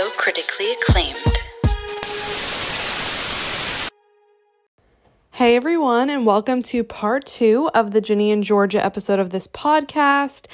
also 0.00 0.12
critically 0.16 0.72
acclaimed. 0.72 1.16
Hey 5.32 5.56
everyone, 5.56 6.10
and 6.10 6.26
welcome 6.26 6.62
to 6.64 6.84
part 6.84 7.24
two 7.26 7.70
of 7.74 7.92
the 7.92 8.00
Ginny 8.00 8.30
and 8.30 8.44
Georgia 8.44 8.84
episode 8.84 9.18
of 9.18 9.30
this 9.30 9.46
podcast. 9.46 10.46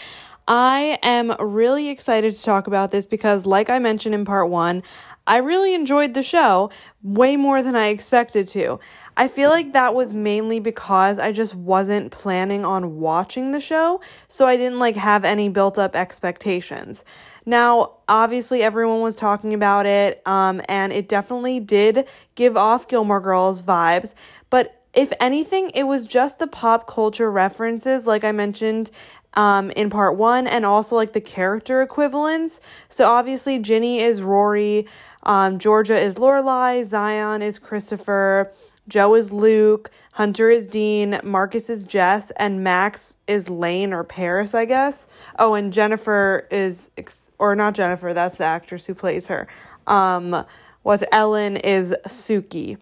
I 0.48 0.98
am 1.02 1.34
really 1.40 1.88
excited 1.88 2.34
to 2.34 2.42
talk 2.42 2.66
about 2.66 2.92
this 2.92 3.04
because, 3.04 3.46
like 3.46 3.68
I 3.68 3.78
mentioned 3.78 4.14
in 4.14 4.24
part 4.24 4.48
one, 4.48 4.82
I 5.26 5.38
really 5.38 5.74
enjoyed 5.74 6.14
the 6.14 6.22
show 6.22 6.70
way 7.02 7.36
more 7.36 7.62
than 7.62 7.74
I 7.74 7.88
expected 7.88 8.46
to. 8.48 8.78
I 9.16 9.26
feel 9.26 9.50
like 9.50 9.72
that 9.72 9.94
was 9.94 10.14
mainly 10.14 10.60
because 10.60 11.18
I 11.18 11.32
just 11.32 11.54
wasn't 11.54 12.12
planning 12.12 12.64
on 12.64 13.00
watching 13.00 13.50
the 13.50 13.60
show, 13.60 14.00
so 14.28 14.46
I 14.46 14.56
didn't 14.56 14.78
like 14.78 14.96
have 14.96 15.24
any 15.24 15.48
built 15.48 15.78
up 15.78 15.96
expectations. 15.96 17.04
Now, 17.46 17.98
obviously, 18.08 18.62
everyone 18.62 19.00
was 19.00 19.14
talking 19.14 19.54
about 19.54 19.86
it, 19.86 20.20
um, 20.26 20.60
and 20.68 20.92
it 20.92 21.08
definitely 21.08 21.60
did 21.60 22.06
give 22.34 22.56
off 22.56 22.88
Gilmore 22.88 23.20
Girls 23.20 23.62
vibes, 23.62 24.14
but 24.50 24.82
if 24.92 25.12
anything, 25.20 25.70
it 25.74 25.84
was 25.84 26.06
just 26.06 26.38
the 26.38 26.46
pop 26.46 26.86
culture 26.86 27.30
references, 27.30 28.06
like 28.06 28.24
I 28.24 28.32
mentioned 28.32 28.90
um, 29.34 29.70
in 29.72 29.90
part 29.90 30.16
one, 30.16 30.46
and 30.46 30.64
also 30.64 30.96
like 30.96 31.12
the 31.12 31.20
character 31.20 31.82
equivalents. 31.82 32.60
So 32.88 33.06
obviously, 33.06 33.58
Ginny 33.58 34.00
is 34.00 34.22
Rory, 34.22 34.86
um, 35.22 35.58
Georgia 35.58 35.98
is 35.98 36.16
Lorelai, 36.16 36.82
Zion 36.82 37.42
is 37.42 37.58
Christopher, 37.58 38.52
Joe 38.88 39.14
is 39.14 39.32
Luke, 39.32 39.90
Hunter 40.12 40.48
is 40.48 40.66
Dean, 40.66 41.20
Marcus 41.22 41.68
is 41.68 41.84
Jess, 41.84 42.30
and 42.32 42.64
Max 42.64 43.18
is 43.26 43.50
Lane 43.50 43.92
or 43.92 44.04
Paris, 44.04 44.54
I 44.54 44.64
guess. 44.64 45.06
Oh, 45.38 45.54
and 45.54 45.72
Jennifer 45.72 46.48
is, 46.50 46.90
or 47.38 47.54
not 47.56 47.74
Jennifer, 47.74 48.14
that's 48.14 48.38
the 48.38 48.44
actress 48.44 48.86
who 48.86 48.94
plays 48.94 49.26
her. 49.26 49.46
Um, 49.86 50.44
was 50.82 51.04
Ellen 51.12 51.56
is 51.56 51.96
Sookie. 52.06 52.78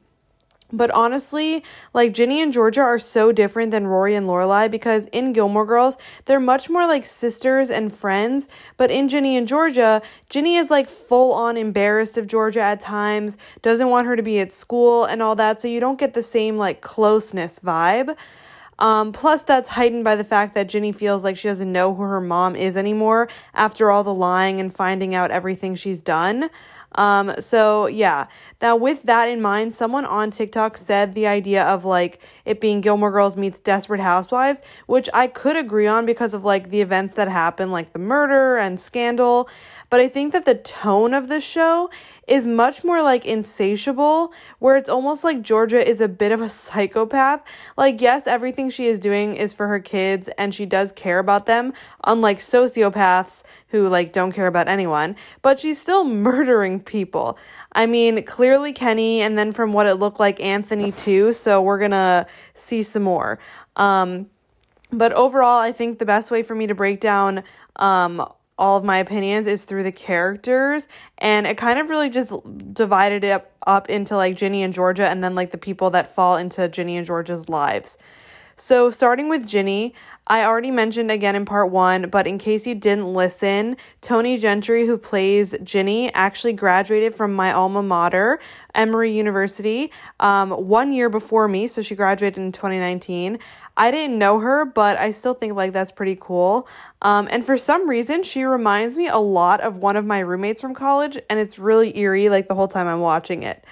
But 0.72 0.91
honestly, 0.91 1.62
like 1.92 2.12
Ginny 2.12 2.41
and 2.41 2.52
Georgia 2.52 2.80
are 2.80 2.98
so 2.98 3.30
different 3.30 3.70
than 3.70 3.86
Rory 3.86 4.14
and 4.14 4.27
Lorelai 4.27 4.69
because 4.69 5.06
in 5.06 5.33
Gilmore 5.33 5.64
Girls, 5.64 5.96
they're 6.24 6.41
much 6.41 6.69
more 6.69 6.86
like 6.86 7.05
sisters 7.05 7.70
and 7.70 7.94
friends. 7.94 8.48
But 8.77 8.91
in 8.91 9.08
Ginny 9.08 9.36
and 9.36 9.46
Georgia, 9.46 10.02
Ginny 10.30 10.56
is 10.56 10.70
like 10.70 10.89
full 10.89 11.33
on 11.33 11.56
embarrassed 11.56 12.18
of 12.18 12.27
Georgia 12.27 12.61
at 12.61 12.80
times, 12.80 13.39
doesn't 13.62 13.89
want 13.89 14.06
her 14.06 14.16
to 14.16 14.22
be 14.22 14.41
at 14.41 14.52
school 14.52 15.05
and 15.05 15.22
all 15.22 15.36
that. 15.36 15.61
So 15.61 15.68
you 15.68 15.78
don't 15.78 15.98
get 15.98 16.14
the 16.14 16.22
same 16.22 16.56
like 16.56 16.80
closeness 16.80 17.61
vibe. 17.61 18.16
Um, 18.78 19.12
plus, 19.12 19.44
that's 19.44 19.69
heightened 19.70 20.05
by 20.05 20.17
the 20.17 20.25
fact 20.25 20.55
that 20.55 20.69
Ginny 20.69 20.92
feels 20.92 21.25
like 21.25 21.36
she 21.36 21.48
doesn't 21.48 21.70
know 21.70 21.94
who 21.94 22.03
her 22.03 22.20
mom 22.20 22.56
is 22.56 22.77
anymore 22.77 23.28
after 23.55 23.91
all 23.91 24.05
the 24.05 24.14
lying 24.14 24.61
and 24.61 24.75
finding 24.75 25.14
out 25.14 25.30
everything 25.30 25.75
she's 25.75 26.03
done. 26.03 26.50
Um, 26.97 27.34
so 27.41 27.86
yeah. 27.86 28.27
Now 28.62 28.77
with 28.77 29.02
that 29.05 29.28
in 29.28 29.42
mind, 29.42 29.75
someone 29.75 30.05
on 30.05 30.30
TikTok 30.30 30.77
said 30.77 31.14
the 31.14 31.27
idea 31.27 31.64
of 31.64 31.84
like 31.84 32.20
it 32.45 32.61
being 32.61 32.80
Gilmore 32.80 33.11
Girls 33.11 33.36
meets 33.36 33.61
Desperate 33.61 34.00
Housewives, 34.00 34.62
which 34.86 35.08
I 35.12 35.27
could 35.27 35.56
agree 35.56 35.86
on 35.86 36.06
because 36.06 36.34
of 36.34 36.45
like 36.45 36.70
the 36.70 36.80
events 36.80 37.17
that 37.17 37.28
happened, 37.28 37.72
like 37.72 37.92
the 37.92 37.98
murder 37.98 38.56
and 38.56 38.78
scandal. 38.78 39.48
But 39.91 40.00
I 40.00 40.08
think 40.08 40.33
that 40.33 40.45
the 40.45 40.55
tone 40.55 41.14
of 41.14 41.28
the 41.28 41.41
show 41.41 41.91
is 42.27 42.47
much 42.47 42.84
more 42.84 43.03
like 43.03 43.25
insatiable, 43.25 44.33
where 44.58 44.77
it's 44.77 44.89
almost 44.89 45.25
like 45.25 45.42
Georgia 45.42 45.86
is 45.86 46.00
a 46.00 46.08
bit 46.08 46.33
of 46.33 46.41
a 46.41 46.48
psychopath. 46.48 47.42
Like, 47.77 48.00
yes, 48.00 48.27
everything 48.27 48.70
she 48.70 48.86
is 48.86 48.98
doing 48.98 49.34
is 49.36 49.53
for 49.53 49.69
her 49.69 49.80
kids 49.80 50.28
and 50.39 50.55
she 50.55 50.67
does 50.67 50.92
care 50.92 51.19
about 51.19 51.47
them, 51.47 51.72
unlike 52.05 52.39
sociopaths 52.39 53.45
who 53.69 53.89
like 53.89 54.12
don't 54.12 54.33
care 54.33 54.47
about 54.47 54.69
anyone, 54.69 55.17
but 55.42 55.61
she's 55.61 55.80
still 55.80 56.05
murdering 56.24 56.80
people. 56.80 57.39
I 57.73 57.86
mean, 57.86 58.23
clearly 58.24 58.73
Kenny, 58.73 59.20
and 59.20 59.36
then 59.36 59.52
from 59.52 59.73
what 59.73 59.86
it 59.86 59.95
looked 59.95 60.20
like, 60.20 60.41
Anthony 60.41 60.92
too. 60.92 61.33
So 61.33 61.61
we're 61.61 61.79
gonna 61.79 62.27
see 62.55 62.83
some 62.83 63.02
more. 63.02 63.39
Um, 63.77 64.30
but 64.92 65.12
overall, 65.12 65.58
I 65.58 65.73
think 65.73 65.98
the 65.98 66.06
best 66.06 66.30
way 66.30 66.42
for 66.42 66.55
me 66.55 66.68
to 66.68 66.74
break 66.74 67.01
down 67.01 67.42
um, 67.77 68.24
all 68.59 68.77
of 68.77 68.85
my 68.85 68.98
opinions 68.98 69.47
is 69.47 69.65
through 69.65 69.83
the 69.83 69.92
characters 69.92 70.87
and 71.19 71.47
it 71.47 71.57
kind 71.57 71.79
of 71.79 71.91
really 71.91 72.09
just 72.09 72.33
divided 72.73 73.25
it 73.25 73.31
up, 73.31 73.51
up 73.67 73.91
into 73.91 74.17
like 74.17 74.37
Ginny 74.37 74.63
and 74.63 74.73
Georgia 74.73 75.09
and 75.09 75.25
then 75.25 75.35
like 75.35 75.51
the 75.51 75.59
people 75.59 75.91
that 75.91 76.15
fall 76.15 76.37
into 76.37 76.69
Ginny 76.69 76.97
and 76.97 77.07
Georgia's 77.07 77.48
lives. 77.48 77.98
So 78.57 78.91
starting 78.91 79.29
with 79.29 79.47
Ginny, 79.47 79.95
I 80.27 80.45
already 80.45 80.70
mentioned 80.70 81.11
again 81.11 81.36
in 81.36 81.45
part 81.45 81.70
one, 81.70 82.08
but 82.08 82.27
in 82.27 82.39
case 82.39 82.67
you 82.67 82.74
didn't 82.74 83.12
listen, 83.12 83.77
Tony 84.01 84.39
Gentry, 84.39 84.86
who 84.86 84.96
plays 84.96 85.55
Ginny, 85.62 86.12
actually 86.14 86.55
graduated 86.55 87.14
from 87.14 87.35
my 87.35 87.52
alma 87.52 87.83
mater, 87.83 88.40
Emory 88.74 89.12
University, 89.12 89.92
um, 90.20 90.51
one 90.51 90.92
year 90.92 91.11
before 91.11 91.46
me. 91.46 91.67
So 91.67 91.83
she 91.83 91.95
graduated 91.95 92.39
in 92.39 92.52
2019. 92.52 93.39
I 93.77 93.90
didn't 93.90 94.18
know 94.18 94.39
her, 94.39 94.64
but 94.64 94.98
I 94.98 95.11
still 95.11 95.35
think 95.35 95.55
like 95.57 95.73
that's 95.74 95.92
pretty 95.92 96.17
cool. 96.18 96.68
Um, 97.02 97.29
and 97.30 97.45
for 97.45 97.58
some 97.58 97.89
reason, 97.89 98.23
she 98.23 98.45
reminds 98.45 98.96
me 98.96 99.08
a 99.08 99.18
lot 99.18 99.61
of 99.61 99.79
one 99.79 99.96
of 99.96 100.06
my 100.06 100.20
roommates 100.20 100.62
from 100.62 100.74
college, 100.74 101.18
and 101.29 101.39
it's 101.39 101.58
really 101.58 101.98
eerie 101.98 102.30
like 102.30 102.48
the 102.48 102.55
whole 102.55 102.68
time 102.68 102.86
I'm 102.86 103.01
watching 103.01 103.42
it. 103.42 103.62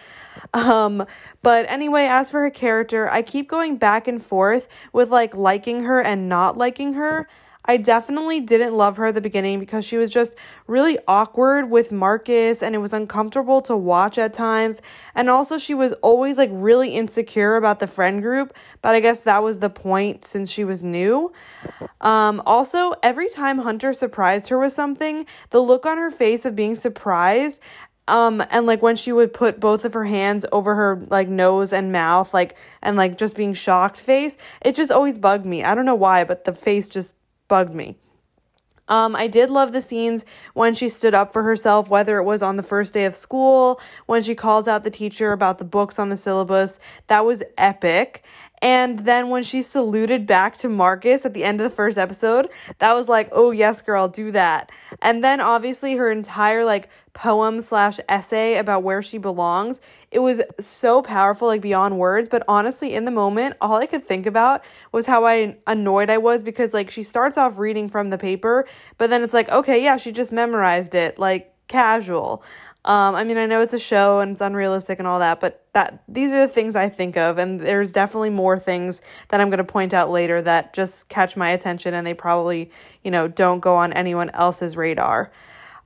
Um, 0.54 1.06
but 1.42 1.66
anyway, 1.68 2.06
as 2.10 2.30
for 2.30 2.40
her 2.42 2.50
character, 2.50 3.08
I 3.10 3.22
keep 3.22 3.48
going 3.48 3.76
back 3.76 4.06
and 4.06 4.22
forth 4.22 4.68
with 4.92 5.10
like 5.10 5.34
liking 5.34 5.84
her 5.84 6.00
and 6.00 6.28
not 6.28 6.56
liking 6.56 6.94
her. 6.94 7.28
I 7.64 7.76
definitely 7.76 8.40
didn't 8.40 8.74
love 8.74 8.96
her 8.96 9.06
at 9.06 9.14
the 9.14 9.20
beginning 9.20 9.60
because 9.60 9.84
she 9.84 9.96
was 9.96 10.10
just 10.10 10.34
really 10.66 10.98
awkward 11.06 11.70
with 11.70 11.92
Marcus 11.92 12.60
and 12.60 12.74
it 12.74 12.78
was 12.78 12.92
uncomfortable 12.92 13.62
to 13.62 13.76
watch 13.76 14.18
at 14.18 14.32
times. 14.32 14.82
And 15.14 15.30
also, 15.30 15.58
she 15.58 15.74
was 15.74 15.92
always 15.94 16.38
like 16.38 16.50
really 16.52 16.96
insecure 16.96 17.54
about 17.54 17.78
the 17.78 17.86
friend 17.86 18.20
group, 18.20 18.56
but 18.80 18.94
I 18.96 19.00
guess 19.00 19.22
that 19.22 19.44
was 19.44 19.60
the 19.60 19.70
point 19.70 20.24
since 20.24 20.50
she 20.50 20.64
was 20.64 20.82
new. 20.82 21.32
Um, 22.00 22.42
also, 22.46 22.94
every 23.02 23.28
time 23.28 23.58
Hunter 23.58 23.92
surprised 23.92 24.48
her 24.48 24.58
with 24.58 24.72
something, 24.72 25.24
the 25.50 25.60
look 25.60 25.86
on 25.86 25.98
her 25.98 26.10
face 26.10 26.44
of 26.44 26.56
being 26.56 26.74
surprised 26.74 27.60
um 28.12 28.42
and 28.50 28.66
like 28.66 28.82
when 28.82 28.96
she 28.96 29.12
would 29.12 29.32
put 29.32 29.58
both 29.58 29.84
of 29.84 29.92
her 29.92 30.04
hands 30.04 30.46
over 30.52 30.74
her 30.74 31.04
like 31.08 31.28
nose 31.28 31.72
and 31.72 31.90
mouth 31.90 32.32
like 32.32 32.56
and 32.82 32.96
like 32.96 33.16
just 33.16 33.36
being 33.36 33.54
shocked 33.54 33.98
face 33.98 34.36
it 34.64 34.74
just 34.74 34.92
always 34.92 35.18
bugged 35.18 35.46
me 35.46 35.64
i 35.64 35.74
don't 35.74 35.86
know 35.86 35.94
why 35.94 36.22
but 36.22 36.44
the 36.44 36.52
face 36.52 36.88
just 36.88 37.16
bugged 37.52 37.74
me. 37.74 37.98
Um, 38.88 39.14
I 39.14 39.26
did 39.26 39.50
love 39.50 39.72
the 39.72 39.82
scenes 39.82 40.24
when 40.54 40.72
she 40.72 40.88
stood 40.88 41.12
up 41.12 41.34
for 41.34 41.42
herself, 41.42 41.90
whether 41.90 42.16
it 42.16 42.24
was 42.24 42.42
on 42.42 42.56
the 42.56 42.62
first 42.62 42.94
day 42.94 43.04
of 43.04 43.14
school, 43.14 43.78
when 44.06 44.22
she 44.22 44.34
calls 44.34 44.66
out 44.66 44.84
the 44.84 44.90
teacher 44.90 45.32
about 45.32 45.58
the 45.58 45.64
books 45.66 45.98
on 45.98 46.08
the 46.08 46.16
syllabus. 46.16 46.80
That 47.08 47.26
was 47.26 47.42
epic. 47.58 48.24
And 48.62 49.00
then 49.00 49.28
when 49.28 49.42
she 49.42 49.60
saluted 49.60 50.24
back 50.24 50.56
to 50.58 50.68
Marcus 50.68 51.26
at 51.26 51.34
the 51.34 51.42
end 51.42 51.60
of 51.60 51.68
the 51.68 51.74
first 51.74 51.98
episode, 51.98 52.48
that 52.78 52.92
was 52.92 53.08
like, 53.08 53.28
oh, 53.32 53.50
yes, 53.50 53.82
girl, 53.82 54.06
do 54.06 54.30
that. 54.30 54.70
And 55.02 55.22
then 55.22 55.40
obviously 55.40 55.96
her 55.96 56.12
entire 56.12 56.64
like 56.64 56.88
poem 57.12 57.60
slash 57.60 57.98
essay 58.08 58.56
about 58.56 58.84
where 58.84 59.02
she 59.02 59.18
belongs, 59.18 59.80
it 60.12 60.20
was 60.20 60.40
so 60.60 61.02
powerful, 61.02 61.48
like 61.48 61.60
beyond 61.60 61.98
words. 61.98 62.28
But 62.28 62.44
honestly, 62.46 62.94
in 62.94 63.04
the 63.04 63.10
moment, 63.10 63.56
all 63.60 63.76
I 63.76 63.86
could 63.86 64.04
think 64.04 64.26
about 64.26 64.62
was 64.92 65.06
how 65.06 65.26
I 65.26 65.56
annoyed 65.66 66.08
I 66.08 66.18
was 66.18 66.44
because 66.44 66.72
like 66.72 66.88
she 66.88 67.02
starts 67.02 67.36
off 67.36 67.58
reading 67.58 67.88
from 67.88 68.10
the 68.10 68.18
paper, 68.18 68.66
but 68.96 69.10
then 69.10 69.22
it's 69.22 69.34
like, 69.34 69.48
okay, 69.48 69.82
yeah, 69.82 69.96
she 69.96 70.12
just 70.12 70.30
memorized 70.30 70.94
it, 70.94 71.18
like 71.18 71.52
casual. 71.66 72.44
Um, 72.84 73.15
I 73.15 73.22
mean, 73.22 73.37
I 73.37 73.47
know 73.47 73.60
it's 73.60 73.75
a 73.75 73.78
show 73.78 74.19
and 74.19 74.32
it's 74.32 74.41
unrealistic 74.41 74.98
and 74.98 75.06
all 75.06 75.20
that, 75.20 75.38
but 75.38 75.65
that 75.72 76.03
these 76.09 76.32
are 76.32 76.41
the 76.41 76.53
things 76.53 76.75
I 76.75 76.88
think 76.88 77.16
of, 77.16 77.38
and 77.38 77.60
there's 77.60 77.93
definitely 77.93 78.31
more 78.31 78.59
things 78.59 79.03
that 79.28 79.41
I'm 79.41 79.50
going 79.50 79.59
to 79.59 79.65
point 79.65 79.94
out 79.94 80.10
later 80.10 80.43
that 80.43 80.75
just 80.75 81.08
catch 81.08 81.37
my 81.37 81.50
attention, 81.50 81.94
and 81.94 82.05
they 82.05 82.14
probably, 82.14 82.73
you 83.05 83.11
know, 83.12 83.29
don't 83.29 83.61
go 83.61 83.76
on 83.76 83.93
anyone 83.93 84.31
else's 84.31 84.76
radar. 84.76 85.31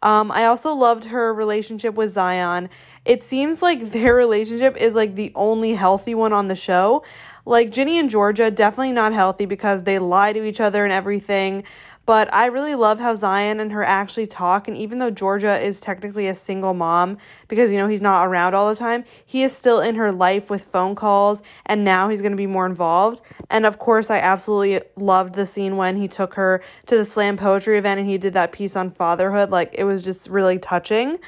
Um, 0.02 0.30
I 0.30 0.44
also 0.44 0.72
loved 0.72 1.04
her 1.06 1.34
relationship 1.34 1.94
with 1.94 2.12
Zion. 2.12 2.70
It 3.04 3.22
seems 3.22 3.60
like 3.60 3.80
their 3.90 4.14
relationship 4.14 4.76
is 4.76 4.94
like 4.94 5.16
the 5.16 5.32
only 5.34 5.74
healthy 5.74 6.14
one 6.14 6.32
on 6.32 6.48
the 6.48 6.54
show. 6.54 7.04
Like 7.44 7.70
Ginny 7.70 7.98
and 7.98 8.10
Georgia, 8.10 8.50
definitely 8.50 8.92
not 8.92 9.12
healthy 9.12 9.46
because 9.46 9.84
they 9.84 9.98
lie 9.98 10.32
to 10.32 10.44
each 10.44 10.60
other 10.60 10.82
and 10.82 10.92
everything. 10.92 11.62
But 12.06 12.32
I 12.32 12.46
really 12.46 12.76
love 12.76 13.00
how 13.00 13.16
Zion 13.16 13.58
and 13.58 13.72
her 13.72 13.84
actually 13.84 14.28
talk. 14.28 14.68
And 14.68 14.76
even 14.76 14.98
though 14.98 15.10
Georgia 15.10 15.58
is 15.60 15.80
technically 15.80 16.28
a 16.28 16.36
single 16.36 16.72
mom 16.72 17.18
because, 17.48 17.72
you 17.72 17.78
know, 17.78 17.88
he's 17.88 18.00
not 18.00 18.26
around 18.26 18.54
all 18.54 18.68
the 18.68 18.76
time, 18.76 19.04
he 19.24 19.42
is 19.42 19.52
still 19.52 19.80
in 19.80 19.96
her 19.96 20.12
life 20.12 20.48
with 20.48 20.62
phone 20.62 20.94
calls. 20.94 21.42
And 21.66 21.84
now 21.84 22.08
he's 22.08 22.22
going 22.22 22.32
to 22.32 22.36
be 22.36 22.46
more 22.46 22.64
involved. 22.64 23.22
And 23.50 23.66
of 23.66 23.80
course, 23.80 24.08
I 24.08 24.18
absolutely 24.18 24.80
loved 24.96 25.34
the 25.34 25.46
scene 25.46 25.76
when 25.76 25.96
he 25.96 26.06
took 26.06 26.34
her 26.34 26.62
to 26.86 26.96
the 26.96 27.04
slam 27.04 27.36
poetry 27.36 27.76
event 27.76 27.98
and 27.98 28.08
he 28.08 28.18
did 28.18 28.34
that 28.34 28.52
piece 28.52 28.76
on 28.76 28.90
fatherhood. 28.90 29.50
Like, 29.50 29.74
it 29.76 29.84
was 29.84 30.04
just 30.04 30.30
really 30.30 30.60
touching. 30.60 31.18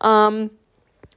Um, 0.00 0.50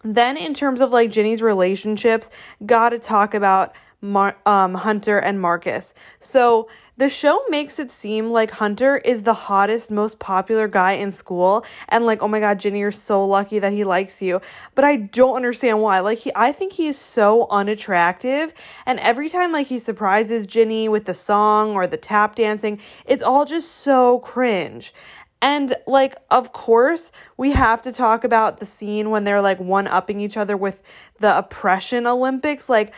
then, 0.03 0.37
in 0.37 0.53
terms 0.53 0.81
of 0.81 0.91
like 0.91 1.11
Ginny's 1.11 1.41
relationships, 1.41 2.29
gotta 2.65 2.99
talk 2.99 3.33
about 3.33 3.73
Mar- 4.01 4.37
um, 4.45 4.75
Hunter 4.75 5.17
and 5.17 5.41
Marcus. 5.41 5.93
So, 6.19 6.69
the 6.99 7.07
show 7.07 7.41
makes 7.47 7.79
it 7.79 7.89
seem 7.91 8.29
like 8.29 8.51
Hunter 8.51 8.97
is 8.97 9.23
the 9.23 9.33
hottest, 9.33 9.89
most 9.89 10.19
popular 10.19 10.67
guy 10.67 10.91
in 10.91 11.13
school 11.13 11.65
and 11.87 12.05
like, 12.05 12.21
oh 12.21 12.27
my 12.27 12.41
god, 12.41 12.59
Ginny, 12.59 12.79
you're 12.79 12.91
so 12.91 13.23
lucky 13.23 13.57
that 13.59 13.71
he 13.71 13.85
likes 13.85 14.21
you. 14.21 14.41
But 14.75 14.83
I 14.83 14.97
don't 14.97 15.37
understand 15.37 15.81
why. 15.81 16.01
Like 16.01 16.17
he 16.17 16.31
I 16.35 16.51
think 16.51 16.73
he's 16.73 16.97
so 16.97 17.47
unattractive 17.49 18.53
and 18.85 18.99
every 18.99 19.29
time 19.29 19.53
like 19.53 19.67
he 19.67 19.79
surprises 19.79 20.45
Ginny 20.45 20.89
with 20.89 21.05
the 21.05 21.13
song 21.13 21.71
or 21.71 21.87
the 21.87 21.95
tap 21.95 22.35
dancing, 22.35 22.81
it's 23.05 23.23
all 23.23 23.45
just 23.45 23.71
so 23.71 24.19
cringe. 24.19 24.93
And 25.41 25.73
like, 25.87 26.15
of 26.29 26.51
course, 26.51 27.13
we 27.37 27.53
have 27.53 27.81
to 27.83 27.93
talk 27.93 28.25
about 28.25 28.59
the 28.59 28.65
scene 28.65 29.09
when 29.09 29.23
they're 29.23 29.41
like 29.41 29.61
one 29.61 29.87
upping 29.87 30.19
each 30.19 30.35
other 30.35 30.57
with 30.57 30.81
the 31.19 31.37
oppression 31.37 32.05
Olympics. 32.05 32.67
Like, 32.67 32.93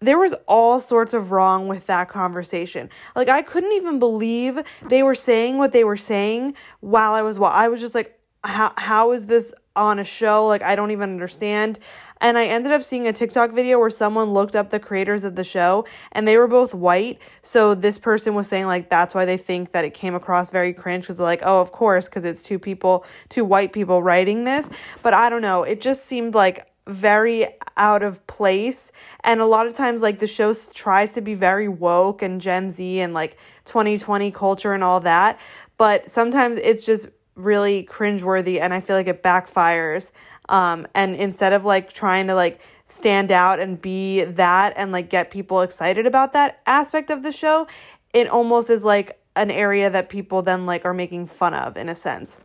there 0.00 0.18
was 0.18 0.34
all 0.46 0.80
sorts 0.80 1.14
of 1.14 1.32
wrong 1.32 1.68
with 1.68 1.86
that 1.86 2.08
conversation. 2.08 2.90
Like 3.16 3.28
I 3.28 3.42
couldn't 3.42 3.72
even 3.72 3.98
believe 3.98 4.60
they 4.86 5.02
were 5.02 5.14
saying 5.14 5.58
what 5.58 5.72
they 5.72 5.84
were 5.84 5.96
saying 5.96 6.54
while 6.80 7.12
I 7.12 7.22
was 7.22 7.38
while 7.38 7.52
I 7.52 7.68
was 7.68 7.80
just 7.80 7.94
like 7.94 8.18
how 8.44 8.72
how 8.76 9.12
is 9.12 9.26
this 9.26 9.52
on 9.74 9.98
a 9.98 10.04
show? 10.04 10.46
Like 10.46 10.62
I 10.62 10.76
don't 10.76 10.90
even 10.90 11.10
understand. 11.10 11.78
And 12.20 12.36
I 12.36 12.46
ended 12.46 12.72
up 12.72 12.82
seeing 12.82 13.06
a 13.06 13.12
TikTok 13.12 13.52
video 13.52 13.78
where 13.78 13.90
someone 13.90 14.32
looked 14.32 14.56
up 14.56 14.70
the 14.70 14.80
creators 14.80 15.22
of 15.22 15.36
the 15.36 15.44
show 15.44 15.84
and 16.10 16.26
they 16.26 16.36
were 16.36 16.48
both 16.48 16.74
white. 16.74 17.20
So 17.42 17.76
this 17.76 17.96
person 17.96 18.34
was 18.34 18.48
saying 18.48 18.66
like 18.66 18.90
that's 18.90 19.14
why 19.14 19.24
they 19.24 19.36
think 19.36 19.70
that 19.72 19.84
it 19.84 19.94
came 19.94 20.14
across 20.14 20.50
very 20.50 20.72
cringe 20.72 21.04
because 21.04 21.20
like, 21.20 21.42
"Oh, 21.44 21.60
of 21.60 21.70
course, 21.70 22.08
because 22.08 22.24
it's 22.24 22.42
two 22.42 22.58
people, 22.58 23.04
two 23.28 23.44
white 23.44 23.72
people 23.72 24.02
writing 24.02 24.44
this." 24.44 24.68
But 25.02 25.14
I 25.14 25.30
don't 25.30 25.42
know. 25.42 25.62
It 25.62 25.80
just 25.80 26.06
seemed 26.06 26.34
like 26.34 26.66
very 26.88 27.46
out 27.76 28.02
of 28.02 28.26
place. 28.26 28.90
And 29.22 29.40
a 29.40 29.46
lot 29.46 29.66
of 29.66 29.74
times 29.74 30.02
like 30.02 30.18
the 30.18 30.26
show 30.26 30.54
tries 30.74 31.12
to 31.12 31.20
be 31.20 31.34
very 31.34 31.68
woke 31.68 32.22
and 32.22 32.40
gen 32.40 32.70
z 32.70 33.00
and 33.00 33.14
like 33.14 33.36
2020 33.66 34.30
culture 34.30 34.72
and 34.72 34.82
all 34.82 35.00
that. 35.00 35.38
But 35.76 36.08
sometimes 36.10 36.58
it's 36.58 36.84
just 36.84 37.08
really 37.34 37.84
cringeworthy 37.84 38.60
and 38.60 38.74
i 38.74 38.80
feel 38.80 38.96
like 38.96 39.06
it 39.06 39.22
backfires. 39.22 40.10
Um, 40.48 40.86
and 40.94 41.14
instead 41.14 41.52
of 41.52 41.64
like 41.64 41.92
trying 41.92 42.26
to 42.28 42.34
like 42.34 42.60
stand 42.86 43.30
out 43.30 43.60
and 43.60 43.80
be 43.80 44.24
that 44.24 44.72
and 44.76 44.90
like 44.92 45.10
get 45.10 45.30
people 45.30 45.60
excited 45.60 46.06
about 46.06 46.32
that 46.32 46.60
aspect 46.66 47.10
of 47.10 47.22
the 47.22 47.30
show 47.30 47.66
it 48.14 48.26
almost 48.28 48.70
is 48.70 48.82
like 48.82 49.20
an 49.36 49.50
area 49.50 49.90
that 49.90 50.08
people 50.08 50.40
then 50.40 50.64
like 50.64 50.84
are 50.84 50.94
making 50.94 51.26
fun 51.26 51.52
of 51.52 51.76
in 51.76 51.88
a 51.88 51.94
sense 51.94 52.40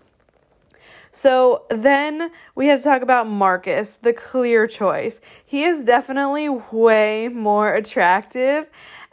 so 1.13 1.65
then 1.69 2.31
we 2.55 2.67
have 2.67 2.79
to 2.79 2.83
talk 2.83 3.03
about 3.03 3.27
Marcus, 3.27 3.95
the 3.95 4.13
clear 4.13 4.65
choice. 4.67 5.21
He 5.45 5.63
is 5.63 5.85
definitely 5.85 6.49
way 6.49 7.29
more 7.29 7.73
attractive. 7.73 8.67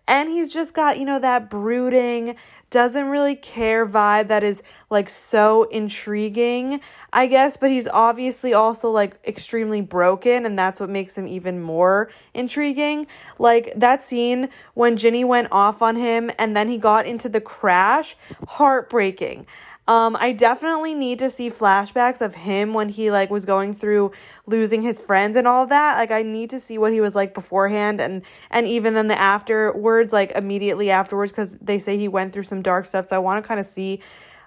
And 0.09 0.29
he's 0.29 0.53
just 0.53 0.75
got, 0.75 0.99
you 0.99 1.05
know, 1.05 1.21
that 1.21 1.49
brooding, 1.51 2.37
doesn't 2.71 3.07
really 3.07 3.35
care 3.35 3.85
vibe 3.85 4.29
that 4.29 4.45
is 4.45 4.63
like 4.89 5.09
so 5.09 5.65
intriguing, 5.65 6.81
I 7.13 7.27
guess, 7.27 7.57
but 7.57 7.71
he's 7.71 7.89
obviously 7.89 8.55
also 8.55 8.91
like 8.91 9.19
extremely 9.27 9.81
broken, 9.81 10.47
and 10.47 10.59
that's 10.59 10.79
what 10.79 10.89
makes 10.89 11.19
him 11.19 11.27
even 11.27 11.61
more 11.61 12.11
intriguing. 12.33 13.07
Like 13.39 13.73
that 13.77 14.03
scene 14.03 14.49
when 14.75 14.97
Ginny 14.97 15.25
went 15.25 15.49
off 15.51 15.83
on 15.83 15.97
him 15.97 16.31
and 16.39 16.57
then 16.57 16.69
he 16.69 16.79
got 16.79 17.07
into 17.07 17.29
the 17.29 17.41
crash, 17.41 18.17
heartbreaking. 18.47 19.47
Um, 19.89 20.17
I 20.21 20.33
definitely 20.33 20.95
need 20.95 21.19
to 21.19 21.29
see 21.29 21.51
flashbacks 21.51 22.21
of 22.21 22.35
him 22.35 22.75
when 22.75 22.91
he 22.91 23.11
like 23.11 23.29
was 23.31 23.45
going 23.45 23.75
through 23.75 24.13
losing 24.47 24.83
his 24.83 25.01
friends 25.01 25.37
and 25.37 25.49
all 25.49 25.67
that. 25.67 25.99
Like 25.99 26.11
I 26.11 26.23
need 26.23 26.51
to 26.51 26.61
see 26.61 26.79
what 26.79 26.93
he 26.93 27.01
was 27.01 27.15
like 27.15 27.35
beforehand 27.35 28.01
and 28.01 28.23
and 28.51 28.67
even 28.67 28.95
then 28.95 29.09
the 29.09 29.21
afterwards, 29.21 30.13
like 30.13 30.31
immediately 30.33 30.91
afterwards, 30.91 31.33
because 31.33 31.57
they 31.57 31.79
say 31.79 31.99
he 31.99 32.09
went 32.09 32.33
through 32.33 32.45
some 32.45 32.63
dark 32.63 32.87
stuff. 32.87 33.09
So 33.09 33.17
I 33.17 33.19
want 33.19 33.43
to 33.43 33.49
kind 33.49 33.59
of 33.59 33.67
see 33.67 34.01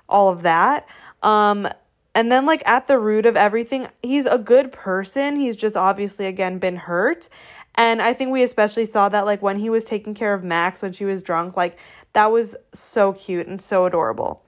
all 0.07 0.29
of 0.29 0.43
that. 0.43 0.87
Um, 1.21 1.67
and 2.15 2.31
then 2.31 2.45
like 2.45 2.65
at 2.67 2.87
the 2.87 2.97
root 2.99 3.25
of 3.25 3.35
everything, 3.35 3.87
he's 4.01 4.25
a 4.25 4.37
good 4.37 4.71
person. 4.71 5.35
He's 5.35 5.55
just 5.55 5.75
obviously 5.75 6.25
again 6.27 6.59
been 6.59 6.77
hurt. 6.77 7.27
And 7.75 8.01
I 8.01 8.13
think 8.13 8.31
we 8.31 8.43
especially 8.43 8.85
saw 8.85 9.09
that 9.09 9.25
like 9.25 9.41
when 9.41 9.57
he 9.57 9.69
was 9.69 9.83
taking 9.83 10.13
care 10.13 10.33
of 10.33 10.43
Max 10.43 10.81
when 10.81 10.93
she 10.93 11.05
was 11.05 11.23
drunk, 11.23 11.57
like 11.57 11.77
that 12.13 12.31
was 12.31 12.55
so 12.71 13.13
cute 13.13 13.47
and 13.47 13.59
so 13.59 13.85
adorable. 13.85 14.43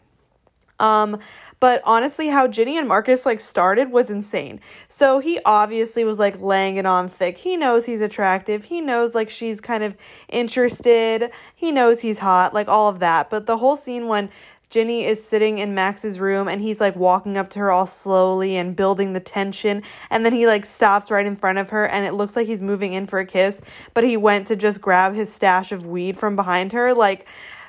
Um, 0.79 1.19
but 1.59 1.81
honestly, 1.85 2.27
how 2.27 2.47
Ginny 2.47 2.77
and 2.77 2.87
Marcus 2.87 3.25
like 3.25 3.39
started 3.39 3.91
was 3.91 4.09
insane. 4.09 4.59
So 4.87 5.19
he 5.19 5.39
obviously 5.45 6.03
was 6.03 6.19
like 6.19 6.39
laying 6.41 6.75
it 6.77 6.85
on 6.85 7.07
thick. 7.07 7.37
He 7.37 7.55
knows 7.57 7.85
he's 7.85 8.01
attractive. 8.01 8.65
He 8.65 8.81
knows 8.81 9.15
like 9.15 9.29
she's 9.29 9.61
kind 9.61 9.83
of 9.83 9.95
interested. 10.29 11.31
He 11.55 11.71
knows 11.71 12.01
he's 12.01 12.19
hot, 12.19 12.53
like 12.53 12.67
all 12.67 12.89
of 12.89 12.99
that. 12.99 13.29
But 13.29 13.45
the 13.45 13.57
whole 13.57 13.77
scene 13.77 14.07
when 14.07 14.29
Ginny 14.69 15.05
is 15.05 15.23
sitting 15.25 15.59
in 15.59 15.73
Max's 15.73 16.19
room 16.19 16.47
and 16.47 16.61
he's 16.61 16.81
like 16.81 16.95
walking 16.95 17.37
up 17.37 17.49
to 17.51 17.59
her 17.59 17.71
all 17.71 17.85
slowly 17.85 18.57
and 18.57 18.75
building 18.75 19.13
the 19.13 19.19
tension. 19.19 19.83
And 20.09 20.25
then 20.25 20.33
he 20.33 20.47
like 20.47 20.65
stops 20.65 21.09
right 21.09 21.25
in 21.25 21.35
front 21.35 21.57
of 21.57 21.69
her 21.69 21.87
and 21.87 22.05
it 22.05 22.13
looks 22.13 22.35
like 22.35 22.47
he's 22.47 22.61
moving 22.61 22.93
in 22.93 23.07
for 23.07 23.19
a 23.19 23.25
kiss, 23.25 23.61
but 23.93 24.03
he 24.03 24.17
went 24.17 24.47
to 24.47 24.55
just 24.55 24.81
grab 24.81 25.15
his 25.15 25.31
stash 25.31 25.71
of 25.71 25.85
weed 25.85 26.17
from 26.17 26.35
behind 26.35 26.73
her. 26.73 26.93
Like, 26.93 27.25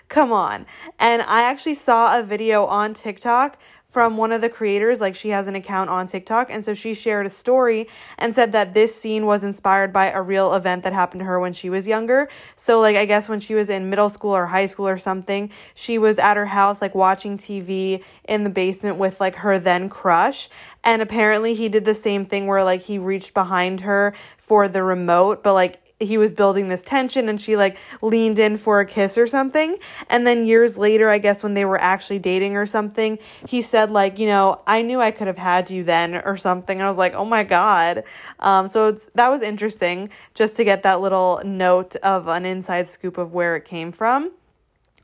Come 0.08 0.32
on. 0.32 0.66
And 0.98 1.22
I 1.22 1.42
actually 1.42 1.74
saw 1.74 2.18
a 2.18 2.22
video 2.22 2.66
on 2.66 2.94
TikTok 2.94 3.58
from 3.96 4.18
one 4.18 4.30
of 4.30 4.42
the 4.42 4.48
creators 4.50 5.00
like 5.00 5.14
she 5.14 5.30
has 5.30 5.46
an 5.46 5.54
account 5.54 5.88
on 5.88 6.06
TikTok 6.06 6.50
and 6.50 6.62
so 6.62 6.74
she 6.74 6.92
shared 6.92 7.24
a 7.24 7.30
story 7.30 7.88
and 8.18 8.34
said 8.34 8.52
that 8.52 8.74
this 8.74 8.94
scene 8.94 9.24
was 9.24 9.42
inspired 9.42 9.90
by 9.90 10.10
a 10.10 10.20
real 10.20 10.52
event 10.52 10.84
that 10.84 10.92
happened 10.92 11.20
to 11.20 11.24
her 11.24 11.40
when 11.40 11.54
she 11.54 11.70
was 11.70 11.88
younger. 11.88 12.28
So 12.56 12.78
like 12.78 12.94
I 12.94 13.06
guess 13.06 13.26
when 13.26 13.40
she 13.40 13.54
was 13.54 13.70
in 13.70 13.88
middle 13.88 14.10
school 14.10 14.32
or 14.32 14.44
high 14.46 14.66
school 14.66 14.86
or 14.86 14.98
something, 14.98 15.50
she 15.74 15.96
was 15.96 16.18
at 16.18 16.36
her 16.36 16.44
house 16.44 16.82
like 16.82 16.94
watching 16.94 17.38
TV 17.38 18.04
in 18.28 18.44
the 18.44 18.50
basement 18.50 18.98
with 18.98 19.18
like 19.18 19.36
her 19.36 19.58
then 19.58 19.88
crush 19.88 20.50
and 20.84 21.00
apparently 21.00 21.54
he 21.54 21.70
did 21.70 21.86
the 21.86 21.94
same 21.94 22.26
thing 22.26 22.46
where 22.46 22.62
like 22.62 22.82
he 22.82 22.98
reached 22.98 23.32
behind 23.32 23.80
her 23.80 24.14
for 24.36 24.68
the 24.68 24.82
remote 24.82 25.42
but 25.42 25.54
like 25.54 25.80
he 25.98 26.18
was 26.18 26.34
building 26.34 26.68
this 26.68 26.82
tension 26.82 27.28
and 27.28 27.40
she 27.40 27.56
like 27.56 27.78
leaned 28.02 28.38
in 28.38 28.56
for 28.56 28.80
a 28.80 28.86
kiss 28.86 29.16
or 29.16 29.26
something. 29.26 29.76
And 30.10 30.26
then 30.26 30.44
years 30.44 30.76
later, 30.76 31.08
I 31.08 31.18
guess 31.18 31.42
when 31.42 31.54
they 31.54 31.64
were 31.64 31.80
actually 31.80 32.18
dating 32.18 32.56
or 32.56 32.66
something, 32.66 33.18
he 33.46 33.62
said 33.62 33.90
like, 33.90 34.18
you 34.18 34.26
know, 34.26 34.60
I 34.66 34.82
knew 34.82 35.00
I 35.00 35.10
could 35.10 35.26
have 35.26 35.38
had 35.38 35.70
you 35.70 35.84
then 35.84 36.16
or 36.16 36.36
something. 36.36 36.78
And 36.78 36.84
I 36.84 36.88
was 36.88 36.98
like, 36.98 37.14
oh 37.14 37.24
my 37.24 37.44
God. 37.44 38.04
Um, 38.40 38.68
so 38.68 38.88
it's, 38.88 39.06
that 39.14 39.28
was 39.28 39.40
interesting 39.40 40.10
just 40.34 40.56
to 40.56 40.64
get 40.64 40.82
that 40.82 41.00
little 41.00 41.40
note 41.44 41.96
of 41.96 42.28
an 42.28 42.44
inside 42.44 42.90
scoop 42.90 43.16
of 43.16 43.32
where 43.32 43.56
it 43.56 43.64
came 43.64 43.90
from. 43.90 44.32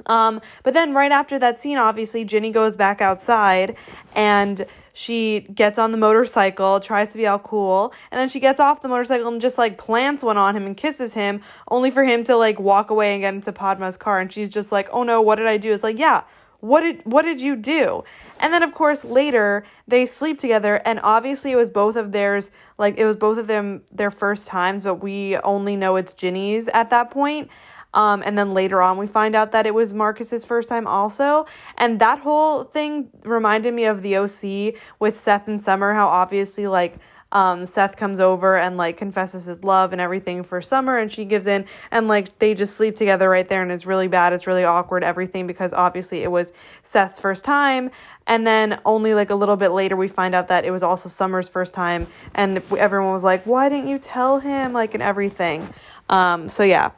Um, 0.07 0.41
but 0.63 0.75
then 0.75 0.93
right 0.95 1.13
after 1.13 1.39
that 1.39 1.61
scene, 1.61 1.79
obviously, 1.79 2.25
Ginny 2.25 2.51
goes 2.51 2.77
back 2.77 3.01
outside 3.01 3.77
and 4.15 4.67
she 4.93 5.41
gets 5.55 5.79
on 5.79 5.93
the 5.93 5.99
motorcycle, 5.99 6.81
tries 6.81 7.13
to 7.13 7.19
be 7.19 7.27
all 7.27 7.39
cool, 7.39 7.95
and 8.11 8.19
then 8.19 8.29
she 8.29 8.41
gets 8.41 8.61
off 8.61 8.83
the 8.83 8.89
motorcycle 8.89 9.29
and 9.29 9.41
just 9.41 9.59
like 9.59 9.79
plants 9.79 10.23
one 10.23 10.37
on 10.37 10.57
him 10.57 10.67
and 10.67 10.77
kisses 10.77 11.15
him, 11.15 11.41
only 11.69 11.91
for 11.91 12.05
him 12.05 12.25
to 12.25 12.37
like 12.37 12.61
walk 12.61 12.91
away 12.91 13.13
and 13.15 13.23
get 13.23 13.35
into 13.35 13.53
Padma's 13.53 13.97
car. 13.97 14.21
And 14.21 14.33
she's 14.33 14.51
just 14.51 14.73
like, 14.73 14.89
oh 14.93 15.03
no, 15.03 15.21
what 15.23 15.37
did 15.37 15.47
I 15.47 15.57
do? 15.57 15.73
It's 15.73 15.83
like, 15.83 15.99
yeah, 15.99 16.23
what 16.63 16.83
did 16.83 17.03
what 17.05 17.23
did 17.23 17.41
you 17.41 17.57
do? 17.57 18.05
And 18.39 18.53
then 18.55 18.63
of 18.63 18.73
course 18.73 19.05
later 19.05 19.65
they 19.89 20.07
sleep 20.07 20.39
together 20.39 20.81
and 20.85 21.01
obviously 21.03 21.51
it 21.51 21.57
was 21.57 21.71
both 21.71 21.97
of 21.97 22.13
theirs 22.13 22.53
like 22.79 22.99
it 22.99 23.05
was 23.05 23.17
both 23.17 23.37
of 23.37 23.49
them 23.49 23.83
their 23.91 24.13
first 24.13 24.47
times, 24.47 24.85
but 24.85 24.97
we 24.97 25.37
only 25.39 25.75
know 25.75 25.97
it's 25.97 26.15
Ginny's 26.15 26.69
at 26.69 26.91
that 26.91 27.11
point. 27.11 27.51
Um, 27.95 28.23
and 28.25 28.39
then 28.39 28.55
later 28.55 28.81
on, 28.81 28.97
we 28.97 29.07
find 29.07 29.35
out 29.35 29.53
that 29.53 29.67
it 29.67 29.75
was 29.75 29.93
Marcus's 29.93 30.45
first 30.45 30.69
time 30.69 30.87
also. 30.87 31.47
And 31.77 32.01
that 32.01 32.21
whole 32.21 32.65
thing 32.65 33.11
reminded 33.25 33.75
me 33.75 33.85
of 33.85 34.03
the 34.03 34.17
OC 34.17 34.75
with 34.99 35.19
Seth 35.19 35.49
and 35.49 35.63
Summer, 35.63 35.93
how 35.95 36.09
obviously, 36.09 36.67
like, 36.67 36.99
um, 37.33 37.65
Seth 37.65 37.97
comes 37.97 38.21
over 38.21 38.59
and 38.59 38.77
like 38.77 38.99
confesses 38.99 39.47
his 39.47 39.65
love 39.65 39.93
and 39.93 40.01
everything 40.01 40.45
for 40.45 40.61
Summer, 40.61 40.99
and 40.99 41.11
she 41.11 41.25
gives 41.25 41.47
in, 41.47 41.65
and 41.91 42.07
like 42.07 42.39
they 42.39 42.55
just 42.55 42.77
sleep 42.77 42.95
together 42.95 43.29
right 43.29 43.49
there, 43.49 43.63
and 43.63 43.73
it's 43.73 43.87
really 43.87 44.07
bad. 44.07 44.35
It's 44.35 44.47
really 44.47 44.65
awkward, 44.65 45.03
everything 45.03 45.47
because 45.47 45.73
obviously 45.73 46.23
it 46.23 46.31
was 46.31 46.53
Seth's 46.83 47.19
first 47.19 47.45
time, 47.45 47.91
and 48.27 48.47
then 48.47 48.79
only 48.85 49.15
like 49.15 49.31
a 49.31 49.35
little 49.35 49.57
bit 49.57 49.71
later 49.71 49.97
we 49.97 50.09
find 50.09 50.35
out 50.35 50.49
that 50.49 50.67
it 50.67 50.71
was 50.71 50.83
also 50.83 51.09
Summer's 51.09 51.49
first 51.49 51.73
time, 51.73 52.07
and 52.35 52.63
everyone 52.77 53.15
was 53.15 53.25
like, 53.25 53.45
"Why 53.45 53.71
didn't 53.71 53.89
you 53.89 53.99
tell 53.99 54.39
him?" 54.39 54.75
Like 54.75 54.93
and 54.93 55.03
everything. 55.03 55.67
Um, 56.11 56.51
so 56.51 56.63
yeah, 56.63 56.91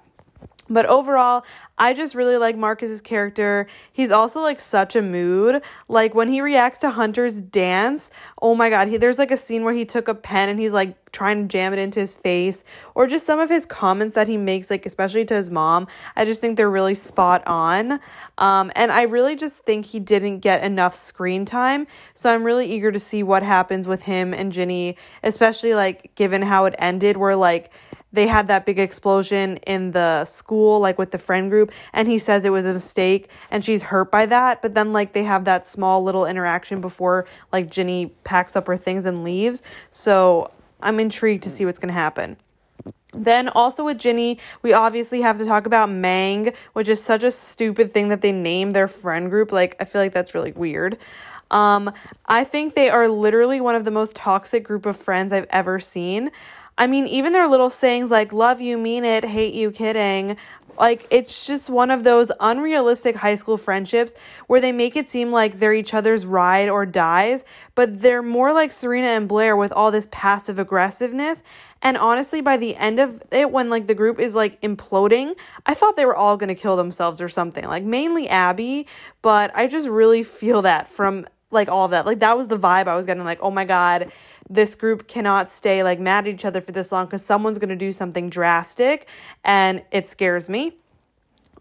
but 0.68 0.87
overall, 0.87 1.44
I 1.76 1.92
just 1.92 2.14
really 2.14 2.36
like 2.36 2.56
Marcus's 2.56 3.00
character. 3.00 3.66
He's 3.92 4.10
also 4.10 4.40
like 4.40 4.60
such 4.60 4.94
a 4.94 5.02
mood. 5.02 5.62
Like 5.88 6.14
when 6.14 6.28
he 6.28 6.40
reacts 6.40 6.78
to 6.80 6.90
Hunter's 6.90 7.40
dance, 7.40 8.10
oh 8.40 8.54
my 8.54 8.70
god, 8.70 8.88
he 8.88 8.96
there's 8.96 9.18
like 9.18 9.30
a 9.30 9.36
scene 9.36 9.64
where 9.64 9.74
he 9.74 9.84
took 9.84 10.08
a 10.08 10.14
pen 10.14 10.48
and 10.48 10.60
he's 10.60 10.72
like 10.72 10.96
trying 11.14 11.42
to 11.42 11.48
jam 11.48 11.72
it 11.72 11.78
into 11.78 12.00
his 12.00 12.16
face 12.16 12.64
or 12.94 13.06
just 13.06 13.24
some 13.24 13.38
of 13.38 13.48
his 13.48 13.64
comments 13.64 14.14
that 14.16 14.26
he 14.28 14.36
makes 14.36 14.68
like 14.68 14.84
especially 14.84 15.24
to 15.24 15.32
his 15.32 15.48
mom 15.48 15.86
i 16.16 16.24
just 16.24 16.40
think 16.40 16.56
they're 16.56 16.68
really 16.68 16.94
spot 16.94 17.40
on 17.46 18.00
um, 18.36 18.72
and 18.74 18.90
i 18.90 19.02
really 19.02 19.36
just 19.36 19.58
think 19.58 19.86
he 19.86 20.00
didn't 20.00 20.40
get 20.40 20.62
enough 20.64 20.92
screen 20.92 21.44
time 21.44 21.86
so 22.14 22.34
i'm 22.34 22.42
really 22.42 22.66
eager 22.66 22.90
to 22.90 22.98
see 22.98 23.22
what 23.22 23.44
happens 23.44 23.86
with 23.86 24.02
him 24.02 24.34
and 24.34 24.50
ginny 24.50 24.96
especially 25.22 25.72
like 25.72 26.12
given 26.16 26.42
how 26.42 26.64
it 26.64 26.74
ended 26.78 27.16
where 27.16 27.36
like 27.36 27.72
they 28.14 28.28
had 28.28 28.46
that 28.46 28.64
big 28.64 28.78
explosion 28.78 29.56
in 29.66 29.90
the 29.90 30.24
school, 30.24 30.78
like 30.78 30.98
with 30.98 31.10
the 31.10 31.18
friend 31.18 31.50
group, 31.50 31.63
and 31.92 32.09
he 32.09 32.18
says 32.18 32.44
it 32.44 32.50
was 32.50 32.64
a 32.64 32.75
mistake 32.75 33.28
and 33.50 33.64
she's 33.64 33.85
hurt 33.85 34.11
by 34.11 34.26
that. 34.26 34.62
But 34.62 34.75
then, 34.75 34.92
like, 34.92 35.12
they 35.12 35.25
have 35.25 35.44
that 35.44 35.66
small 35.66 36.02
little 36.02 36.26
interaction 36.26 36.80
before, 36.80 37.26
like, 37.52 37.71
Ginny 37.71 38.14
packs 38.25 38.56
up 38.56 38.66
her 38.66 38.76
things 38.76 39.06
and 39.06 39.25
leaves. 39.25 39.62
So 39.90 40.50
I'm 40.80 41.00
intrigued 41.00 41.42
to 41.44 41.50
see 41.50 41.64
what's 41.64 41.78
going 41.78 41.88
to 41.88 41.94
happen. 41.94 42.37
Then 43.12 43.49
also 43.49 43.85
with 43.85 43.99
Ginny, 43.99 44.38
we 44.62 44.73
obviously 44.73 45.21
have 45.21 45.38
to 45.38 45.44
talk 45.44 45.66
about 45.66 45.88
Mang, 45.88 46.52
which 46.73 46.88
is 46.88 47.02
such 47.02 47.23
a 47.23 47.30
stupid 47.30 47.92
thing 47.92 48.09
that 48.09 48.21
they 48.21 48.33
name 48.33 48.73
their 48.73 48.88
friend 48.88 49.30
group. 49.30 49.52
Like, 49.52 49.76
I 49.80 49.85
feel 49.85 50.00
like 50.00 50.12
that's 50.12 50.35
really 50.35 50.52
weird. 50.52 50.99
Um, 51.50 51.92
I 52.26 52.42
think 52.42 52.75
they 52.75 52.90
are 52.90 53.09
literally 53.09 53.61
one 53.61 53.76
of 53.76 53.85
the 53.85 53.90
most 53.90 54.16
toxic 54.16 54.64
group 54.64 54.87
of 54.87 54.97
friends 54.97 55.33
I've 55.33 55.47
ever 55.50 55.78
seen. 55.78 56.30
I 56.76 56.88
mean, 56.88 57.06
even 57.06 57.33
their 57.33 57.47
little 57.47 57.71
sayings 57.71 58.11
like 58.11 58.33
love 58.33 58.61
you, 58.61 58.76
mean 58.76 59.04
it, 59.04 59.25
hate 59.25 59.54
you, 59.54 59.71
kidding. 59.71 60.37
Like, 60.78 61.06
it's 61.10 61.46
just 61.46 61.70
one 61.70 61.90
of 61.90 62.04
those 62.04 62.30
unrealistic 62.40 63.16
high 63.16 63.34
school 63.34 63.56
friendships 63.56 64.14
where 64.46 64.60
they 64.60 64.72
make 64.72 64.96
it 64.96 65.08
seem 65.10 65.30
like 65.30 65.58
they're 65.58 65.74
each 65.74 65.94
other's 65.94 66.26
ride 66.26 66.68
or 66.68 66.86
dies, 66.86 67.44
but 67.74 68.00
they're 68.00 68.22
more 68.22 68.52
like 68.52 68.72
Serena 68.72 69.08
and 69.08 69.28
Blair 69.28 69.56
with 69.56 69.72
all 69.72 69.90
this 69.90 70.08
passive 70.10 70.58
aggressiveness. 70.58 71.42
And 71.82 71.96
honestly, 71.96 72.40
by 72.40 72.56
the 72.56 72.76
end 72.76 72.98
of 72.98 73.22
it, 73.30 73.50
when 73.50 73.68
like 73.68 73.86
the 73.86 73.94
group 73.94 74.18
is 74.18 74.34
like 74.34 74.60
imploding, 74.62 75.34
I 75.66 75.74
thought 75.74 75.96
they 75.96 76.06
were 76.06 76.16
all 76.16 76.36
gonna 76.36 76.54
kill 76.54 76.76
themselves 76.76 77.20
or 77.20 77.28
something. 77.28 77.64
Like, 77.64 77.84
mainly 77.84 78.28
Abby, 78.28 78.86
but 79.22 79.54
I 79.54 79.66
just 79.66 79.88
really 79.88 80.22
feel 80.22 80.62
that 80.62 80.88
from 80.88 81.26
like 81.50 81.68
all 81.68 81.84
of 81.84 81.92
that. 81.92 82.06
Like, 82.06 82.20
that 82.20 82.36
was 82.36 82.48
the 82.48 82.58
vibe 82.58 82.88
I 82.88 82.96
was 82.96 83.06
getting, 83.06 83.24
like, 83.24 83.38
oh 83.40 83.50
my 83.50 83.64
God 83.64 84.10
this 84.48 84.74
group 84.74 85.08
cannot 85.08 85.50
stay 85.50 85.82
like 85.82 85.98
mad 85.98 86.26
at 86.26 86.34
each 86.34 86.44
other 86.44 86.60
for 86.60 86.72
this 86.72 86.92
long 86.92 87.06
because 87.06 87.24
someone's 87.24 87.58
going 87.58 87.70
to 87.70 87.76
do 87.76 87.92
something 87.92 88.28
drastic 88.30 89.08
and 89.44 89.82
it 89.90 90.08
scares 90.08 90.48
me. 90.48 90.72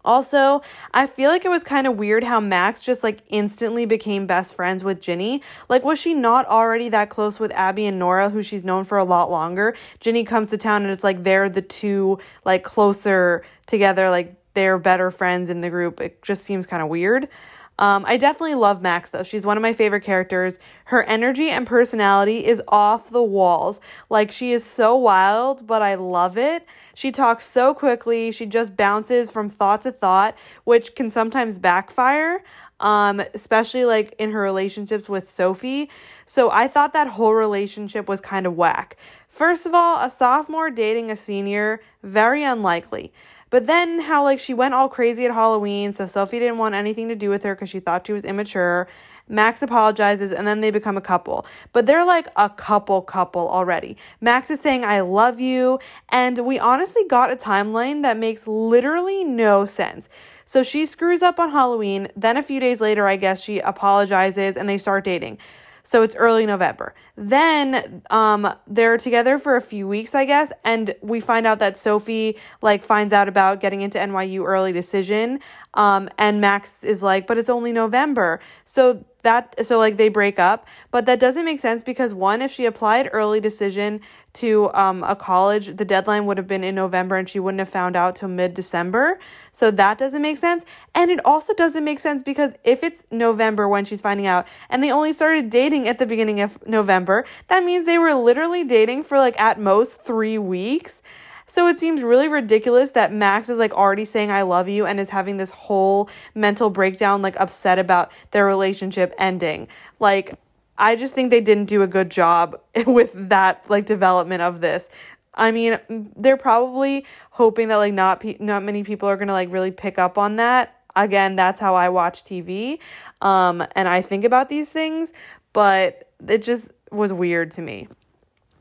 Also, 0.04 0.60
I 0.92 1.06
feel 1.06 1.30
like 1.30 1.46
it 1.46 1.48
was 1.48 1.64
kind 1.64 1.86
of 1.86 1.96
weird 1.96 2.24
how 2.24 2.38
Max 2.38 2.82
just 2.82 3.02
like 3.02 3.22
instantly 3.28 3.86
became 3.86 4.26
best 4.26 4.54
friends 4.54 4.84
with 4.84 5.00
Ginny. 5.00 5.42
Like, 5.70 5.82
was 5.82 5.98
she 5.98 6.12
not 6.12 6.44
already 6.46 6.90
that 6.90 7.08
close 7.08 7.40
with 7.40 7.50
Abby 7.52 7.86
and 7.86 7.98
Nora, 7.98 8.28
who 8.28 8.42
she's 8.42 8.64
known 8.64 8.84
for 8.84 8.98
a 8.98 9.04
lot 9.04 9.30
longer? 9.30 9.74
Ginny 10.00 10.22
comes 10.22 10.50
to 10.50 10.58
town 10.58 10.82
and 10.82 10.92
it's 10.92 11.04
like 11.04 11.24
they're 11.24 11.48
the 11.48 11.62
two 11.62 12.18
like 12.44 12.62
closer 12.62 13.44
together, 13.66 14.10
like 14.10 14.34
they're 14.52 14.78
better 14.78 15.10
friends 15.10 15.48
in 15.48 15.62
the 15.62 15.70
group. 15.70 16.02
It 16.02 16.22
just 16.22 16.44
seems 16.44 16.66
kind 16.66 16.82
of 16.82 16.90
weird. 16.90 17.28
Um, 17.78 18.04
I 18.06 18.16
definitely 18.16 18.54
love 18.54 18.82
Max 18.82 19.10
though. 19.10 19.22
She's 19.22 19.44
one 19.44 19.56
of 19.56 19.62
my 19.62 19.72
favorite 19.72 20.02
characters. 20.02 20.58
Her 20.86 21.02
energy 21.04 21.50
and 21.50 21.66
personality 21.66 22.46
is 22.46 22.62
off 22.68 23.10
the 23.10 23.22
walls. 23.22 23.80
Like 24.08 24.30
she 24.30 24.52
is 24.52 24.64
so 24.64 24.96
wild, 24.96 25.66
but 25.66 25.82
I 25.82 25.96
love 25.96 26.38
it. 26.38 26.64
She 26.94 27.10
talks 27.10 27.46
so 27.46 27.74
quickly. 27.74 28.30
She 28.30 28.46
just 28.46 28.76
bounces 28.76 29.30
from 29.30 29.48
thought 29.48 29.80
to 29.82 29.90
thought, 29.90 30.36
which 30.62 30.94
can 30.94 31.10
sometimes 31.10 31.58
backfire. 31.58 32.44
Um, 32.80 33.20
especially 33.32 33.84
like 33.84 34.14
in 34.18 34.32
her 34.32 34.42
relationships 34.42 35.08
with 35.08 35.28
Sophie. 35.28 35.88
So 36.26 36.50
I 36.50 36.66
thought 36.66 36.92
that 36.92 37.06
whole 37.06 37.32
relationship 37.32 38.08
was 38.08 38.20
kind 38.20 38.46
of 38.46 38.56
whack. 38.56 38.96
First 39.28 39.64
of 39.64 39.74
all, 39.74 40.04
a 40.04 40.10
sophomore 40.10 40.70
dating 40.70 41.10
a 41.10 41.16
senior, 41.16 41.80
very 42.02 42.42
unlikely. 42.42 43.12
But 43.54 43.68
then 43.68 44.00
how 44.00 44.24
like 44.24 44.40
she 44.40 44.52
went 44.52 44.74
all 44.74 44.88
crazy 44.88 45.26
at 45.26 45.30
Halloween, 45.30 45.92
so 45.92 46.06
Sophie 46.06 46.40
didn't 46.40 46.58
want 46.58 46.74
anything 46.74 47.06
to 47.06 47.14
do 47.14 47.30
with 47.30 47.44
her 47.44 47.54
because 47.54 47.70
she 47.70 47.78
thought 47.78 48.04
she 48.04 48.12
was 48.12 48.24
immature. 48.24 48.88
Max 49.28 49.62
apologizes 49.62 50.32
and 50.32 50.44
then 50.44 50.60
they 50.60 50.72
become 50.72 50.96
a 50.96 51.00
couple. 51.00 51.46
But 51.72 51.86
they're 51.86 52.04
like 52.04 52.26
a 52.34 52.50
couple 52.50 53.00
couple 53.02 53.48
already. 53.48 53.96
Max 54.20 54.50
is 54.50 54.58
saying 54.58 54.84
I 54.84 55.02
love 55.02 55.38
you 55.38 55.78
and 56.08 56.36
we 56.40 56.58
honestly 56.58 57.04
got 57.06 57.30
a 57.30 57.36
timeline 57.36 58.02
that 58.02 58.18
makes 58.18 58.48
literally 58.48 59.22
no 59.22 59.66
sense. 59.66 60.08
So 60.44 60.64
she 60.64 60.84
screws 60.84 61.22
up 61.22 61.38
on 61.38 61.52
Halloween, 61.52 62.08
then 62.16 62.36
a 62.36 62.42
few 62.42 62.58
days 62.58 62.80
later 62.80 63.06
I 63.06 63.14
guess 63.14 63.40
she 63.40 63.60
apologizes 63.60 64.56
and 64.56 64.68
they 64.68 64.78
start 64.78 65.04
dating. 65.04 65.38
So 65.84 66.02
it's 66.02 66.16
early 66.16 66.46
November. 66.46 66.94
Then 67.14 68.02
um, 68.10 68.52
they're 68.66 68.96
together 68.96 69.38
for 69.38 69.54
a 69.54 69.60
few 69.60 69.86
weeks, 69.86 70.14
I 70.14 70.24
guess, 70.24 70.52
and 70.64 70.94
we 71.02 71.20
find 71.20 71.46
out 71.46 71.58
that 71.60 71.76
Sophie 71.78 72.38
like 72.62 72.82
finds 72.82 73.12
out 73.12 73.28
about 73.28 73.60
getting 73.60 73.82
into 73.82 73.98
NYU 73.98 74.44
early 74.44 74.72
decision. 74.72 75.40
Um, 75.74 76.08
and 76.18 76.40
Max 76.40 76.84
is 76.84 77.02
like, 77.02 77.26
but 77.26 77.36
it's 77.36 77.50
only 77.50 77.70
November. 77.70 78.40
So 78.64 79.04
that 79.24 79.66
so 79.66 79.78
like 79.78 79.96
they 79.96 80.08
break 80.08 80.38
up, 80.38 80.66
but 80.90 81.06
that 81.06 81.20
doesn't 81.20 81.44
make 81.44 81.58
sense 81.58 81.82
because 81.82 82.14
one, 82.14 82.40
if 82.40 82.50
she 82.50 82.64
applied 82.64 83.10
early 83.12 83.40
decision 83.40 84.00
to 84.34 84.72
um, 84.74 85.04
a 85.04 85.14
college, 85.14 85.76
the 85.76 85.84
deadline 85.84 86.26
would 86.26 86.38
have 86.38 86.46
been 86.46 86.64
in 86.64 86.74
November 86.74 87.16
and 87.16 87.28
she 87.28 87.38
wouldn't 87.38 87.60
have 87.60 87.68
found 87.68 87.96
out 87.96 88.16
till 88.16 88.28
mid 88.28 88.54
December. 88.54 89.18
So 89.52 89.70
that 89.70 89.98
doesn't 89.98 90.22
make 90.22 90.36
sense. 90.36 90.64
And 90.94 91.10
it 91.10 91.24
also 91.24 91.54
doesn't 91.54 91.84
make 91.84 92.00
sense 92.00 92.22
because 92.22 92.54
if 92.64 92.82
it's 92.82 93.04
November 93.10 93.68
when 93.68 93.84
she's 93.84 94.00
finding 94.00 94.26
out 94.26 94.46
and 94.70 94.82
they 94.82 94.90
only 94.90 95.12
started 95.12 95.50
dating 95.50 95.88
at 95.88 95.98
the 95.98 96.06
beginning 96.06 96.40
of 96.40 96.64
November, 96.66 97.24
that 97.48 97.64
means 97.64 97.86
they 97.86 97.98
were 97.98 98.14
literally 98.14 98.64
dating 98.64 99.04
for 99.04 99.18
like 99.18 99.38
at 99.40 99.58
most 99.58 100.02
three 100.02 100.38
weeks. 100.38 101.02
So 101.46 101.68
it 101.68 101.78
seems 101.78 102.02
really 102.02 102.28
ridiculous 102.28 102.92
that 102.92 103.12
Max 103.12 103.48
is 103.48 103.58
like 103.58 103.74
already 103.74 104.04
saying 104.04 104.30
I 104.30 104.42
love 104.42 104.68
you 104.68 104.86
and 104.86 104.98
is 104.98 105.10
having 105.10 105.36
this 105.36 105.50
whole 105.50 106.08
mental 106.34 106.70
breakdown, 106.70 107.22
like 107.22 107.38
upset 107.38 107.78
about 107.78 108.10
their 108.30 108.46
relationship 108.46 109.14
ending. 109.18 109.68
Like, 110.00 110.38
I 110.78 110.96
just 110.96 111.14
think 111.14 111.30
they 111.30 111.40
didn't 111.40 111.66
do 111.66 111.82
a 111.82 111.86
good 111.86 112.10
job 112.10 112.60
with 112.86 113.12
that 113.28 113.68
like 113.68 113.86
development 113.86 114.42
of 114.42 114.60
this. 114.60 114.88
I 115.34 115.50
mean, 115.50 115.78
they're 116.16 116.36
probably 116.36 117.04
hoping 117.30 117.68
that 117.68 117.76
like 117.76 117.92
not 117.92 118.20
pe- 118.20 118.36
not 118.38 118.62
many 118.62 118.84
people 118.84 119.08
are 119.08 119.16
going 119.16 119.28
to 119.28 119.34
like 119.34 119.52
really 119.52 119.70
pick 119.70 119.98
up 119.98 120.16
on 120.16 120.36
that. 120.36 120.80
Again, 120.96 121.34
that's 121.34 121.58
how 121.58 121.74
I 121.74 121.88
watch 121.88 122.24
TV. 122.24 122.78
Um 123.20 123.66
and 123.74 123.88
I 123.88 124.00
think 124.00 124.24
about 124.24 124.48
these 124.48 124.70
things, 124.70 125.12
but 125.52 126.08
it 126.28 126.42
just 126.42 126.72
was 126.90 127.12
weird 127.12 127.50
to 127.52 127.62
me. 127.62 127.88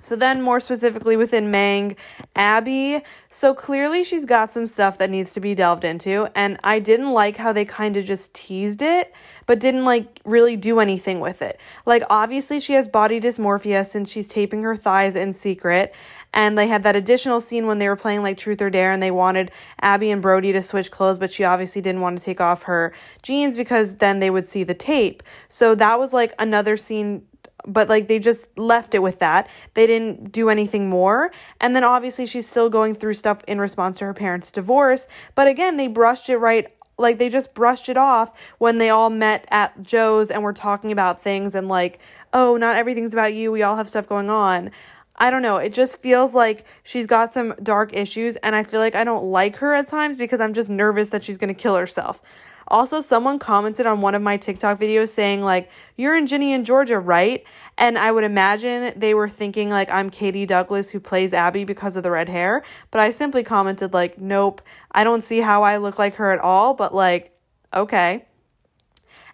So 0.04 0.18
then 0.18 0.42
more 0.42 0.60
specifically 0.60 1.16
within 1.16 1.50
Mang, 1.50 1.96
Abby, 2.36 3.02
so 3.30 3.54
clearly 3.54 4.04
she's 4.04 4.26
got 4.26 4.52
some 4.52 4.68
stuff 4.68 4.98
that 4.98 5.10
needs 5.10 5.32
to 5.34 5.40
be 5.40 5.56
delved 5.56 5.86
into 5.86 6.30
and 6.36 6.60
I 6.64 6.80
didn't 6.80 7.14
like 7.14 7.38
how 7.38 7.54
they 7.54 7.64
kind 7.64 7.96
of 7.96 8.04
just 8.04 8.36
teased 8.36 8.82
it 8.82 9.14
but 9.46 9.60
didn't 9.60 9.86
like 9.86 10.20
really 10.26 10.58
do 10.58 10.82
anything 10.82 11.22
with 11.22 11.42
it. 11.42 11.60
Like 11.86 12.04
obviously 12.10 12.60
she 12.60 12.74
has 12.74 12.88
body 12.88 13.22
dysmorphia 13.22 13.86
since 13.86 14.12
she's 14.12 14.28
taping 14.28 14.62
her 14.64 14.76
thighs 14.76 15.16
in 15.16 15.32
secret 15.32 15.96
and 16.34 16.58
they 16.58 16.68
had 16.68 16.84
that 16.84 16.98
additional 16.98 17.40
scene 17.40 17.66
when 17.66 17.78
they 17.78 17.88
were 17.88 17.96
playing 17.96 18.24
like 18.24 18.38
truth 18.38 18.62
or 18.62 18.70
dare 18.70 18.92
and 18.92 19.02
they 19.02 19.12
wanted 19.12 19.52
Abby 19.82 20.12
and 20.12 20.22
Brody 20.22 20.52
to 20.52 20.62
switch 20.62 20.92
clothes 20.92 21.18
but 21.18 21.32
she 21.32 21.46
obviously 21.46 21.82
didn't 21.82 22.02
want 22.02 22.18
to 22.18 22.24
take 22.24 22.42
off 22.42 22.64
her 22.64 22.94
jeans 23.22 23.56
because 23.56 23.96
then 23.96 24.20
they 24.20 24.30
would 24.30 24.50
see 24.50 24.64
the 24.64 24.74
tape. 24.74 25.24
So 25.48 25.76
that 25.76 25.98
was 25.98 26.14
like 26.14 26.34
another 26.38 26.76
scene 26.76 27.26
but 27.66 27.90
like 27.90 28.08
they 28.08 28.20
just 28.20 28.58
left 28.58 28.96
it 28.96 29.00
with 29.00 29.20
that. 29.20 29.48
They 29.74 29.88
didn't 29.88 30.32
do 30.32 30.50
anything 30.50 30.90
more. 30.90 31.32
And 31.60 31.76
then 31.76 31.84
obviously 31.84 32.26
she's 32.26 32.48
still 32.48 32.70
going 32.70 32.96
through 32.96 33.14
stuff 33.16 33.44
in 33.48 33.60
response 33.60 33.98
to 34.00 34.06
her 34.06 34.14
parents' 34.14 34.52
divorce, 34.52 35.08
but 35.36 35.48
again, 35.48 35.78
they 35.78 35.88
brushed 35.88 36.30
it 36.30 36.38
right 36.38 36.68
like 36.98 37.18
they 37.18 37.30
just 37.30 37.54
brushed 37.54 37.90
it 37.90 37.98
off 37.98 38.32
when 38.60 38.78
they 38.78 38.90
all 38.90 39.10
met 39.10 39.46
at 39.50 39.82
Joe's 39.82 40.30
and 40.30 40.44
were 40.44 40.54
talking 40.54 40.92
about 40.92 41.22
things 41.22 41.56
and 41.56 41.68
like, 41.68 42.00
"Oh, 42.32 42.56
not 42.58 42.76
everything's 42.76 43.14
about 43.14 43.34
you. 43.34 43.52
We 43.52 43.64
all 43.64 43.76
have 43.76 43.90
stuff 43.90 44.08
going 44.08 44.30
on." 44.30 44.72
I 45.16 45.30
don't 45.30 45.42
know. 45.42 45.58
It 45.58 45.74
just 45.74 46.00
feels 46.00 46.34
like 46.34 46.66
she's 46.84 47.06
got 47.06 47.34
some 47.34 47.54
dark 47.62 47.96
issues, 47.96 48.36
and 48.38 48.56
I 48.56 48.64
feel 48.64 48.80
like 48.80 48.96
I 48.96 49.04
don't 49.04 49.26
like 49.26 49.58
her 49.58 49.74
at 49.76 49.88
times 49.88 50.18
because 50.18 50.42
I'm 50.42 50.54
just 50.54 50.70
nervous 50.70 51.10
that 51.10 51.24
she's 51.24 51.38
gonna 51.38 51.54
kill 51.54 51.76
herself. 51.76 52.22
Also, 52.68 53.02
someone 53.02 53.40
commented 53.40 53.86
on 53.86 54.02
one 54.02 54.16
of 54.16 54.22
my 54.22 54.38
TikTok 54.38 54.80
videos 54.80 55.10
saying, 55.10 55.42
like, 55.42 55.70
you're 55.98 56.16
in 56.16 56.28
Ginny 56.28 56.54
and 56.54 56.66
Georgia, 56.66 56.98
right? 56.98 57.44
And 57.78 57.98
I 57.98 58.12
would 58.12 58.24
imagine 58.24 58.94
they 58.96 59.14
were 59.14 59.30
thinking, 59.30 59.70
like, 59.70 59.90
I'm 59.90 60.10
Katie 60.10 60.46
Douglas 60.46 60.90
who 60.90 61.00
plays 61.00 61.34
Abby 61.34 61.66
because 61.66 61.96
of 61.96 62.04
the 62.04 62.12
red 62.12 62.30
hair. 62.30 62.64
But 62.90 63.02
I 63.02 63.12
simply 63.12 63.44
commented, 63.44 63.94
like, 63.94 64.18
nope, 64.18 64.62
I 64.92 65.04
don't 65.04 65.22
see 65.22 65.42
how 65.42 65.64
I 65.64 65.78
look 65.78 66.00
like 66.00 66.16
her 66.16 66.32
at 66.32 66.40
all, 66.40 66.74
but, 66.74 66.96
like, 66.96 67.38
okay. 67.74 68.26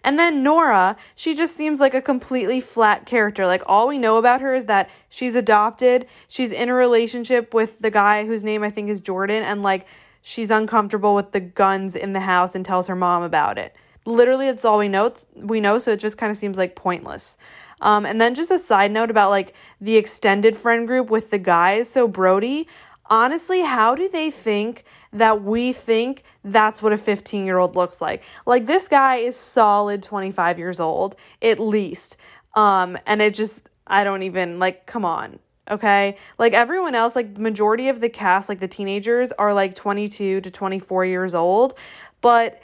And 0.02 0.18
then 0.18 0.42
Nora, 0.42 0.96
she 1.14 1.34
just 1.34 1.56
seems 1.56 1.80
like 1.80 1.94
a 1.94 2.00
completely 2.00 2.60
flat 2.60 3.06
character. 3.06 3.46
Like, 3.46 3.62
all 3.66 3.88
we 3.88 3.98
know 3.98 4.16
about 4.16 4.40
her 4.40 4.54
is 4.54 4.66
that 4.66 4.88
she's 5.08 5.34
adopted, 5.34 6.06
she's 6.26 6.52
in 6.52 6.68
a 6.68 6.74
relationship 6.74 7.52
with 7.52 7.80
the 7.80 7.90
guy 7.90 8.24
whose 8.26 8.42
name 8.42 8.62
I 8.62 8.70
think 8.70 8.88
is 8.88 9.00
Jordan, 9.00 9.42
and, 9.42 9.62
like, 9.62 9.86
she's 10.22 10.50
uncomfortable 10.50 11.14
with 11.14 11.32
the 11.32 11.40
guns 11.40 11.96
in 11.96 12.12
the 12.12 12.20
house 12.20 12.54
and 12.54 12.64
tells 12.64 12.86
her 12.86 12.96
mom 12.96 13.22
about 13.22 13.58
it. 13.58 13.74
Literally, 14.06 14.46
that's 14.46 14.64
all 14.64 14.78
we 14.78 14.88
know. 14.88 15.12
We 15.36 15.60
know, 15.60 15.78
so 15.78 15.92
it 15.92 16.00
just 16.00 16.16
kind 16.16 16.30
of 16.30 16.36
seems 16.36 16.56
like 16.56 16.74
pointless. 16.74 17.36
Um, 17.82 18.04
and 18.04 18.20
then 18.20 18.34
just 18.34 18.50
a 18.50 18.58
side 18.58 18.90
note 18.90 19.10
about 19.10 19.30
like 19.30 19.54
the 19.80 19.96
extended 19.96 20.56
friend 20.56 20.86
group 20.86 21.10
with 21.10 21.30
the 21.30 21.38
guys. 21.38 21.88
So 21.88 22.06
Brody, 22.08 22.68
honestly, 23.06 23.62
how 23.62 23.94
do 23.94 24.08
they 24.08 24.30
think 24.30 24.84
that 25.12 25.42
we 25.42 25.72
think 25.72 26.22
that's 26.44 26.82
what 26.82 26.92
a 26.92 26.98
15 26.98 27.44
year 27.44 27.58
old 27.58 27.76
looks 27.76 28.00
like? 28.00 28.22
Like 28.46 28.66
this 28.66 28.88
guy 28.88 29.16
is 29.16 29.36
solid 29.36 30.02
25 30.02 30.58
years 30.58 30.80
old, 30.80 31.16
at 31.42 31.58
least. 31.58 32.16
Um, 32.54 32.98
and 33.06 33.20
it 33.22 33.34
just, 33.34 33.68
I 33.86 34.04
don't 34.04 34.22
even 34.22 34.58
like, 34.58 34.86
come 34.86 35.04
on. 35.04 35.38
Okay. 35.70 36.16
Like 36.38 36.52
everyone 36.52 36.94
else, 36.94 37.14
like 37.14 37.34
the 37.34 37.40
majority 37.40 37.88
of 37.88 38.00
the 38.00 38.08
cast, 38.08 38.48
like 38.48 38.60
the 38.60 38.68
teenagers 38.68 39.30
are 39.32 39.54
like 39.54 39.74
22 39.74 40.40
to 40.40 40.50
24 40.50 41.04
years 41.04 41.34
old, 41.34 41.74
but 42.20 42.60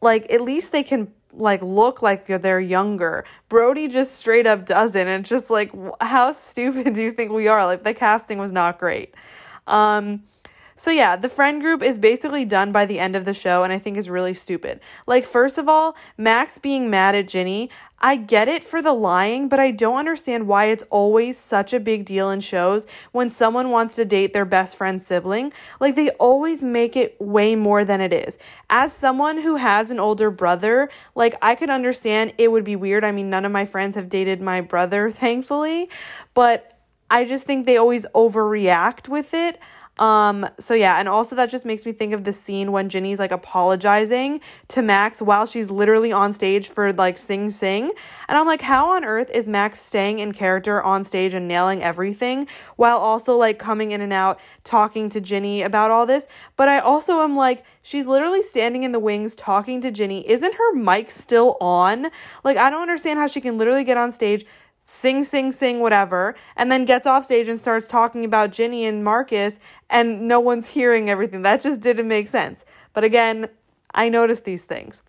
like 0.00 0.30
at 0.32 0.40
least 0.40 0.72
they 0.72 0.82
can 0.82 1.12
like 1.32 1.62
look 1.62 2.02
like 2.02 2.26
they're 2.26 2.60
younger. 2.60 3.24
Brody 3.48 3.86
just 3.88 4.16
straight 4.16 4.46
up 4.46 4.66
doesn't. 4.66 5.06
And 5.06 5.20
it's 5.20 5.30
just 5.30 5.50
like, 5.50 5.72
how 6.00 6.32
stupid 6.32 6.94
do 6.94 7.02
you 7.02 7.12
think 7.12 7.30
we 7.30 7.48
are? 7.48 7.64
Like 7.64 7.84
the 7.84 7.94
casting 7.94 8.38
was 8.38 8.52
not 8.52 8.78
great. 8.78 9.14
Um, 9.66 10.22
so 10.78 10.92
yeah, 10.92 11.16
the 11.16 11.28
friend 11.28 11.60
group 11.60 11.82
is 11.82 11.98
basically 11.98 12.44
done 12.44 12.70
by 12.70 12.86
the 12.86 13.00
end 13.00 13.16
of 13.16 13.24
the 13.24 13.34
show 13.34 13.64
and 13.64 13.72
I 13.72 13.80
think 13.80 13.96
is 13.96 14.08
really 14.08 14.32
stupid. 14.32 14.80
Like 15.08 15.24
first 15.24 15.58
of 15.58 15.68
all, 15.68 15.96
Max 16.16 16.58
being 16.58 16.88
mad 16.88 17.16
at 17.16 17.26
Ginny, 17.26 17.68
I 18.00 18.14
get 18.14 18.46
it 18.46 18.62
for 18.62 18.80
the 18.80 18.92
lying, 18.92 19.48
but 19.48 19.58
I 19.58 19.72
don't 19.72 19.98
understand 19.98 20.46
why 20.46 20.66
it's 20.66 20.84
always 20.84 21.36
such 21.36 21.72
a 21.72 21.80
big 21.80 22.04
deal 22.04 22.30
in 22.30 22.38
shows 22.38 22.86
when 23.10 23.28
someone 23.28 23.70
wants 23.70 23.96
to 23.96 24.04
date 24.04 24.32
their 24.32 24.44
best 24.44 24.76
friend's 24.76 25.04
sibling. 25.04 25.52
Like 25.80 25.96
they 25.96 26.10
always 26.10 26.62
make 26.62 26.94
it 26.94 27.16
way 27.20 27.56
more 27.56 27.84
than 27.84 28.00
it 28.00 28.12
is. 28.12 28.38
As 28.70 28.92
someone 28.92 29.38
who 29.38 29.56
has 29.56 29.90
an 29.90 29.98
older 29.98 30.30
brother, 30.30 30.90
like 31.16 31.34
I 31.42 31.56
could 31.56 31.70
understand 31.70 32.34
it 32.38 32.52
would 32.52 32.64
be 32.64 32.76
weird. 32.76 33.02
I 33.02 33.10
mean, 33.10 33.30
none 33.30 33.44
of 33.44 33.50
my 33.50 33.66
friends 33.66 33.96
have 33.96 34.08
dated 34.08 34.40
my 34.40 34.60
brother, 34.60 35.10
thankfully, 35.10 35.90
but 36.34 36.78
I 37.10 37.24
just 37.24 37.46
think 37.46 37.66
they 37.66 37.78
always 37.78 38.06
overreact 38.14 39.08
with 39.08 39.34
it. 39.34 39.58
Um, 39.98 40.48
so 40.58 40.74
yeah, 40.74 40.98
and 40.98 41.08
also 41.08 41.34
that 41.36 41.50
just 41.50 41.64
makes 41.64 41.84
me 41.84 41.92
think 41.92 42.12
of 42.12 42.24
the 42.24 42.32
scene 42.32 42.72
when 42.72 42.88
Ginny's 42.88 43.18
like 43.18 43.32
apologizing 43.32 44.40
to 44.68 44.82
Max 44.82 45.20
while 45.20 45.46
she's 45.46 45.70
literally 45.70 46.12
on 46.12 46.32
stage 46.32 46.68
for 46.68 46.92
like 46.92 47.18
Sing 47.18 47.50
Sing. 47.50 47.90
And 48.28 48.38
I'm 48.38 48.46
like, 48.46 48.62
how 48.62 48.92
on 48.94 49.04
earth 49.04 49.30
is 49.30 49.48
Max 49.48 49.80
staying 49.80 50.20
in 50.20 50.32
character 50.32 50.82
on 50.82 51.04
stage 51.04 51.34
and 51.34 51.48
nailing 51.48 51.82
everything 51.82 52.46
while 52.76 52.98
also 52.98 53.36
like 53.36 53.58
coming 53.58 53.90
in 53.90 54.00
and 54.00 54.12
out 54.12 54.38
talking 54.64 55.08
to 55.10 55.20
Ginny 55.20 55.62
about 55.62 55.90
all 55.90 56.06
this? 56.06 56.28
But 56.56 56.68
I 56.68 56.78
also 56.78 57.20
am 57.20 57.34
like, 57.34 57.64
she's 57.82 58.06
literally 58.06 58.42
standing 58.42 58.84
in 58.84 58.92
the 58.92 58.98
wings 59.00 59.34
talking 59.34 59.80
to 59.80 59.90
Ginny. 59.90 60.28
Isn't 60.28 60.54
her 60.54 60.74
mic 60.74 61.10
still 61.10 61.56
on? 61.60 62.08
Like, 62.44 62.56
I 62.56 62.70
don't 62.70 62.82
understand 62.82 63.18
how 63.18 63.26
she 63.26 63.40
can 63.40 63.58
literally 63.58 63.84
get 63.84 63.96
on 63.96 64.12
stage 64.12 64.44
sing, 64.90 65.22
sing, 65.22 65.52
sing, 65.52 65.80
whatever, 65.80 66.34
and 66.56 66.72
then 66.72 66.86
gets 66.86 67.06
off 67.06 67.22
stage 67.22 67.46
and 67.46 67.60
starts 67.60 67.86
talking 67.86 68.24
about 68.24 68.50
Ginny 68.50 68.86
and 68.86 69.04
Marcus, 69.04 69.60
and 69.90 70.26
no 70.26 70.40
one's 70.40 70.70
hearing 70.70 71.10
everything. 71.10 71.42
That 71.42 71.60
just 71.60 71.82
didn't 71.82 72.08
make 72.08 72.26
sense. 72.26 72.64
But 72.94 73.04
again, 73.04 73.50
I 73.92 74.08
noticed 74.08 74.46
these 74.46 74.64
things. 74.64 75.02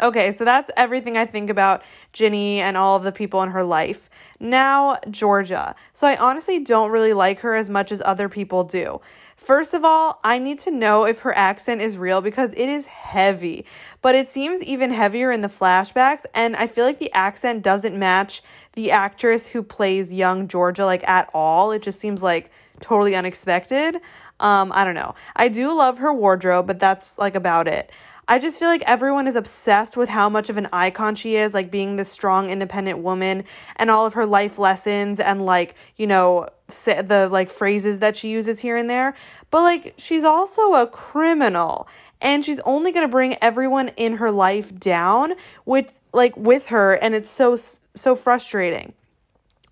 Okay, 0.00 0.32
so 0.32 0.44
that's 0.44 0.72
everything 0.76 1.16
I 1.16 1.26
think 1.26 1.48
about 1.48 1.84
Ginny 2.12 2.60
and 2.60 2.76
all 2.76 2.96
of 2.96 3.04
the 3.04 3.12
people 3.12 3.40
in 3.42 3.50
her 3.50 3.62
life. 3.62 4.10
Now, 4.40 4.98
Georgia. 5.08 5.76
So 5.92 6.08
I 6.08 6.16
honestly 6.16 6.58
don't 6.58 6.90
really 6.90 7.12
like 7.12 7.40
her 7.40 7.54
as 7.54 7.70
much 7.70 7.92
as 7.92 8.02
other 8.04 8.28
people 8.28 8.64
do. 8.64 9.00
First 9.38 9.72
of 9.72 9.84
all, 9.84 10.18
I 10.24 10.40
need 10.40 10.58
to 10.60 10.72
know 10.72 11.04
if 11.04 11.20
her 11.20 11.32
accent 11.32 11.80
is 11.80 11.96
real 11.96 12.20
because 12.20 12.52
it 12.54 12.68
is 12.68 12.86
heavy, 12.86 13.64
but 14.02 14.16
it 14.16 14.28
seems 14.28 14.60
even 14.64 14.90
heavier 14.90 15.30
in 15.30 15.42
the 15.42 15.48
flashbacks, 15.48 16.26
and 16.34 16.56
I 16.56 16.66
feel 16.66 16.84
like 16.84 16.98
the 16.98 17.12
accent 17.12 17.62
doesn't 17.62 17.96
match 17.96 18.42
the 18.78 18.92
actress 18.92 19.48
who 19.48 19.60
plays 19.60 20.12
young 20.12 20.46
Georgia 20.46 20.84
like 20.84 21.06
at 21.08 21.28
all. 21.34 21.72
It 21.72 21.82
just 21.82 21.98
seems 21.98 22.22
like 22.22 22.48
totally 22.78 23.16
unexpected. 23.16 23.96
Um, 24.38 24.70
I 24.72 24.84
don't 24.84 24.94
know. 24.94 25.16
I 25.34 25.48
do 25.48 25.76
love 25.76 25.98
her 25.98 26.12
wardrobe, 26.12 26.68
but 26.68 26.78
that's 26.78 27.18
like 27.18 27.34
about 27.34 27.66
it. 27.66 27.90
I 28.28 28.38
just 28.38 28.60
feel 28.60 28.68
like 28.68 28.82
everyone 28.82 29.26
is 29.26 29.34
obsessed 29.34 29.96
with 29.96 30.08
how 30.08 30.28
much 30.28 30.48
of 30.48 30.56
an 30.58 30.68
icon 30.72 31.16
she 31.16 31.34
is, 31.34 31.54
like 31.54 31.72
being 31.72 31.96
this 31.96 32.08
strong, 32.08 32.50
independent 32.50 33.00
woman 33.00 33.42
and 33.74 33.90
all 33.90 34.06
of 34.06 34.14
her 34.14 34.26
life 34.26 34.60
lessons 34.60 35.18
and 35.18 35.44
like, 35.44 35.74
you 35.96 36.06
know, 36.06 36.46
the 36.68 37.28
like 37.32 37.50
phrases 37.50 37.98
that 37.98 38.16
she 38.16 38.28
uses 38.28 38.60
here 38.60 38.76
and 38.76 38.88
there. 38.88 39.16
But 39.50 39.62
like, 39.62 39.94
she's 39.96 40.22
also 40.22 40.74
a 40.74 40.86
criminal 40.86 41.88
and 42.20 42.44
she's 42.44 42.60
only 42.60 42.92
going 42.92 43.06
to 43.06 43.10
bring 43.10 43.36
everyone 43.40 43.88
in 43.96 44.14
her 44.14 44.30
life 44.30 44.76
down 44.78 45.34
with 45.64 45.98
like 46.12 46.36
with 46.36 46.66
her 46.66 46.94
and 46.94 47.14
it's 47.14 47.30
so 47.30 47.56
so 47.94 48.16
frustrating. 48.16 48.92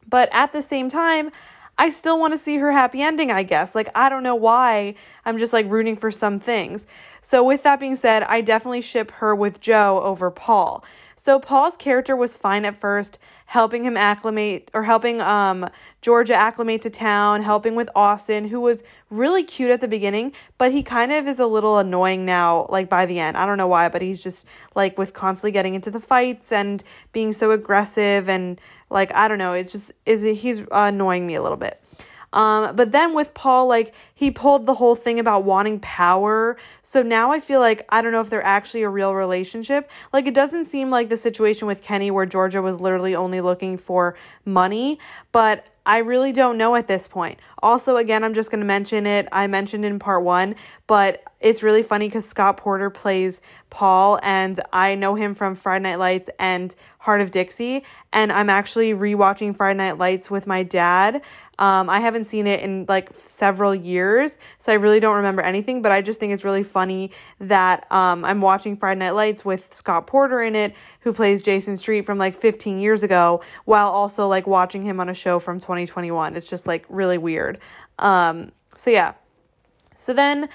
But 0.09 0.29
at 0.33 0.53
the 0.53 0.63
same 0.63 0.89
time, 0.89 1.31
I 1.79 1.91
still 1.91 2.19
want 2.19 2.33
to 2.33 2.39
see 2.39 2.57
her 2.57 2.73
happy 2.73 3.03
ending, 3.03 3.31
I 3.31 3.43
guess. 3.43 3.75
Like, 3.75 3.89
I 3.95 4.09
don't 4.09 4.23
know 4.23 4.35
why 4.35 4.95
I'm 5.25 5.37
just 5.37 5.53
like 5.53 5.67
rooting 5.67 5.97
for 5.97 6.11
some 6.11 6.39
things. 6.39 6.87
So, 7.21 7.45
with 7.45 7.65
that 7.65 7.81
being 7.81 7.97
said, 7.97 8.23
I 8.23 8.41
definitely 8.41 8.81
ship 8.81 9.11
her 9.13 9.35
with 9.35 9.61
Joe 9.61 10.01
over 10.03 10.31
Paul. 10.31 10.85
So, 11.19 11.41
Paul's 11.41 11.79
character 11.79 12.15
was 12.15 12.37
fine 12.37 12.67
at 12.67 12.77
first, 12.77 13.19
helping 13.47 13.85
him 13.85 13.97
acclimate 13.97 14.71
or 14.75 14.83
helping 14.83 15.23
um, 15.23 15.69
Georgia 16.03 16.35
acclimate 16.35 16.83
to 16.83 16.91
town, 16.91 17.43
helping 17.43 17.75
with 17.75 17.89
Austin, 17.95 18.49
who 18.49 18.61
was 18.61 18.83
really 19.09 19.43
cute 19.43 19.71
at 19.71 19.81
the 19.81 19.89
beginning, 19.89 20.33
but 20.59 20.73
he 20.73 20.83
kind 20.83 21.13
of 21.13 21.27
is 21.27 21.39
a 21.39 21.47
little 21.47 21.79
annoying 21.79 22.27
now, 22.27 22.67
like 22.69 22.91
by 22.91 23.07
the 23.07 23.19
end. 23.19 23.37
I 23.39 23.47
don't 23.47 23.57
know 23.57 23.67
why, 23.67 23.89
but 23.89 24.03
he's 24.03 24.23
just 24.23 24.47
like 24.75 24.99
with 24.99 25.15
constantly 25.15 25.53
getting 25.53 25.75
into 25.75 25.91
the 25.91 26.01
fights 26.01 26.53
and 26.53 26.85
being 27.13 27.33
so 27.33 27.51
aggressive 27.51 28.29
and 28.29 28.61
like 28.91 29.11
I 29.15 29.27
don't 29.27 29.39
know, 29.39 29.55
it's 29.55 29.73
just 29.73 29.93
is 30.05 30.23
he's 30.23 30.67
annoying 30.71 31.27
me 31.27 31.35
a 31.35 31.43
little 31.43 31.57
bit. 31.57 31.83
Um, 32.37 32.77
but 32.77 32.93
then 32.93 33.15
with 33.15 33.33
Paul, 33.33 33.67
like 33.67 33.95
he 34.15 34.31
pulled 34.31 34.67
the 34.67 34.75
whole 34.75 34.95
thing 34.95 35.19
about 35.19 35.45
wanting 35.45 35.81
power. 35.81 36.59
So 36.83 37.03
now 37.03 37.33
I 37.33 37.41
feel 37.41 37.61
like 37.61 37.85
I 37.89 38.03
don't 38.03 38.13
know 38.13 38.21
if 38.21 38.29
they're 38.29 38.45
actually 38.45 38.83
a 38.83 38.91
real 38.91 39.15
relationship. 39.15 39.91
Like 40.13 40.27
it 40.27 40.35
doesn't 40.35 40.67
seem 40.67 40.91
like 40.91 41.09
the 41.09 41.17
situation 41.17 41.67
with 41.67 41.83
Kenny 41.83 42.11
where 42.11 42.27
Georgia 42.27 42.61
was 42.61 42.79
literally 42.79 43.17
only 43.17 43.41
looking 43.41 43.79
for 43.79 44.17
money, 44.45 44.99
but 45.33 45.67
I 45.87 45.99
really 45.99 46.33
don't 46.33 46.59
know 46.59 46.75
at 46.75 46.89
this 46.89 47.09
point. 47.09 47.39
Also, 47.67 47.97
again, 47.97 48.23
I'm 48.23 48.33
just 48.33 48.53
going 48.53 48.61
to 48.61 48.65
mention 48.67 49.09
it. 49.09 49.27
I 49.33 49.49
mentioned 49.49 49.85
in 49.85 49.99
part 49.99 50.23
one, 50.23 50.55
but 50.87 51.25
it's 51.41 51.65
really 51.65 51.83
funny 51.83 52.07
because 52.07 52.25
Scott 52.25 52.59
Porter 52.59 52.91
plays 52.91 53.41
Paul, 53.71 54.21
and 54.23 54.61
I 54.73 54.95
know 54.95 55.17
him 55.17 55.35
from 55.35 55.57
Friday 55.57 55.83
Night 55.83 55.99
Lights 55.99 56.31
and 56.39 56.73
Hart 56.99 57.21
of 57.21 57.33
Dixie. 57.33 57.85
And 58.13 58.33
I'm 58.33 58.49
actually 58.49 58.93
rewatching 58.95 59.57
Friday 59.57 59.79
Night 59.79 59.99
Lights 59.99 60.31
with 60.31 60.47
my 60.47 60.63
dad. 60.63 61.23
Um, 61.59 61.89
I 61.89 62.01
haven't 62.01 62.27
seen 62.27 62.47
it 62.47 62.61
in 62.61 62.85
like 62.89 63.13
several 63.15 63.75
years, 63.75 64.39
so 64.59 64.73
I 64.73 64.77
really 64.77 65.01
don't 65.01 65.17
remember 65.17 65.43
anything, 65.43 65.81
but 65.81 65.91
I 65.91 66.03
just 66.03 66.21
think 66.21 66.33
it's 66.33 66.45
really 66.45 66.63
funny 66.63 67.11
that 67.41 67.91
um, 67.91 68.25
I'm 68.25 68.43
watching 68.43 68.77
Friday 68.77 68.99
Night 68.99 69.13
Lights 69.13 69.45
with 69.45 69.73
Scott 69.73 70.07
Porter 70.07 70.43
in 70.43 70.55
it, 70.55 70.75
who 71.01 71.15
plays 71.15 71.43
Jason 71.43 71.77
Street 71.79 72.05
from 72.05 72.19
like 72.19 72.35
15 72.35 72.79
years 72.79 73.03
ago, 73.03 73.43
while 73.65 73.89
also 73.89 74.29
like 74.29 74.47
watching 74.47 74.85
him 74.85 75.01
on 75.01 75.09
a 75.09 75.15
show 75.15 75.39
from 75.39 75.59
2021. 75.59 76.37
It's 76.37 76.49
just 76.49 76.67
like 76.67 76.85
really 76.91 77.19
weird. 77.19 77.56
Um, 77.99 78.53
so 78.77 78.91
yeah. 78.91 79.15
So 79.97 80.13
then 80.13 80.49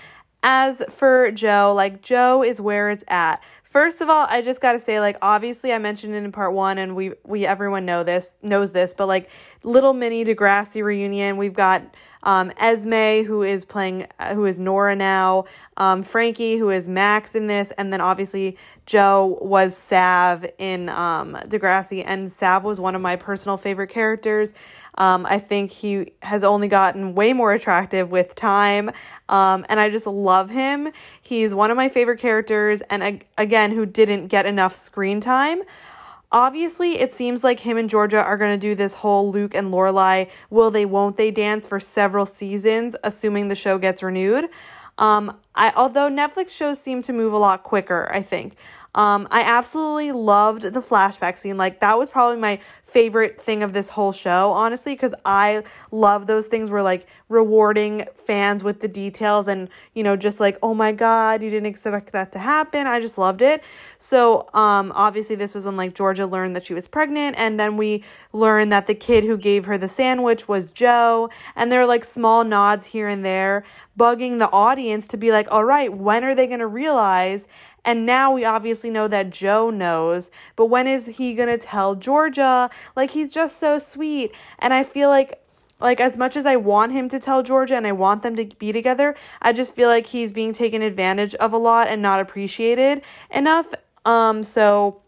as 0.44 0.84
for 0.90 1.32
Joe, 1.32 1.74
like 1.76 2.02
Joe 2.02 2.44
is 2.44 2.60
where 2.60 2.90
it's 2.90 3.04
at. 3.08 3.42
First 3.64 4.02
of 4.02 4.10
all, 4.10 4.28
I 4.30 4.42
just 4.42 4.60
got 4.60 4.74
to 4.74 4.80
say 4.80 5.00
like 5.00 5.18
obviously 5.22 5.72
I 5.72 5.78
mentioned 5.78 6.14
it 6.14 6.24
in 6.24 6.32
part 6.32 6.54
1 6.54 6.78
and 6.78 6.96
we 6.96 7.14
we 7.24 7.46
everyone 7.46 7.86
know 7.86 8.04
this, 8.04 8.38
knows 8.42 8.72
this, 8.74 8.94
but 8.94 9.08
like 9.08 9.30
little 9.64 9.94
mini 9.94 10.26
Degrassi 10.26 10.84
reunion, 10.84 11.38
we've 11.38 11.54
got 11.54 11.84
um, 12.24 12.52
Esme, 12.58 13.24
who 13.26 13.44
is 13.44 13.66
playing, 13.66 14.08
uh, 14.20 14.36
who 14.36 14.46
is 14.46 14.60
Nora 14.60 14.96
now, 14.96 15.46
um, 15.78 16.04
Frankie, 16.04 16.58
who 16.58 16.70
is 16.70 16.88
Max 16.88 17.34
in 17.34 17.48
this, 17.48 17.72
and 17.72 17.92
then 17.92 18.02
obviously 18.02 18.58
Joe 18.86 19.40
was 19.42 19.76
Sav 19.76 20.46
in 20.58 20.90
um, 20.90 21.36
Degrassi, 21.46 22.04
and 22.06 22.32
Sav 22.32 22.64
was 22.64 22.80
one 22.80 22.96
of 22.96 23.02
my 23.02 23.16
personal 23.16 23.58
favorite 23.58 23.88
characters. 23.88 24.54
Um, 24.95 25.25
I 25.25 25.39
think 25.39 25.71
he 25.71 26.13
has 26.21 26.43
only 26.43 26.67
gotten 26.67 27.15
way 27.15 27.34
more 27.34 27.54
attractive 27.54 28.12
with 28.12 28.36
time. 28.36 28.91
Um, 29.30 29.65
and 29.69 29.80
I 29.80 29.89
just 29.89 30.08
love 30.08 30.49
him. 30.49 30.91
He's 31.21 31.56
one 31.56 31.71
of 31.71 31.77
my 31.77 31.89
favorite 31.89 32.19
characters, 32.19 32.82
and 32.89 33.23
again, 33.38 33.71
who 33.71 33.86
didn't 33.86 34.27
get 34.27 34.45
enough 34.45 34.75
screen 34.75 35.21
time. 35.21 35.62
Obviously, 36.34 36.99
it 36.99 37.12
seems 37.12 37.43
like 37.43 37.60
him 37.60 37.77
and 37.77 37.89
Georgia 37.89 38.21
are 38.21 38.38
going 38.38 38.58
to 38.58 38.62
do 38.62 38.73
this 38.73 38.93
whole 38.93 39.32
Luke 39.32 39.54
and 39.54 39.71
Lorelai 39.71 40.30
will 40.49 40.71
they 40.71 40.86
won't 40.86 41.17
they 41.17 41.30
dance 41.30 41.67
for 41.67 41.80
several 41.80 42.25
seasons, 42.25 42.95
assuming 43.04 43.49
the 43.49 43.56
show 43.56 43.77
gets 43.77 44.01
renewed. 44.01 44.49
Um, 44.97 45.38
I 45.56 45.73
although 45.75 46.10
Netflix 46.10 46.49
shows 46.49 46.80
seem 46.80 47.01
to 47.04 47.13
move 47.13 47.34
a 47.34 47.38
lot 47.38 47.63
quicker, 47.63 48.10
I 48.13 48.21
think. 48.21 48.56
Um, 48.93 49.27
I 49.32 49.41
absolutely 49.41 50.12
loved 50.12 50.63
the 50.63 50.82
flashback 50.82 51.38
scene. 51.38 51.58
Like, 51.58 51.80
that 51.80 51.97
was 51.97 52.10
probably 52.10 52.38
my 52.38 52.60
favorite 52.84 53.39
thing 53.39 53.63
of 53.63 53.71
this 53.71 53.89
whole 53.89 54.12
show, 54.12 54.51
honestly, 54.51 54.93
because 54.93 55.15
I 55.23 55.63
love 55.91 56.27
those 56.27 56.47
things 56.47 56.69
where, 56.69 56.84
like, 56.84 57.08
rewarding 57.30 58.04
fans 58.15 58.65
with 58.65 58.82
the 58.82 58.89
details 58.89 59.47
and, 59.47 59.69
you 59.93 60.04
know, 60.04 60.17
just 60.17 60.41
like, 60.41 60.58
oh 60.62 60.73
my 60.73 60.91
God, 60.91 61.41
you 61.41 61.49
didn't 61.49 61.67
expect 61.67 62.12
that 62.12 62.34
to 62.34 62.39
happen. 62.39 62.86
I 62.86 62.99
just 62.99 63.17
loved 63.17 63.41
it. 63.41 63.63
So, 63.97 64.49
um, 64.54 64.91
obviously, 64.93 65.38
this 65.38 65.56
was 65.56 65.63
when, 65.63 65.77
like, 65.77 65.95
Georgia 65.95 66.25
learned 66.25 66.58
that 66.58 66.65
she 66.65 66.73
was 66.73 66.88
pregnant, 66.88 67.38
and 67.38 67.58
then 67.58 67.77
we 67.77 68.04
learned 68.34 68.73
that 68.73 68.88
the 68.88 68.95
kid 68.95 69.23
who 69.23 69.38
gave 69.38 69.63
her 69.65 69.77
the 69.77 69.88
sandwich 69.88 70.49
was 70.49 70.69
Joe, 70.71 71.30
and 71.56 71.71
there 71.71 71.80
are, 71.80 71.88
like, 71.88 72.04
small 72.04 72.43
nods 72.43 72.88
here 72.88 73.08
and 73.08 73.23
there, 73.23 73.63
bugging 73.97 74.39
the 74.39 74.49
audience 74.49 75.08
to 75.08 75.17
be 75.17 75.32
like, 75.32 75.47
all 75.49 75.63
right, 75.63 75.93
when 75.93 76.23
are 76.25 76.36
they 76.36 76.47
going 76.47 76.60
to 76.60 76.67
realize? 76.67 77.47
And 77.84 78.06
now 78.06 78.32
we 78.32 78.46
obviously 78.46 78.89
know 78.89 79.08
that 79.08 79.32
Joe 79.32 79.70
knows, 79.70 80.30
but 80.56 80.67
when 80.67 80.88
is 80.88 81.08
he 81.08 81.34
going 81.34 81.50
to 81.50 81.58
tell 81.58 81.96
Georgia? 81.96 82.70
Like 82.96 83.12
he's 83.12 83.32
just 83.32 83.58
so 83.58 83.80
sweet. 83.80 84.32
And 84.60 84.74
I 84.74 84.84
feel 84.84 85.10
like 85.10 85.41
like 85.80 86.00
as 86.00 86.15
much 86.15 86.38
as 86.38 86.46
I 86.46 86.58
want 86.58 86.91
him 86.91 87.10
to 87.10 87.17
tell 87.17 87.41
Georgia 87.41 87.76
and 87.76 87.88
I 87.88 87.91
want 87.91 88.22
them 88.22 88.36
to 88.36 88.46
be 88.46 88.72
together, 88.72 89.15
I 89.41 89.52
just 89.52 89.76
feel 89.76 89.89
like 89.89 90.06
he's 90.06 90.32
being 90.32 90.54
taken 90.54 90.84
advantage 90.84 91.34
of 91.36 91.54
a 91.54 91.58
lot 91.58 91.88
and 91.88 92.04
not 92.04 92.20
appreciated 92.20 93.02
enough. 93.32 93.74
Um 94.06 94.44
so 94.44 95.02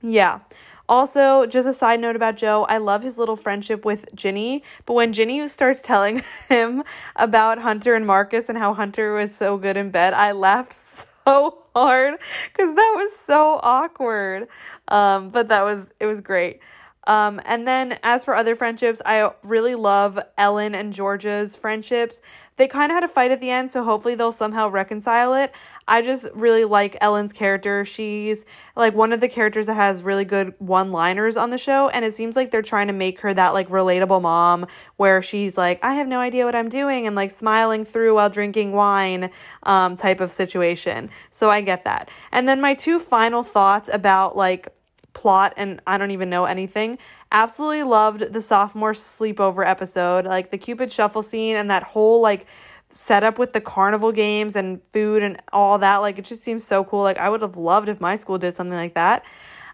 yeah. 0.00 0.40
Also, 0.88 1.46
just 1.46 1.66
a 1.66 1.72
side 1.72 2.00
note 2.00 2.14
about 2.14 2.36
Joe, 2.36 2.64
I 2.68 2.78
love 2.78 3.02
his 3.02 3.18
little 3.18 3.34
friendship 3.34 3.84
with 3.84 4.06
Ginny, 4.14 4.62
but 4.84 4.92
when 4.92 5.12
Ginny 5.12 5.46
starts 5.48 5.80
telling 5.82 6.22
him 6.48 6.84
about 7.16 7.58
Hunter 7.58 7.94
and 7.96 8.06
Marcus 8.06 8.48
and 8.48 8.56
how 8.56 8.72
Hunter 8.72 9.12
was 9.12 9.34
so 9.34 9.58
good 9.58 9.76
in 9.76 9.90
bed, 9.90 10.14
I 10.14 10.30
laughed 10.30 10.72
so 10.74 11.06
hard 11.26 12.14
because 12.52 12.74
that 12.74 12.92
was 12.96 13.16
so 13.16 13.60
awkward. 13.62 14.48
Um, 14.88 15.30
but 15.30 15.48
that 15.48 15.62
was 15.62 15.90
it 16.00 16.06
was 16.06 16.20
great. 16.20 16.60
Um, 17.06 17.40
and 17.44 17.68
then 17.68 17.98
as 18.02 18.24
for 18.24 18.34
other 18.34 18.56
friendships, 18.56 19.00
I 19.06 19.30
really 19.44 19.76
love 19.76 20.18
Ellen 20.36 20.74
and 20.74 20.92
Georgia's 20.92 21.54
friendships. 21.54 22.20
They 22.56 22.68
kind 22.68 22.90
of 22.90 22.96
had 22.96 23.04
a 23.04 23.08
fight 23.08 23.30
at 23.30 23.40
the 23.40 23.50
end, 23.50 23.70
so 23.70 23.84
hopefully 23.84 24.14
they'll 24.14 24.32
somehow 24.32 24.68
reconcile 24.68 25.34
it. 25.34 25.52
I 25.86 26.02
just 26.02 26.26
really 26.34 26.64
like 26.64 26.96
Ellen's 27.00 27.32
character. 27.32 27.84
She's 27.84 28.44
like 28.74 28.94
one 28.94 29.12
of 29.12 29.20
the 29.20 29.28
characters 29.28 29.66
that 29.66 29.74
has 29.74 30.02
really 30.02 30.24
good 30.24 30.54
one 30.58 30.90
liners 30.90 31.36
on 31.36 31.50
the 31.50 31.58
show, 31.58 31.88
and 31.90 32.04
it 32.04 32.14
seems 32.14 32.34
like 32.34 32.50
they're 32.50 32.62
trying 32.62 32.86
to 32.86 32.92
make 32.92 33.20
her 33.20 33.34
that 33.34 33.52
like 33.52 33.68
relatable 33.68 34.22
mom 34.22 34.66
where 34.96 35.20
she's 35.20 35.58
like, 35.58 35.78
I 35.82 35.94
have 35.94 36.08
no 36.08 36.18
idea 36.18 36.44
what 36.44 36.54
I'm 36.54 36.68
doing, 36.68 37.06
and 37.06 37.14
like 37.14 37.30
smiling 37.30 37.84
through 37.84 38.14
while 38.14 38.30
drinking 38.30 38.72
wine 38.72 39.30
um, 39.64 39.96
type 39.96 40.20
of 40.20 40.32
situation. 40.32 41.10
So 41.30 41.50
I 41.50 41.60
get 41.60 41.84
that. 41.84 42.08
And 42.32 42.48
then 42.48 42.60
my 42.60 42.74
two 42.74 42.98
final 42.98 43.42
thoughts 43.42 43.90
about 43.92 44.36
like 44.36 44.72
plot 45.16 45.54
and 45.56 45.80
I 45.86 45.96
don't 45.98 46.10
even 46.10 46.28
know 46.30 46.44
anything. 46.44 46.98
Absolutely 47.32 47.82
loved 47.82 48.32
the 48.32 48.40
sophomore 48.40 48.92
sleepover 48.92 49.66
episode, 49.66 50.26
like 50.26 50.50
the 50.50 50.58
Cupid 50.58 50.92
shuffle 50.92 51.22
scene 51.22 51.56
and 51.56 51.70
that 51.70 51.82
whole 51.82 52.20
like 52.20 52.46
setup 52.88 53.38
with 53.38 53.52
the 53.52 53.60
carnival 53.60 54.12
games 54.12 54.54
and 54.54 54.80
food 54.92 55.22
and 55.22 55.42
all 55.52 55.78
that. 55.78 55.98
Like 55.98 56.18
it 56.18 56.24
just 56.24 56.42
seems 56.42 56.64
so 56.64 56.84
cool. 56.84 57.02
Like 57.02 57.18
I 57.18 57.28
would 57.28 57.42
have 57.42 57.56
loved 57.56 57.88
if 57.88 58.00
my 58.00 58.16
school 58.16 58.38
did 58.38 58.54
something 58.54 58.76
like 58.76 58.94
that. 58.94 59.24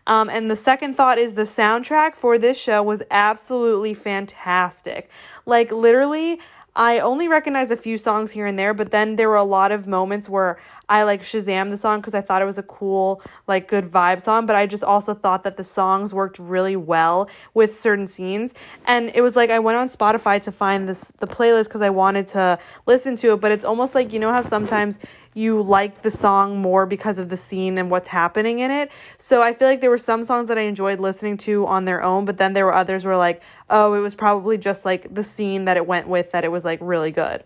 Um, 0.07 0.29
and 0.31 0.51
the 0.51 0.57
second 0.57 0.95
thought 0.95 1.19
is 1.19 1.35
the 1.35 1.43
soundtrack 1.43 2.15
for 2.17 2.39
this 2.39 2.59
show 2.59 2.83
was 2.83 3.03
absolutely 3.11 3.95
fantastic. 3.95 5.11
Like 5.47 5.71
literally, 5.71 6.41
I 6.75 7.01
only 7.01 7.29
recognize 7.29 7.71
a 7.71 7.77
few 7.77 7.99
songs 7.99 8.31
here 8.31 8.47
and 8.47 8.59
there, 8.59 8.73
but 8.73 8.91
then 8.91 9.17
there 9.17 9.29
were 9.29 9.37
a 9.37 9.45
lot 9.45 9.73
of 9.73 9.87
moments 9.87 10.27
where 10.27 10.59
I 10.89 11.03
like 11.03 11.21
Shazam 11.21 11.69
the 11.69 11.77
song 11.77 12.01
because 12.01 12.15
I 12.15 12.23
thought 12.23 12.41
it 12.41 12.47
was 12.47 12.57
a 12.57 12.63
cool, 12.63 13.23
like 13.47 13.69
good 13.69 13.85
vibe 13.85 14.23
song, 14.23 14.47
but 14.47 14.57
I 14.57 14.67
just 14.67 14.83
also 14.83 15.13
thought 15.13 15.45
that 15.45 15.59
the 15.59 15.65
songs 15.65 16.15
worked 16.15 16.39
really 16.39 16.77
well 16.77 17.29
with 17.53 17.75
certain 17.75 18.07
scenes. 18.07 18.55
And 18.87 19.11
it 19.15 19.21
was 19.21 19.37
like 19.37 19.51
I 19.51 19.59
went 19.59 19.77
on 19.77 19.89
Spotify 19.89 20.41
to 20.43 20.53
find 20.53 20.89
this 20.89 21.11
the 21.19 21.27
playlist 21.27 21.65
because 21.65 21.83
I 21.83 21.91
wanted 21.91 22.27
to 22.29 22.59
listen 22.87 23.17
to 23.17 23.35
it, 23.35 23.41
but 23.43 23.53
it's 23.53 23.67
almost 23.67 23.95
like 23.95 24.13
you 24.13 24.19
know 24.19 24.33
how 24.33 24.43
sometimes 24.43 24.99
you 25.35 25.63
like 25.63 26.03
the 26.03 26.11
song 26.11 26.61
more 26.61 26.87
because 26.87 27.19
of 27.19 27.29
the 27.29 27.37
scene 27.37 27.79
and 27.79 27.91
what's 27.91 28.09
happening 28.09 28.59
in 28.59 28.71
it. 28.71 28.91
So 29.19 29.43
I 29.43 29.55
feel 29.55 29.69
like 29.69 29.81
there 29.81 29.91
were 29.91 29.99
some 29.99 30.25
songs 30.25 30.49
that 30.49 30.59
I 30.59 30.63
enjoyed 30.63 31.01
listening 31.01 31.37
to 31.39 31.67
on 31.67 31.85
their 31.85 32.03
own, 32.03 32.25
but 32.25 32.39
then 32.39 32.53
there 32.53 32.67
were 32.67 32.75
others 32.75 33.05
where 33.05 33.17
like, 33.17 33.43
oh, 33.71 33.95
it 33.95 34.01
was 34.01 34.15
probably 34.15 34.59
just 34.59 34.85
like 34.85 35.15
the 35.15 35.23
scene 35.23 35.65
that 35.65 35.77
it 35.77 35.87
went 35.87 36.09
with 36.09 36.33
that 36.33 36.45
it 36.45 36.53
was 36.53 36.65
like 36.65 36.79
really 36.83 37.11
good. 37.11 37.45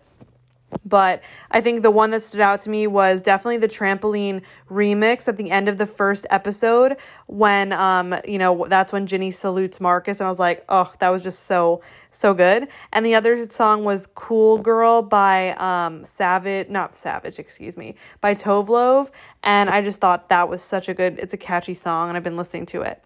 But 0.85 1.21
I 1.49 1.61
think 1.61 1.81
the 1.81 1.91
one 1.91 2.11
that 2.11 2.21
stood 2.21 2.41
out 2.41 2.59
to 2.61 2.69
me 2.69 2.87
was 2.87 3.21
definitely 3.21 3.57
the 3.57 3.67
trampoline 3.67 4.41
remix 4.69 5.27
at 5.27 5.37
the 5.37 5.49
end 5.49 5.69
of 5.69 5.77
the 5.77 5.85
first 5.85 6.25
episode 6.29 6.97
when 7.27 7.71
um 7.73 8.15
you 8.27 8.37
know 8.37 8.65
that's 8.67 8.91
when 8.91 9.07
Ginny 9.07 9.31
salutes 9.31 9.79
Marcus 9.79 10.19
and 10.19 10.27
I 10.27 10.29
was 10.29 10.39
like, 10.39 10.65
"Oh, 10.67 10.91
that 10.99 11.09
was 11.09 11.23
just 11.23 11.43
so 11.43 11.81
so 12.11 12.33
good." 12.33 12.67
And 12.91 13.05
the 13.05 13.15
other 13.15 13.47
song 13.49 13.85
was 13.85 14.07
Cool 14.07 14.57
Girl 14.57 15.01
by 15.01 15.51
um 15.51 16.03
Savage, 16.03 16.69
not 16.69 16.97
Savage, 16.97 17.39
excuse 17.39 17.77
me, 17.77 17.95
by 18.19 18.33
Tove 18.33 18.67
Lo, 18.67 19.07
and 19.43 19.69
I 19.69 19.81
just 19.81 19.99
thought 19.99 20.29
that 20.29 20.49
was 20.49 20.61
such 20.61 20.89
a 20.89 20.93
good 20.93 21.17
it's 21.19 21.33
a 21.33 21.37
catchy 21.37 21.73
song 21.73 22.09
and 22.09 22.17
I've 22.17 22.23
been 22.23 22.37
listening 22.37 22.65
to 22.67 22.81
it. 22.81 23.01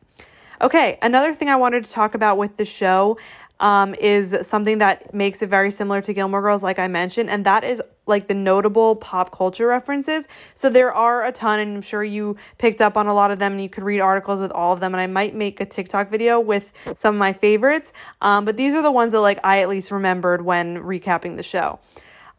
Okay, 0.61 0.99
another 1.01 1.33
thing 1.33 1.49
I 1.49 1.55
wanted 1.55 1.85
to 1.85 1.91
talk 1.91 2.13
about 2.13 2.37
with 2.37 2.57
the 2.57 2.65
show 2.65 3.17
um, 3.61 3.93
is 3.93 4.35
something 4.41 4.79
that 4.79 5.13
makes 5.13 5.41
it 5.41 5.47
very 5.47 5.69
similar 5.69 6.01
to 6.01 6.13
Gilmore 6.13 6.41
Girls, 6.41 6.63
like 6.63 6.79
I 6.79 6.87
mentioned, 6.87 7.29
and 7.29 7.45
that 7.45 7.63
is 7.63 7.81
like 8.07 8.27
the 8.27 8.33
notable 8.33 8.95
pop 8.95 9.31
culture 9.31 9.67
references. 9.67 10.27
So 10.55 10.69
there 10.69 10.91
are 10.91 11.23
a 11.23 11.31
ton, 11.31 11.59
and 11.59 11.75
I'm 11.77 11.81
sure 11.83 12.03
you 12.03 12.37
picked 12.57 12.81
up 12.81 12.97
on 12.97 13.05
a 13.05 13.13
lot 13.13 13.29
of 13.29 13.37
them, 13.37 13.53
and 13.53 13.61
you 13.61 13.69
could 13.69 13.83
read 13.83 14.01
articles 14.01 14.41
with 14.41 14.51
all 14.51 14.73
of 14.73 14.79
them. 14.79 14.95
And 14.95 14.99
I 14.99 15.07
might 15.07 15.35
make 15.35 15.61
a 15.61 15.65
TikTok 15.65 16.09
video 16.09 16.39
with 16.39 16.73
some 16.95 17.15
of 17.15 17.19
my 17.19 17.33
favorites, 17.33 17.93
um, 18.19 18.45
but 18.45 18.57
these 18.57 18.73
are 18.73 18.81
the 18.81 18.91
ones 18.91 19.11
that 19.11 19.21
like 19.21 19.39
I 19.43 19.61
at 19.61 19.69
least 19.69 19.91
remembered 19.91 20.41
when 20.41 20.77
recapping 20.77 21.37
the 21.37 21.43
show. 21.43 21.79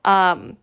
Um, 0.05 0.57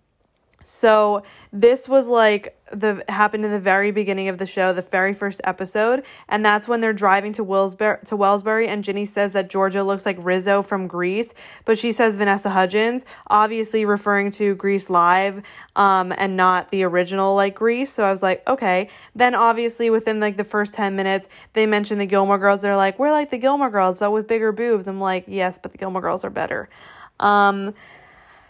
so 0.61 1.23
this 1.53 1.87
was 1.87 2.09
like 2.09 2.58
the 2.71 3.03
happened 3.09 3.45
in 3.45 3.51
the 3.51 3.59
very 3.59 3.91
beginning 3.91 4.27
of 4.27 4.37
the 4.37 4.45
show, 4.45 4.73
the 4.73 4.81
very 4.81 5.13
first 5.13 5.41
episode, 5.43 6.03
and 6.27 6.43
that's 6.45 6.67
when 6.67 6.81
they're 6.81 6.93
driving 6.93 7.33
to 7.33 7.43
Willsbury 7.43 7.99
to 8.05 8.15
Wellsbury, 8.15 8.67
and 8.67 8.83
Ginny 8.83 9.05
says 9.05 9.33
that 9.33 9.49
Georgia 9.49 9.83
looks 9.83 10.05
like 10.05 10.17
Rizzo 10.19 10.61
from 10.61 10.87
Grease, 10.87 11.33
but 11.65 11.77
she 11.77 11.91
says 11.91 12.17
Vanessa 12.17 12.49
Hudgens, 12.49 13.05
obviously 13.27 13.85
referring 13.85 14.31
to 14.31 14.55
Grease 14.55 14.89
Live, 14.89 15.43
um, 15.75 16.13
and 16.17 16.37
not 16.37 16.71
the 16.71 16.83
original 16.83 17.35
like 17.35 17.55
Grease. 17.55 17.91
So 17.91 18.03
I 18.03 18.11
was 18.11 18.23
like, 18.23 18.47
okay. 18.47 18.89
Then 19.15 19.35
obviously 19.35 19.89
within 19.89 20.19
like 20.19 20.37
the 20.37 20.43
first 20.43 20.73
ten 20.73 20.95
minutes, 20.95 21.27
they 21.53 21.65
mention 21.65 21.97
the 21.97 22.05
Gilmore 22.05 22.37
Girls. 22.37 22.61
They're 22.61 22.75
like, 22.75 22.99
we're 22.99 23.11
like 23.11 23.29
the 23.31 23.37
Gilmore 23.37 23.69
Girls, 23.69 23.99
but 23.99 24.11
with 24.11 24.27
bigger 24.27 24.51
boobs. 24.51 24.87
I'm 24.87 24.99
like, 24.99 25.25
yes, 25.27 25.57
but 25.57 25.71
the 25.71 25.77
Gilmore 25.77 26.01
Girls 26.01 26.23
are 26.23 26.29
better. 26.29 26.69
Um, 27.19 27.73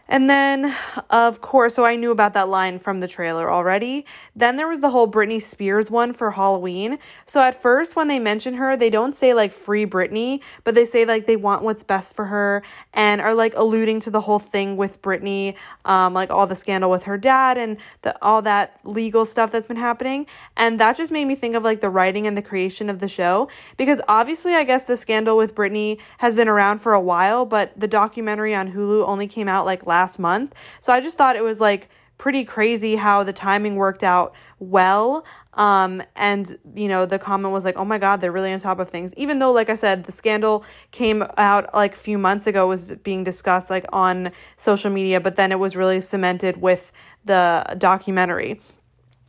and 0.09 0.27
then, 0.27 0.75
of 1.11 1.39
course, 1.39 1.75
so 1.75 1.85
I 1.85 1.95
knew 1.95 2.09
about 2.09 2.33
that 2.33 2.49
line 2.49 2.79
from 2.79 2.97
the 2.97 3.07
trailer 3.07 3.51
already. 3.51 4.07
Then 4.35 4.55
there 4.55 4.67
was 4.67 4.81
the 4.81 4.89
whole 4.89 5.07
Britney 5.07 5.39
Spears 5.39 5.91
one 5.91 6.13
for 6.13 6.31
Halloween. 6.31 6.97
So 7.27 7.39
at 7.41 7.61
first, 7.61 7.95
when 7.95 8.07
they 8.07 8.17
mention 8.17 8.55
her, 8.55 8.75
they 8.75 8.89
don't 8.89 9.15
say 9.15 9.35
like 9.35 9.53
free 9.53 9.85
Britney, 9.85 10.41
but 10.63 10.73
they 10.73 10.83
say 10.83 11.05
like 11.05 11.27
they 11.27 11.35
want 11.35 11.61
what's 11.61 11.83
best 11.83 12.15
for 12.15 12.25
her 12.25 12.63
and 12.91 13.21
are 13.21 13.35
like 13.35 13.53
alluding 13.55 13.99
to 13.99 14.09
the 14.09 14.21
whole 14.21 14.39
thing 14.39 14.77
with 14.77 14.99
Britney, 15.03 15.55
um, 15.85 16.15
like 16.15 16.31
all 16.31 16.47
the 16.47 16.55
scandal 16.55 16.89
with 16.89 17.03
her 17.03 17.17
dad 17.17 17.59
and 17.59 17.77
the, 18.01 18.17
all 18.23 18.41
that 18.41 18.79
legal 18.83 19.25
stuff 19.25 19.51
that's 19.51 19.67
been 19.67 19.77
happening. 19.77 20.25
And 20.57 20.79
that 20.79 20.97
just 20.97 21.11
made 21.11 21.25
me 21.25 21.35
think 21.35 21.53
of 21.53 21.63
like 21.63 21.81
the 21.81 21.89
writing 21.89 22.25
and 22.25 22.35
the 22.35 22.41
creation 22.41 22.89
of 22.89 22.97
the 22.97 23.07
show 23.07 23.47
because 23.77 24.01
obviously, 24.07 24.55
I 24.55 24.63
guess 24.63 24.85
the 24.85 24.97
scandal 24.97 25.37
with 25.37 25.53
Britney 25.53 25.99
has 26.17 26.35
been 26.35 26.47
around 26.47 26.79
for 26.79 26.93
a 26.93 26.99
while, 26.99 27.45
but 27.45 27.79
the 27.79 27.87
documentary 27.87 28.55
on 28.55 28.71
Hulu 28.71 29.07
only 29.07 29.27
came 29.27 29.47
out 29.47 29.67
like 29.67 29.85
last 29.85 29.98
last 29.99 30.17
month. 30.19 30.55
So 30.79 30.93
I 30.93 31.01
just 31.01 31.17
thought 31.17 31.35
it 31.35 31.43
was 31.43 31.59
like 31.59 31.89
pretty 32.17 32.43
crazy 32.43 32.95
how 32.95 33.23
the 33.23 33.33
timing 33.33 33.75
worked 33.75 34.03
out 34.03 34.33
well. 34.59 35.25
Um, 35.55 36.01
and 36.15 36.57
you 36.75 36.87
know, 36.87 37.05
the 37.05 37.19
comment 37.19 37.51
was 37.51 37.65
like, 37.65 37.75
oh 37.77 37.85
my 37.85 37.97
God, 37.97 38.21
they're 38.21 38.31
really 38.31 38.53
on 38.53 38.59
top 38.59 38.79
of 38.79 38.89
things. 38.89 39.13
Even 39.17 39.39
though, 39.39 39.51
like 39.51 39.69
I 39.69 39.75
said, 39.75 40.05
the 40.05 40.11
scandal 40.11 40.63
came 40.91 41.23
out 41.37 41.73
like 41.73 41.93
a 41.93 41.97
few 41.97 42.17
months 42.17 42.47
ago, 42.47 42.67
was 42.67 42.93
being 43.09 43.23
discussed 43.23 43.69
like 43.69 43.85
on 43.91 44.31
social 44.55 44.91
media, 44.91 45.19
but 45.19 45.35
then 45.35 45.51
it 45.51 45.59
was 45.59 45.75
really 45.75 46.01
cemented 46.01 46.61
with 46.61 46.91
the 47.25 47.75
documentary. 47.77 48.61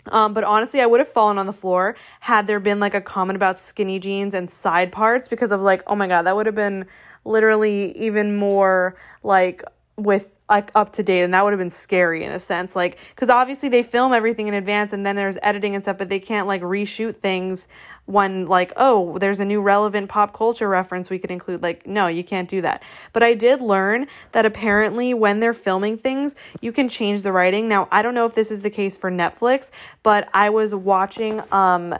Um, 0.06 0.32
but 0.32 0.44
honestly, 0.44 0.80
I 0.80 0.86
would 0.86 1.00
have 1.00 1.08
fallen 1.08 1.36
on 1.38 1.46
the 1.46 1.52
floor 1.52 1.96
had 2.20 2.46
there 2.46 2.60
been 2.60 2.80
like 2.80 2.94
a 2.94 3.00
comment 3.00 3.36
about 3.36 3.58
skinny 3.58 3.98
jeans 3.98 4.34
and 4.34 4.50
side 4.50 4.90
parts 4.92 5.28
because 5.28 5.52
of 5.52 5.60
like, 5.60 5.82
oh 5.86 5.96
my 5.96 6.06
God, 6.06 6.22
that 6.22 6.34
would 6.36 6.46
have 6.46 6.54
been 6.54 6.86
literally 7.24 7.96
even 7.98 8.36
more 8.36 8.96
like 9.22 9.62
with 9.96 10.34
like 10.50 10.70
up 10.74 10.92
to 10.92 11.02
date 11.02 11.22
and 11.22 11.32
that 11.32 11.44
would 11.44 11.52
have 11.52 11.58
been 11.58 11.70
scary 11.70 12.24
in 12.24 12.32
a 12.32 12.40
sense 12.40 12.74
like 12.74 12.98
because 13.14 13.30
obviously 13.30 13.68
they 13.68 13.82
film 13.82 14.12
everything 14.12 14.48
in 14.48 14.54
advance 14.54 14.92
and 14.92 15.06
then 15.06 15.14
there's 15.16 15.38
editing 15.42 15.74
and 15.76 15.84
stuff 15.84 15.96
but 15.96 16.08
they 16.08 16.18
can't 16.18 16.48
like 16.48 16.60
reshoot 16.60 17.16
things 17.16 17.68
when 18.06 18.46
like 18.46 18.72
oh 18.76 19.16
there's 19.18 19.38
a 19.38 19.44
new 19.44 19.62
relevant 19.62 20.08
pop 20.08 20.34
culture 20.34 20.68
reference 20.68 21.08
we 21.08 21.18
could 21.18 21.30
include 21.30 21.62
like 21.62 21.86
no 21.86 22.08
you 22.08 22.24
can't 22.24 22.48
do 22.48 22.60
that. 22.60 22.82
But 23.12 23.22
i 23.22 23.34
did 23.34 23.62
learn 23.62 24.06
that 24.32 24.44
apparently 24.44 25.14
when 25.14 25.38
they're 25.40 25.54
filming 25.54 25.96
things 25.96 26.34
you 26.60 26.72
can 26.72 26.88
change 26.88 27.22
the 27.22 27.32
writing. 27.32 27.68
Now 27.68 27.88
i 27.92 28.02
don't 28.02 28.14
know 28.14 28.26
if 28.26 28.34
this 28.34 28.50
is 28.50 28.62
the 28.62 28.70
case 28.70 28.96
for 28.96 29.10
netflix 29.10 29.70
but 30.02 30.28
i 30.34 30.50
was 30.50 30.74
watching 30.74 31.40
um 31.52 31.94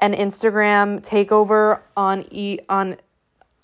an 0.00 0.12
instagram 0.12 1.00
takeover 1.00 1.80
on 1.96 2.26
e 2.30 2.58
on 2.68 2.96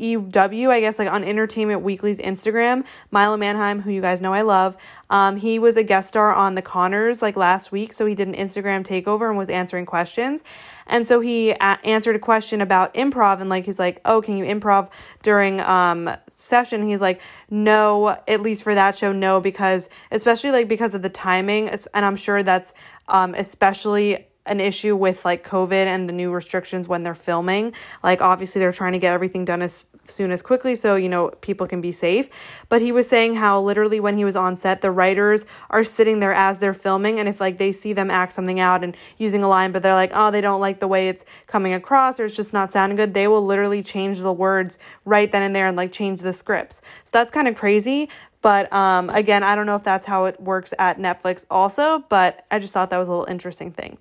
EW, 0.00 0.70
I 0.70 0.80
guess, 0.80 0.98
like 0.98 1.10
on 1.10 1.22
Entertainment 1.22 1.82
Weekly's 1.82 2.18
Instagram, 2.18 2.84
Milo 3.10 3.36
Manheim, 3.36 3.82
who 3.82 3.90
you 3.90 4.00
guys 4.00 4.20
know 4.20 4.32
I 4.32 4.42
love, 4.42 4.76
um, 5.10 5.36
he 5.36 5.58
was 5.58 5.76
a 5.76 5.82
guest 5.82 6.08
star 6.08 6.32
on 6.32 6.54
The 6.54 6.62
Connors 6.62 7.20
like 7.20 7.36
last 7.36 7.72
week. 7.72 7.92
So 7.92 8.06
he 8.06 8.14
did 8.14 8.28
an 8.28 8.34
Instagram 8.34 8.86
takeover 8.86 9.28
and 9.28 9.36
was 9.36 9.50
answering 9.50 9.86
questions. 9.86 10.44
And 10.86 11.06
so 11.06 11.20
he 11.20 11.50
a- 11.50 11.78
answered 11.84 12.16
a 12.16 12.20
question 12.20 12.60
about 12.60 12.94
improv 12.94 13.40
and 13.40 13.50
like 13.50 13.64
he's 13.64 13.78
like, 13.78 14.00
"Oh, 14.04 14.20
can 14.20 14.36
you 14.36 14.44
improv 14.44 14.90
during 15.22 15.60
um 15.60 16.10
session?" 16.28 16.82
He's 16.82 17.00
like, 17.00 17.20
"No, 17.50 18.08
at 18.26 18.40
least 18.40 18.62
for 18.62 18.74
that 18.74 18.96
show, 18.96 19.12
no 19.12 19.40
because 19.40 19.88
especially 20.10 20.50
like 20.50 20.68
because 20.68 20.94
of 20.94 21.02
the 21.02 21.10
timing 21.10 21.68
and 21.68 22.04
I'm 22.04 22.16
sure 22.16 22.42
that's 22.42 22.74
um 23.08 23.34
especially 23.34 24.26
an 24.50 24.60
issue 24.60 24.96
with 24.96 25.24
like 25.24 25.46
COVID 25.46 25.86
and 25.86 26.08
the 26.08 26.12
new 26.12 26.32
restrictions 26.32 26.88
when 26.88 27.04
they're 27.04 27.14
filming. 27.14 27.72
Like, 28.02 28.20
obviously, 28.20 28.58
they're 28.58 28.72
trying 28.72 28.92
to 28.92 28.98
get 28.98 29.14
everything 29.14 29.44
done 29.44 29.62
as 29.62 29.86
soon 30.04 30.32
as 30.32 30.42
quickly 30.42 30.74
so, 30.74 30.96
you 30.96 31.08
know, 31.08 31.28
people 31.40 31.66
can 31.66 31.80
be 31.80 31.92
safe. 31.92 32.28
But 32.68 32.82
he 32.82 32.90
was 32.90 33.08
saying 33.08 33.34
how 33.34 33.60
literally 33.60 34.00
when 34.00 34.16
he 34.16 34.24
was 34.24 34.34
on 34.34 34.56
set, 34.56 34.80
the 34.80 34.90
writers 34.90 35.46
are 35.70 35.84
sitting 35.84 36.18
there 36.18 36.34
as 36.34 36.58
they're 36.58 36.74
filming. 36.74 37.20
And 37.20 37.28
if 37.28 37.40
like 37.40 37.58
they 37.58 37.70
see 37.70 37.92
them 37.92 38.10
act 38.10 38.32
something 38.32 38.58
out 38.58 38.82
and 38.82 38.96
using 39.18 39.44
a 39.44 39.48
line, 39.48 39.72
but 39.72 39.82
they're 39.82 39.94
like, 39.94 40.10
oh, 40.12 40.30
they 40.30 40.40
don't 40.40 40.60
like 40.60 40.80
the 40.80 40.88
way 40.88 41.08
it's 41.08 41.24
coming 41.46 41.72
across 41.72 42.18
or 42.18 42.24
it's 42.24 42.36
just 42.36 42.52
not 42.52 42.72
sounding 42.72 42.96
good, 42.96 43.14
they 43.14 43.28
will 43.28 43.44
literally 43.44 43.82
change 43.82 44.18
the 44.20 44.32
words 44.32 44.78
right 45.04 45.30
then 45.30 45.42
and 45.42 45.54
there 45.54 45.66
and 45.66 45.76
like 45.76 45.92
change 45.92 46.22
the 46.22 46.32
scripts. 46.32 46.82
So 47.04 47.10
that's 47.12 47.30
kind 47.30 47.46
of 47.46 47.54
crazy. 47.54 48.08
But 48.42 48.72
um, 48.72 49.10
again, 49.10 49.42
I 49.42 49.54
don't 49.54 49.66
know 49.66 49.74
if 49.74 49.84
that's 49.84 50.06
how 50.06 50.24
it 50.24 50.40
works 50.40 50.72
at 50.78 50.98
Netflix 50.98 51.44
also, 51.50 52.04
but 52.08 52.46
I 52.50 52.58
just 52.58 52.72
thought 52.72 52.90
that 52.90 52.98
was 52.98 53.08
a 53.08 53.10
little 53.10 53.26
interesting 53.26 53.70
thing. 53.70 53.98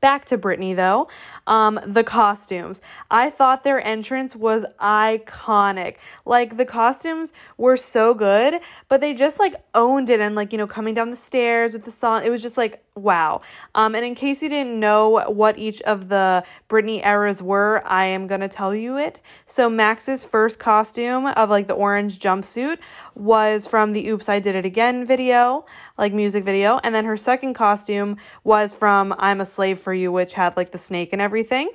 Back 0.00 0.24
to 0.26 0.38
Britney 0.38 0.74
though. 0.74 1.08
Um, 1.46 1.80
the 1.86 2.04
costumes. 2.04 2.80
I 3.10 3.30
thought 3.30 3.64
their 3.64 3.84
entrance 3.84 4.36
was 4.36 4.64
iconic. 4.80 5.96
Like 6.24 6.56
the 6.56 6.64
costumes 6.64 7.32
were 7.56 7.76
so 7.76 8.14
good, 8.14 8.60
but 8.88 9.00
they 9.00 9.14
just 9.14 9.38
like 9.38 9.54
owned 9.74 10.10
it 10.10 10.20
and 10.20 10.34
like, 10.34 10.52
you 10.52 10.58
know, 10.58 10.66
coming 10.66 10.94
down 10.94 11.10
the 11.10 11.16
stairs 11.16 11.72
with 11.72 11.84
the 11.84 11.90
song. 11.90 12.24
It 12.24 12.30
was 12.30 12.42
just 12.42 12.56
like 12.56 12.84
wow. 12.98 13.40
Um, 13.74 13.94
and 13.94 14.04
in 14.04 14.14
case 14.14 14.42
you 14.42 14.48
didn't 14.48 14.78
know 14.78 15.24
what 15.28 15.58
each 15.58 15.80
of 15.82 16.08
the 16.08 16.44
Britney 16.68 17.04
eras 17.04 17.42
were, 17.42 17.82
I 17.86 18.06
am 18.06 18.26
to 18.40 18.48
tell 18.48 18.74
you 18.74 18.98
it. 18.98 19.20
So 19.46 19.70
Max's 19.70 20.24
first 20.24 20.58
costume 20.58 21.26
of 21.26 21.50
like 21.50 21.68
the 21.68 21.74
orange 21.74 22.18
jumpsuit 22.18 22.78
was 23.18 23.66
from 23.66 23.92
the 23.92 24.08
Oops, 24.08 24.28
I 24.28 24.38
Did 24.40 24.54
It 24.54 24.64
Again 24.64 25.04
video, 25.04 25.66
like 25.96 26.12
music 26.12 26.44
video. 26.44 26.80
And 26.82 26.94
then 26.94 27.04
her 27.04 27.16
second 27.16 27.54
costume 27.54 28.16
was 28.44 28.72
from 28.72 29.14
I'm 29.18 29.40
a 29.40 29.46
Slave 29.46 29.78
for 29.78 29.92
You, 29.92 30.12
which 30.12 30.34
had 30.34 30.56
like 30.56 30.72
the 30.72 30.78
snake 30.78 31.12
and 31.12 31.20
everything. 31.20 31.70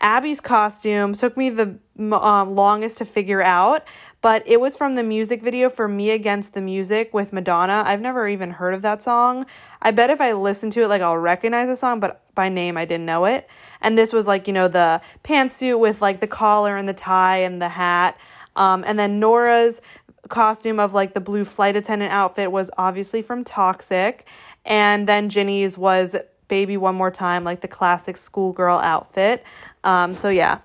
Abby's 0.00 0.40
costume 0.40 1.14
took 1.14 1.36
me 1.36 1.50
the 1.50 1.78
um, 1.98 2.50
longest 2.50 2.98
to 2.98 3.04
figure 3.04 3.42
out, 3.42 3.86
but 4.20 4.46
it 4.46 4.60
was 4.60 4.76
from 4.76 4.94
the 4.94 5.02
music 5.02 5.40
video 5.40 5.70
for 5.70 5.86
Me 5.86 6.10
Against 6.10 6.52
the 6.52 6.60
Music 6.60 7.14
with 7.14 7.32
Madonna. 7.32 7.82
I've 7.86 8.00
never 8.00 8.28
even 8.28 8.50
heard 8.50 8.74
of 8.74 8.82
that 8.82 9.02
song. 9.02 9.46
I 9.80 9.92
bet 9.92 10.10
if 10.10 10.20
I 10.20 10.32
listen 10.32 10.70
to 10.72 10.82
it, 10.82 10.88
like 10.88 11.00
I'll 11.00 11.16
recognize 11.16 11.68
the 11.68 11.76
song, 11.76 12.00
but 12.00 12.22
by 12.34 12.48
name 12.48 12.76
I 12.76 12.84
didn't 12.84 13.06
know 13.06 13.24
it. 13.24 13.48
And 13.80 13.96
this 13.96 14.12
was 14.12 14.26
like, 14.26 14.46
you 14.46 14.52
know, 14.52 14.68
the 14.68 15.00
pantsuit 15.22 15.78
with 15.78 16.02
like 16.02 16.20
the 16.20 16.26
collar 16.26 16.76
and 16.76 16.88
the 16.88 16.94
tie 16.94 17.38
and 17.38 17.62
the 17.62 17.68
hat. 17.68 18.18
Um, 18.56 18.84
and 18.86 18.98
then 18.98 19.18
Nora's 19.18 19.80
costume 20.28 20.80
of 20.80 20.94
like 20.94 21.14
the 21.14 21.20
blue 21.20 21.44
flight 21.44 21.76
attendant 21.76 22.12
outfit 22.12 22.50
was 22.50 22.70
obviously 22.76 23.22
from 23.22 23.44
Toxic. 23.44 24.26
And 24.64 25.06
then 25.08 25.28
Ginny's 25.28 25.76
was 25.76 26.16
Baby 26.48 26.76
One 26.76 26.94
More 26.94 27.10
Time, 27.10 27.44
like 27.44 27.60
the 27.60 27.68
classic 27.68 28.16
schoolgirl 28.16 28.78
outfit. 28.78 29.44
Um, 29.82 30.14
so 30.14 30.28
yeah. 30.28 30.60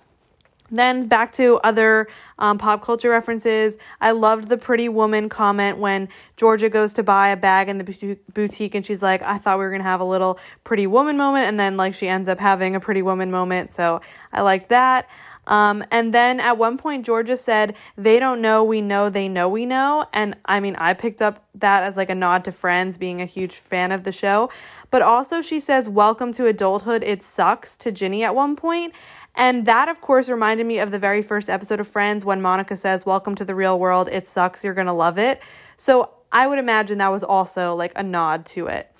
Then 0.71 1.07
back 1.07 1.31
to 1.33 1.59
other 1.63 2.07
um, 2.37 2.57
pop 2.57 2.83
culture 2.83 3.09
references. 3.09 3.77
I 3.99 4.11
loved 4.11 4.49
the 4.49 4.57
pretty 4.57 4.87
woman 4.87 5.27
comment 5.27 5.79
when 5.79 6.09
Georgia 6.37 6.69
goes 6.69 6.93
to 6.93 7.03
buy 7.03 7.29
a 7.29 7.37
bag 7.37 7.69
in 7.69 7.79
the 7.79 8.17
boutique 8.33 8.75
and 8.75 8.85
she's 8.85 9.01
like, 9.01 9.21
I 9.23 9.39
thought 9.39 9.57
we 9.57 9.63
were 9.63 9.71
going 9.71 9.81
to 9.81 9.87
have 9.87 9.99
a 9.99 10.05
little 10.05 10.39
pretty 10.63 10.85
woman 10.85 11.17
moment. 11.17 11.47
And 11.47 11.59
then, 11.59 11.75
like, 11.75 11.95
she 11.95 12.07
ends 12.07 12.27
up 12.27 12.39
having 12.39 12.75
a 12.75 12.79
pretty 12.79 13.01
woman 13.01 13.31
moment. 13.31 13.71
So 13.71 14.01
I 14.31 14.41
liked 14.41 14.69
that. 14.69 15.09
Um, 15.49 15.83
and 15.91 16.13
then 16.13 16.39
at 16.39 16.57
one 16.57 16.77
point, 16.77 17.05
Georgia 17.05 17.35
said, 17.35 17.75
They 17.97 18.19
don't 18.19 18.39
know, 18.41 18.63
we 18.63 18.81
know, 18.81 19.09
they 19.09 19.27
know, 19.27 19.49
we 19.49 19.65
know. 19.65 20.05
And 20.13 20.37
I 20.45 20.59
mean, 20.59 20.75
I 20.77 20.93
picked 20.93 21.21
up 21.21 21.43
that 21.55 21.83
as 21.83 21.97
like 21.97 22.09
a 22.09 22.15
nod 22.15 22.45
to 22.45 22.51
Friends, 22.51 22.97
being 22.97 23.21
a 23.21 23.25
huge 23.25 23.55
fan 23.55 23.91
of 23.91 24.03
the 24.03 24.11
show. 24.11 24.49
But 24.91 25.01
also, 25.01 25.41
she 25.41 25.59
says, 25.59 25.89
Welcome 25.89 26.31
to 26.33 26.45
adulthood, 26.45 27.03
it 27.03 27.23
sucks 27.23 27.75
to 27.77 27.91
Ginny 27.91 28.23
at 28.23 28.33
one 28.33 28.55
point. 28.55 28.93
And 29.35 29.65
that, 29.65 29.89
of 29.89 30.01
course, 30.01 30.29
reminded 30.29 30.65
me 30.65 30.79
of 30.79 30.91
the 30.91 30.99
very 30.99 31.21
first 31.21 31.49
episode 31.49 31.79
of 31.79 31.87
Friends 31.87 32.23
when 32.23 32.41
Monica 32.41 32.77
says, 32.77 33.05
Welcome 33.05 33.35
to 33.35 33.45
the 33.45 33.55
real 33.55 33.79
world. 33.79 34.07
It 34.11 34.27
sucks. 34.27 34.63
You're 34.63 34.75
to 34.75 34.93
love 34.93 35.17
it. 35.17 35.41
So 35.77 36.11
I 36.31 36.45
would 36.45 36.59
imagine 36.59 36.99
that 36.99 37.11
was 37.11 37.23
also 37.23 37.73
like 37.73 37.93
a 37.95 38.03
nod 38.03 38.45
to 38.47 38.67
it. 38.67 38.91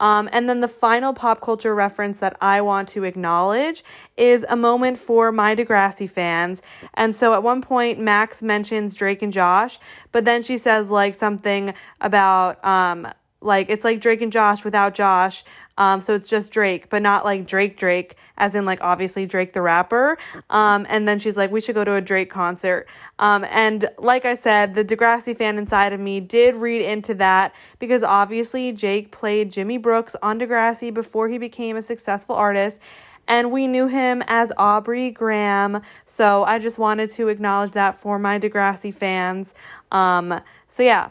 Um, 0.00 0.28
and 0.32 0.48
then 0.48 0.60
the 0.60 0.68
final 0.68 1.12
pop 1.12 1.40
culture 1.40 1.74
reference 1.74 2.18
that 2.18 2.36
I 2.40 2.60
want 2.62 2.88
to 2.90 3.04
acknowledge 3.04 3.84
is 4.16 4.44
a 4.48 4.56
moment 4.56 4.98
for 4.98 5.30
my 5.30 5.54
Degrassi 5.54 6.10
fans. 6.10 6.62
And 6.94 7.14
so 7.14 7.34
at 7.34 7.42
one 7.42 7.62
point, 7.62 8.00
Max 8.00 8.42
mentions 8.42 8.96
Drake 8.96 9.22
and 9.22 9.32
Josh, 9.32 9.78
but 10.10 10.24
then 10.24 10.42
she 10.42 10.58
says 10.58 10.90
like 10.90 11.14
something 11.14 11.74
about, 12.00 12.64
um, 12.64 13.06
like 13.42 13.70
it's 13.70 13.84
like 13.84 14.00
Drake 14.00 14.22
and 14.22 14.32
Josh 14.32 14.64
without 14.64 14.94
Josh. 14.94 15.44
Um, 15.80 16.02
so 16.02 16.14
it's 16.14 16.28
just 16.28 16.52
Drake, 16.52 16.90
but 16.90 17.00
not 17.00 17.24
like 17.24 17.46
Drake 17.46 17.78
Drake, 17.78 18.16
as 18.36 18.54
in 18.54 18.66
like 18.66 18.80
obviously 18.82 19.24
Drake 19.24 19.54
the 19.54 19.62
rapper. 19.62 20.18
Um, 20.50 20.84
and 20.90 21.08
then 21.08 21.18
she's 21.18 21.38
like, 21.38 21.50
we 21.50 21.62
should 21.62 21.74
go 21.74 21.84
to 21.84 21.94
a 21.94 22.02
Drake 22.02 22.28
concert. 22.28 22.86
Um, 23.18 23.46
and 23.48 23.88
like 23.96 24.26
I 24.26 24.34
said, 24.34 24.74
the 24.74 24.84
Degrassi 24.84 25.34
fan 25.34 25.56
inside 25.56 25.94
of 25.94 25.98
me 25.98 26.20
did 26.20 26.54
read 26.54 26.82
into 26.82 27.14
that 27.14 27.54
because 27.78 28.02
obviously 28.02 28.72
Drake 28.72 29.10
played 29.10 29.50
Jimmy 29.50 29.78
Brooks 29.78 30.14
on 30.22 30.38
Degrassi 30.38 30.92
before 30.92 31.30
he 31.30 31.38
became 31.38 31.78
a 31.78 31.82
successful 31.82 32.34
artist 32.34 32.78
and 33.26 33.50
we 33.50 33.66
knew 33.66 33.86
him 33.86 34.22
as 34.26 34.52
Aubrey 34.58 35.10
Graham. 35.10 35.80
So 36.04 36.44
I 36.44 36.58
just 36.58 36.78
wanted 36.78 37.08
to 37.10 37.28
acknowledge 37.28 37.72
that 37.72 37.98
for 37.98 38.18
my 38.18 38.38
Degrassi 38.38 38.92
fans. 38.92 39.54
Um, 39.90 40.42
so 40.66 40.82
yeah. 40.82 41.08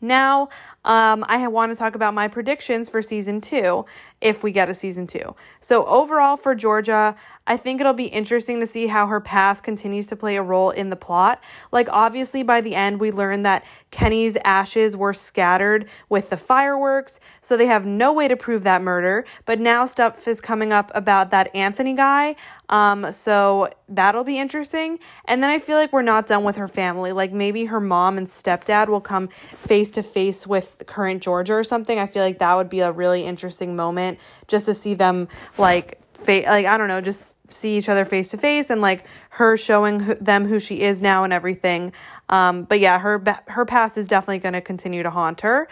Now 0.00 0.48
um, 0.84 1.24
I 1.28 1.46
want 1.48 1.72
to 1.72 1.76
talk 1.78 1.94
about 1.94 2.14
my 2.14 2.28
predictions 2.28 2.88
for 2.88 3.02
season 3.02 3.40
two 3.40 3.86
if 4.20 4.42
we 4.42 4.52
get 4.52 4.68
a 4.68 4.74
season 4.74 5.06
two. 5.06 5.34
So, 5.60 5.84
overall, 5.86 6.36
for 6.36 6.54
Georgia, 6.54 7.16
I 7.46 7.58
think 7.58 7.80
it'll 7.80 7.92
be 7.92 8.06
interesting 8.06 8.60
to 8.60 8.66
see 8.66 8.86
how 8.86 9.06
her 9.06 9.20
past 9.20 9.62
continues 9.62 10.06
to 10.06 10.16
play 10.16 10.36
a 10.36 10.42
role 10.42 10.70
in 10.70 10.88
the 10.88 10.96
plot. 10.96 11.42
Like, 11.72 11.88
obviously, 11.92 12.42
by 12.42 12.62
the 12.62 12.74
end, 12.74 13.00
we 13.00 13.10
learn 13.10 13.42
that 13.42 13.64
Kenny's 13.90 14.38
ashes 14.44 14.96
were 14.96 15.12
scattered 15.12 15.86
with 16.08 16.30
the 16.30 16.38
fireworks, 16.38 17.20
so 17.42 17.56
they 17.56 17.66
have 17.66 17.84
no 17.84 18.12
way 18.12 18.28
to 18.28 18.36
prove 18.36 18.62
that 18.62 18.80
murder. 18.80 19.26
But 19.44 19.60
now 19.60 19.84
stuff 19.84 20.26
is 20.26 20.40
coming 20.40 20.72
up 20.72 20.90
about 20.94 21.30
that 21.30 21.54
Anthony 21.54 21.94
guy, 21.94 22.36
um, 22.70 23.12
so 23.12 23.68
that'll 23.90 24.24
be 24.24 24.38
interesting. 24.38 24.98
And 25.26 25.42
then 25.42 25.50
I 25.50 25.58
feel 25.58 25.76
like 25.76 25.92
we're 25.92 26.00
not 26.02 26.26
done 26.26 26.44
with 26.44 26.56
her 26.56 26.68
family. 26.68 27.12
Like, 27.12 27.32
maybe 27.32 27.66
her 27.66 27.80
mom 27.80 28.16
and 28.16 28.26
stepdad 28.26 28.88
will 28.88 29.02
come 29.02 29.28
face 29.28 29.90
to 29.92 30.02
face 30.02 30.46
with 30.46 30.82
current 30.86 31.22
Georgia 31.22 31.52
or 31.52 31.64
something. 31.64 31.98
I 31.98 32.06
feel 32.06 32.22
like 32.22 32.38
that 32.38 32.54
would 32.54 32.70
be 32.70 32.80
a 32.80 32.90
really 32.90 33.24
interesting 33.24 33.76
moment 33.76 34.18
just 34.48 34.64
to 34.64 34.74
see 34.74 34.94
them 34.94 35.28
like 35.58 36.00
fa- 36.24 36.44
like 36.46 36.66
I 36.66 36.76
don't 36.76 36.88
know, 36.88 37.00
just 37.00 37.36
see 37.50 37.76
each 37.76 37.88
other 37.88 38.04
face 38.04 38.30
to 38.30 38.36
face 38.36 38.70
and 38.70 38.80
like 38.80 39.04
her 39.30 39.56
showing 39.56 39.98
them 40.20 40.46
who 40.46 40.58
she 40.58 40.82
is 40.82 41.02
now 41.02 41.24
and 41.24 41.32
everything. 41.32 41.92
Um, 42.28 42.64
but 42.64 42.80
yeah, 42.80 42.98
her 42.98 43.22
her 43.46 43.64
past 43.64 43.96
is 43.96 44.06
definitely 44.06 44.38
going 44.38 44.54
to 44.54 44.60
continue 44.60 45.02
to 45.02 45.10
haunt 45.10 45.42
her. 45.42 45.68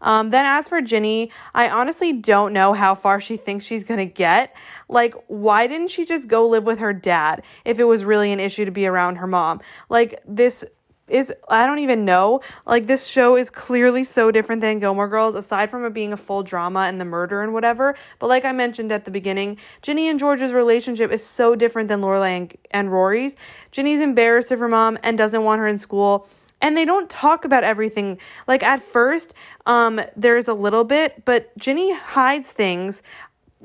Um, 0.00 0.30
then 0.30 0.44
as 0.44 0.68
for 0.68 0.80
Ginny, 0.80 1.30
I 1.54 1.68
honestly 1.68 2.12
don't 2.12 2.52
know 2.52 2.72
how 2.72 2.94
far 2.94 3.20
she 3.20 3.36
thinks 3.36 3.64
she's 3.64 3.84
gonna 3.84 4.04
get. 4.04 4.54
Like, 4.88 5.14
why 5.26 5.66
didn't 5.66 5.88
she 5.88 6.04
just 6.04 6.28
go 6.28 6.46
live 6.46 6.64
with 6.64 6.78
her 6.78 6.92
dad 6.92 7.42
if 7.64 7.78
it 7.78 7.84
was 7.84 8.04
really 8.04 8.32
an 8.32 8.40
issue 8.40 8.64
to 8.64 8.70
be 8.70 8.86
around 8.86 9.16
her 9.16 9.26
mom? 9.26 9.60
Like 9.88 10.20
this 10.26 10.64
is 11.08 11.32
I 11.48 11.66
don't 11.66 11.78
even 11.78 12.04
know. 12.04 12.40
Like 12.66 12.86
this 12.86 13.06
show 13.06 13.36
is 13.36 13.48
clearly 13.50 14.04
so 14.04 14.30
different 14.30 14.60
than 14.60 14.78
Gilmore 14.78 15.08
Girls 15.08 15.34
aside 15.34 15.70
from 15.70 15.84
it 15.84 15.94
being 15.94 16.12
a 16.12 16.16
full 16.16 16.42
drama 16.42 16.80
and 16.80 17.00
the 17.00 17.04
murder 17.04 17.42
and 17.42 17.52
whatever. 17.52 17.94
But 18.18 18.26
like 18.28 18.44
I 18.44 18.52
mentioned 18.52 18.90
at 18.92 19.04
the 19.04 19.10
beginning, 19.10 19.58
Ginny 19.82 20.08
and 20.08 20.18
George's 20.18 20.52
relationship 20.52 21.12
is 21.12 21.24
so 21.24 21.54
different 21.54 21.88
than 21.88 22.00
Lorelai 22.00 22.36
and, 22.36 22.56
and 22.72 22.92
Rory's. 22.92 23.36
Ginny's 23.70 24.00
embarrassed 24.00 24.50
of 24.50 24.58
her 24.58 24.68
mom 24.68 24.98
and 25.02 25.16
doesn't 25.16 25.44
want 25.44 25.60
her 25.60 25.68
in 25.68 25.78
school. 25.78 26.28
and 26.60 26.76
they 26.76 26.84
don't 26.84 27.10
talk 27.10 27.44
about 27.44 27.64
everything. 27.64 28.18
Like 28.48 28.62
at 28.62 28.82
first, 28.82 29.34
um, 29.66 30.00
there's 30.16 30.48
a 30.48 30.54
little 30.54 30.84
bit, 30.84 31.24
but 31.24 31.56
Ginny 31.58 31.94
hides 31.94 32.50
things 32.50 33.02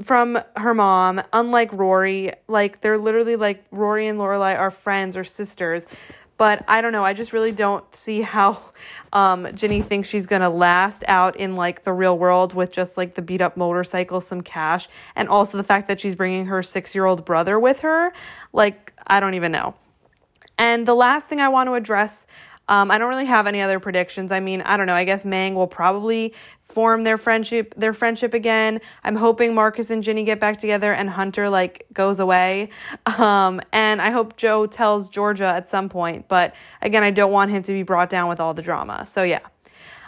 from 0.03 0.39
her 0.57 0.73
mom, 0.73 1.21
unlike 1.33 1.71
Rory. 1.73 2.33
Like 2.47 2.81
they're 2.81 2.97
literally 2.97 3.35
like 3.35 3.63
Rory 3.71 4.07
and 4.07 4.19
Lorelai 4.19 4.57
are 4.57 4.71
friends 4.71 5.15
or 5.15 5.23
sisters. 5.23 5.85
But 6.41 6.65
I 6.67 6.81
don't 6.81 6.91
know. 6.91 7.05
I 7.05 7.13
just 7.13 7.33
really 7.33 7.51
don't 7.51 7.85
see 7.95 8.21
how 8.21 8.59
um, 9.13 9.47
Ginny 9.53 9.79
thinks 9.79 10.09
she's 10.09 10.25
gonna 10.25 10.49
last 10.49 11.03
out 11.07 11.35
in 11.35 11.55
like 11.55 11.83
the 11.83 11.93
real 11.93 12.17
world 12.17 12.55
with 12.55 12.71
just 12.71 12.97
like 12.97 13.13
the 13.13 13.21
beat 13.21 13.41
up 13.41 13.55
motorcycle, 13.55 14.19
some 14.21 14.41
cash, 14.41 14.89
and 15.15 15.29
also 15.29 15.55
the 15.55 15.63
fact 15.63 15.87
that 15.87 15.99
she's 15.99 16.15
bringing 16.15 16.47
her 16.47 16.63
six 16.63 16.95
year 16.95 17.05
old 17.05 17.25
brother 17.25 17.59
with 17.59 17.81
her. 17.81 18.11
Like 18.53 18.91
I 19.05 19.19
don't 19.19 19.35
even 19.35 19.51
know. 19.51 19.75
And 20.57 20.87
the 20.87 20.95
last 20.95 21.27
thing 21.27 21.39
I 21.39 21.49
want 21.49 21.67
to 21.67 21.75
address 21.75 22.25
um, 22.71 22.89
I 22.89 22.97
don't 22.97 23.09
really 23.09 23.25
have 23.25 23.47
any 23.47 23.59
other 23.59 23.81
predictions. 23.81 24.31
I 24.31 24.39
mean, 24.39 24.61
I 24.61 24.77
don't 24.77 24.87
know. 24.87 24.95
I 24.95 25.03
guess 25.03 25.25
Mang 25.25 25.55
will 25.55 25.67
probably 25.67 26.33
form 26.63 27.03
their 27.03 27.17
friendship 27.17 27.73
their 27.75 27.93
friendship 27.93 28.33
again. 28.33 28.79
I'm 29.03 29.17
hoping 29.17 29.53
Marcus 29.53 29.89
and 29.89 30.01
Ginny 30.01 30.23
get 30.23 30.39
back 30.39 30.57
together 30.57 30.93
and 30.93 31.09
Hunter 31.09 31.49
like 31.49 31.85
goes 31.93 32.19
away. 32.19 32.69
Um, 33.21 33.61
and 33.73 34.01
I 34.01 34.09
hope 34.09 34.37
Joe 34.37 34.65
tells 34.65 35.09
Georgia 35.09 35.45
at 35.45 35.69
some 35.69 35.89
point. 35.89 36.27
But 36.27 36.55
again, 36.81 37.03
I 37.03 37.11
don't 37.11 37.31
want 37.31 37.51
him 37.51 37.61
to 37.63 37.73
be 37.73 37.83
brought 37.83 38.09
down 38.09 38.29
with 38.29 38.39
all 38.39 38.53
the 38.53 38.61
drama. 38.61 39.05
So 39.05 39.23
yeah. 39.23 39.39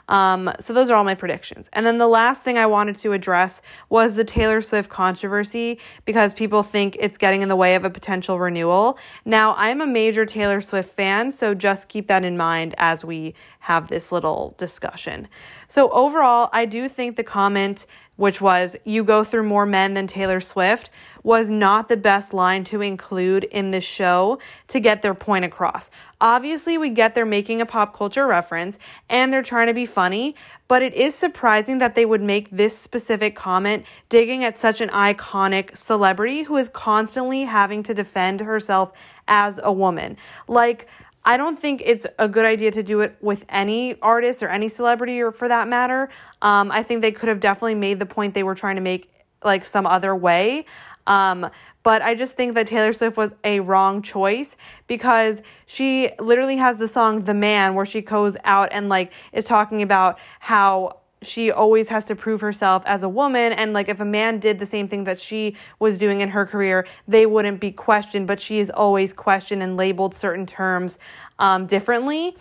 Um, 0.10 0.52
so 0.60 0.74
those 0.74 0.89
are 0.89 0.96
all 0.96 1.04
my 1.04 1.16
predictions. 1.16 1.70
And 1.74 1.86
then 1.86 1.98
the 1.98 2.08
last 2.08 2.44
thing 2.44 2.58
I 2.58 2.66
wanted 2.66 2.98
to 2.98 3.13
address 3.13 3.62
was 3.89 4.16
the 4.16 4.24
Taylor 4.24 4.62
Swift 4.62 4.89
controversy 4.89 5.80
because 6.06 6.34
people 6.34 6.63
think 6.63 6.98
it's 7.00 7.18
getting 7.18 7.42
in 7.42 7.50
the 7.50 7.56
way 7.56 7.76
of 7.76 7.86
a 7.86 7.89
potential 7.89 8.39
renewal. 8.39 8.98
Now, 9.26 9.56
I'm 9.58 9.82
a 9.82 9.88
major 9.88 10.26
Taylor 10.26 10.62
Swift 10.62 10.94
fan, 10.96 11.32
so 11.32 11.54
just 11.54 11.88
keep 11.88 12.08
that 12.08 12.26
in 12.26 12.38
mind 12.38 12.76
as 12.78 13.06
we 13.06 13.34
have 13.60 13.88
this 13.88 14.12
little 14.12 14.56
discussion. 14.58 15.28
So 15.74 15.90
overall, 15.90 16.52
I 16.54 16.66
do 16.66 16.88
think 16.88 17.16
the 17.16 17.24
comment 17.24 17.88
which 18.16 18.40
was 18.40 18.76
you 18.84 19.04
go 19.04 19.24
through 19.24 19.42
more 19.42 19.66
men 19.66 19.96
than 19.96 20.06
Taylor 20.06 20.40
Swift 20.40 20.92
was 21.24 21.50
not 21.50 21.90
the 21.90 21.98
best 21.98 22.32
line 22.32 22.64
to 22.66 22.84
include 22.84 23.44
in 23.46 23.72
the 23.72 23.82
show 23.82 24.38
to 24.68 24.80
get 24.80 25.02
their 25.02 25.16
point 25.16 25.46
across. 25.46 25.90
Obviously, 26.22 26.78
we 26.78 26.92
get 26.92 27.16
they're 27.16 27.26
making 27.26 27.60
a 27.60 27.66
pop 27.66 27.96
culture 27.96 28.28
reference 28.28 28.78
and 29.10 29.34
they're 29.34 29.42
trying 29.42 29.66
to 29.66 29.74
be 29.74 29.88
funny, 29.88 30.36
but 30.68 30.84
it 30.84 30.94
is 30.94 31.16
surprising 31.16 31.80
that 31.80 31.96
they 31.96 32.06
would 32.06 32.22
make 32.22 32.52
this 32.52 32.78
specific 32.78 33.36
comment 33.36 33.84
digging 34.10 34.44
at 34.44 34.60
such 34.60 34.80
an 34.80 34.90
iconic 34.90 35.76
celebrity 35.76 36.44
who 36.44 36.56
is 36.56 36.70
constantly 36.70 37.46
having 37.46 37.82
to 37.82 37.96
defend 37.96 38.42
herself 38.42 38.92
as 39.28 39.60
a 39.64 39.74
woman. 39.74 40.18
Like, 40.48 40.88
I 41.26 41.38
don't 41.38 41.58
think 41.58 41.82
it's 41.86 42.06
a 42.20 42.28
good 42.28 42.46
idea 42.46 42.72
to 42.72 42.84
do 42.84 43.02
it 43.02 43.16
with 43.22 43.46
any 43.50 44.00
artist 44.02 44.44
or 44.44 44.50
any 44.50 44.68
celebrity 44.68 45.22
or 45.22 45.32
for 45.32 45.48
that 45.48 45.68
matter. 45.68 46.10
Um, 46.42 46.72
I 46.72 46.84
think 46.84 47.02
they 47.02 47.12
could 47.12 47.30
have 47.30 47.40
definitely 47.40 47.76
made 47.76 48.00
the 48.00 48.06
point 48.06 48.34
they 48.34 48.44
were 48.44 48.56
trying 48.56 48.76
to 48.76 48.82
make 48.82 49.10
like 49.44 49.64
some 49.66 49.86
other 49.86 50.16
way. 50.16 50.66
Um, 51.08 51.50
but 51.84 52.02
I 52.02 52.16
just 52.16 52.36
think 52.36 52.56
that 52.56 52.68
Taylor 52.68 52.94
Swift 52.94 53.18
was 53.18 53.34
a 53.44 53.60
wrong 53.60 54.02
choice 54.02 54.56
because 54.88 55.42
she 55.66 56.10
literally 56.20 56.58
has 56.58 56.78
the 56.78 56.88
song 56.88 57.22
The 57.22 57.34
Man 57.34 57.76
where 57.76 57.86
she 57.86 58.02
goes 58.02 58.38
out 58.46 58.70
and 58.72 58.88
like 58.88 59.12
is 59.34 59.46
talking 59.46 59.82
about 59.82 60.18
how 60.40 61.00
she 61.26 61.52
always 61.52 61.90
has 61.90 62.06
to 62.06 62.16
prove 62.16 62.42
herself 62.42 62.84
as 62.86 63.04
a 63.04 63.10
woman. 63.10 63.54
And 63.54 63.74
like 63.74 63.90
if 63.90 64.00
a 64.00 64.06
man 64.06 64.40
did 64.40 64.60
the 64.60 64.66
same 64.66 64.88
thing 64.88 65.04
that 65.06 65.20
she 65.20 65.56
was 65.80 65.98
doing 65.98 66.22
in 66.22 66.30
her 66.30 66.46
career 66.46 66.88
they 67.08 67.26
wouldn't 67.26 67.60
be 67.60 67.72
questioned. 67.72 68.28
But 68.28 68.40
she 68.40 68.60
is 68.60 68.70
always 68.70 69.14
questioned 69.14 69.64
and 69.64 69.78
labeled 69.78 70.16
certain 70.16 70.46
terms 70.46 71.00
um, 71.40 71.66
differently. 71.68 72.36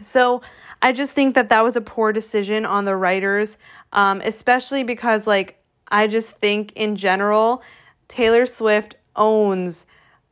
So 0.00 0.42
i 0.82 0.92
just 0.92 1.12
think 1.12 1.34
that 1.34 1.48
that 1.48 1.62
was 1.62 1.76
a 1.76 1.80
poor 1.80 2.12
decision 2.12 2.64
on 2.64 2.84
the 2.84 2.96
writers 2.96 3.56
um, 3.92 4.20
especially 4.24 4.82
because 4.82 5.26
like 5.26 5.60
i 5.88 6.06
just 6.06 6.30
think 6.32 6.72
in 6.72 6.96
general 6.96 7.62
taylor 8.08 8.46
swift 8.46 8.96
owns 9.16 9.86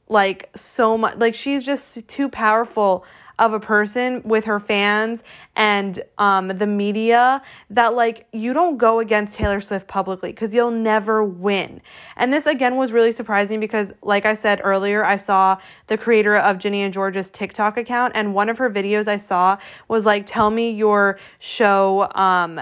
like 0.08 0.50
so 0.54 0.96
much 0.96 1.16
like 1.16 1.34
she's 1.34 1.62
just 1.62 2.06
too 2.08 2.28
powerful 2.28 3.04
of 3.38 3.52
a 3.52 3.60
person 3.60 4.22
with 4.24 4.44
her 4.46 4.58
fans 4.58 5.22
and 5.56 6.00
um, 6.18 6.48
the 6.48 6.66
media 6.66 7.42
that 7.70 7.94
like 7.94 8.26
you 8.32 8.52
don't 8.52 8.78
go 8.78 9.00
against 9.00 9.34
Taylor 9.34 9.60
Swift 9.60 9.86
publicly 9.86 10.30
because 10.30 10.54
you'll 10.54 10.70
never 10.70 11.22
win. 11.22 11.80
And 12.16 12.32
this 12.32 12.46
again 12.46 12.76
was 12.76 12.92
really 12.92 13.12
surprising 13.12 13.60
because, 13.60 13.92
like 14.02 14.24
I 14.24 14.34
said 14.34 14.60
earlier, 14.64 15.04
I 15.04 15.16
saw 15.16 15.58
the 15.86 15.98
creator 15.98 16.36
of 16.36 16.58
Ginny 16.58 16.82
and 16.82 16.92
Georgia's 16.92 17.30
TikTok 17.30 17.76
account, 17.76 18.12
and 18.14 18.34
one 18.34 18.48
of 18.48 18.58
her 18.58 18.70
videos 18.70 19.08
I 19.08 19.18
saw 19.18 19.58
was 19.88 20.06
like, 20.06 20.24
"Tell 20.26 20.50
me 20.50 20.70
your 20.70 21.18
show, 21.38 22.10
um, 22.14 22.60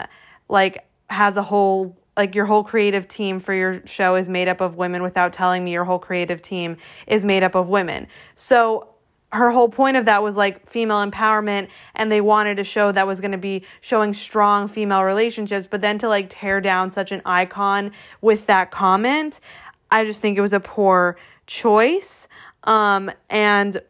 like." 0.48 0.84
has 1.10 1.36
a 1.36 1.42
whole 1.42 1.96
like 2.16 2.34
your 2.34 2.46
whole 2.46 2.62
creative 2.62 3.08
team 3.08 3.40
for 3.40 3.52
your 3.52 3.84
show 3.86 4.14
is 4.14 4.28
made 4.28 4.48
up 4.48 4.60
of 4.60 4.76
women 4.76 5.02
without 5.02 5.32
telling 5.32 5.64
me 5.64 5.72
your 5.72 5.84
whole 5.84 5.98
creative 5.98 6.40
team 6.40 6.76
is 7.06 7.24
made 7.24 7.42
up 7.42 7.54
of 7.54 7.68
women. 7.68 8.06
So 8.36 8.93
her 9.34 9.50
whole 9.50 9.68
point 9.68 9.96
of 9.96 10.04
that 10.04 10.22
was 10.22 10.36
like 10.36 10.64
female 10.68 11.04
empowerment 11.04 11.66
and 11.96 12.10
they 12.10 12.20
wanted 12.20 12.60
a 12.60 12.64
show 12.64 12.92
that 12.92 13.04
was 13.04 13.20
going 13.20 13.32
to 13.32 13.38
be 13.38 13.64
showing 13.80 14.14
strong 14.14 14.68
female 14.68 15.02
relationships 15.02 15.66
but 15.68 15.80
then 15.80 15.98
to 15.98 16.08
like 16.08 16.26
tear 16.30 16.60
down 16.60 16.90
such 16.90 17.10
an 17.10 17.20
icon 17.26 17.90
with 18.20 18.46
that 18.46 18.70
comment 18.70 19.40
i 19.90 20.04
just 20.04 20.20
think 20.20 20.38
it 20.38 20.40
was 20.40 20.52
a 20.52 20.60
poor 20.60 21.16
choice 21.48 22.28
um 22.62 23.10
and 23.28 23.82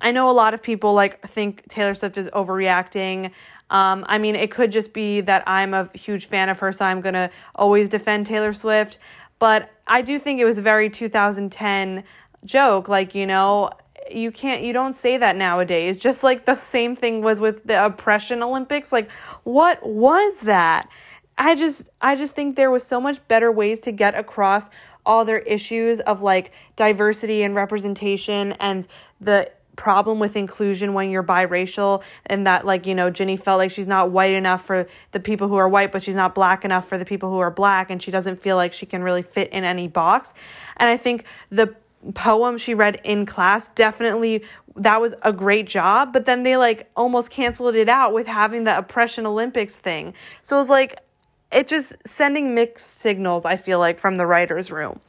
i 0.00 0.10
know 0.10 0.28
a 0.28 0.32
lot 0.32 0.52
of 0.52 0.60
people 0.60 0.92
like 0.92 1.24
think 1.28 1.66
taylor 1.68 1.94
swift 1.94 2.16
is 2.16 2.26
overreacting 2.28 3.30
um, 3.68 4.04
I 4.08 4.18
mean, 4.18 4.36
it 4.36 4.52
could 4.52 4.70
just 4.70 4.92
be 4.92 5.20
that 5.22 5.42
I'm 5.44 5.74
a 5.74 5.90
huge 5.92 6.26
fan 6.26 6.48
of 6.48 6.60
her, 6.60 6.72
so 6.72 6.84
I'm 6.84 7.00
going 7.00 7.14
to 7.14 7.28
always 7.56 7.88
defend 7.88 8.24
Taylor 8.24 8.52
Swift. 8.52 8.98
But 9.40 9.70
I 9.88 10.02
do 10.02 10.20
think 10.20 10.38
it 10.38 10.44
was 10.44 10.56
a 10.56 10.62
very 10.62 10.88
2010 10.88 12.04
joke. 12.44 12.88
Like, 12.88 13.12
you 13.12 13.26
know, 13.26 13.72
you 14.14 14.30
can't 14.30 14.62
you 14.62 14.72
don't 14.72 14.94
say 14.94 15.16
that 15.18 15.36
nowadays 15.36 15.98
just 15.98 16.22
like 16.22 16.44
the 16.46 16.56
same 16.56 16.96
thing 16.96 17.22
was 17.22 17.40
with 17.40 17.64
the 17.64 17.84
oppression 17.84 18.42
olympics. 18.42 18.92
Like 18.92 19.10
what 19.44 19.86
was 19.86 20.40
that? 20.40 20.88
I 21.38 21.54
just 21.54 21.88
i 22.00 22.16
just 22.16 22.34
think 22.34 22.56
there 22.56 22.70
was 22.70 22.84
so 22.84 23.00
much 23.00 23.26
better 23.28 23.52
ways 23.52 23.80
to 23.80 23.92
get 23.92 24.14
across 24.14 24.70
all 25.04 25.24
their 25.24 25.38
issues 25.40 26.00
of 26.00 26.22
like 26.22 26.52
diversity 26.74 27.42
and 27.42 27.54
representation 27.54 28.52
and 28.52 28.88
the 29.20 29.50
problem 29.76 30.18
with 30.18 30.36
inclusion 30.36 30.94
when 30.94 31.10
you're 31.10 31.22
biracial 31.22 32.02
and 32.26 32.46
that 32.46 32.64
like 32.64 32.86
you 32.86 32.94
know 32.94 33.10
Ginny 33.10 33.36
felt 33.36 33.58
like 33.58 33.70
she's 33.70 33.86
not 33.86 34.10
white 34.10 34.34
enough 34.34 34.64
for 34.64 34.88
the 35.12 35.20
people 35.20 35.48
who 35.48 35.56
are 35.56 35.68
white 35.68 35.92
but 35.92 36.02
she's 36.02 36.14
not 36.14 36.34
black 36.34 36.64
enough 36.64 36.88
for 36.88 36.98
the 36.98 37.04
people 37.04 37.30
who 37.30 37.38
are 37.38 37.50
black 37.50 37.90
and 37.90 38.02
she 38.02 38.10
doesn't 38.10 38.40
feel 38.40 38.56
like 38.56 38.72
she 38.72 38.86
can 38.86 39.02
really 39.02 39.22
fit 39.22 39.52
in 39.52 39.64
any 39.64 39.86
box. 39.86 40.34
And 40.78 40.88
i 40.88 40.96
think 40.96 41.24
the 41.50 41.74
poem 42.14 42.56
she 42.56 42.74
read 42.74 43.00
in 43.04 43.26
class 43.26 43.68
definitely 43.70 44.44
that 44.76 45.00
was 45.00 45.14
a 45.22 45.32
great 45.32 45.66
job 45.66 46.12
but 46.12 46.24
then 46.24 46.42
they 46.42 46.56
like 46.56 46.90
almost 46.96 47.30
canceled 47.30 47.74
it 47.74 47.88
out 47.88 48.12
with 48.12 48.26
having 48.26 48.64
the 48.64 48.76
oppression 48.76 49.26
olympics 49.26 49.76
thing. 49.78 50.14
So 50.42 50.56
it 50.56 50.60
was 50.60 50.68
like 50.68 50.98
it 51.52 51.68
just 51.68 51.94
sending 52.06 52.54
mixed 52.54 52.98
signals 52.98 53.44
i 53.44 53.56
feel 53.56 53.78
like 53.78 53.98
from 53.98 54.16
the 54.16 54.26
writers 54.26 54.70
room. 54.70 55.00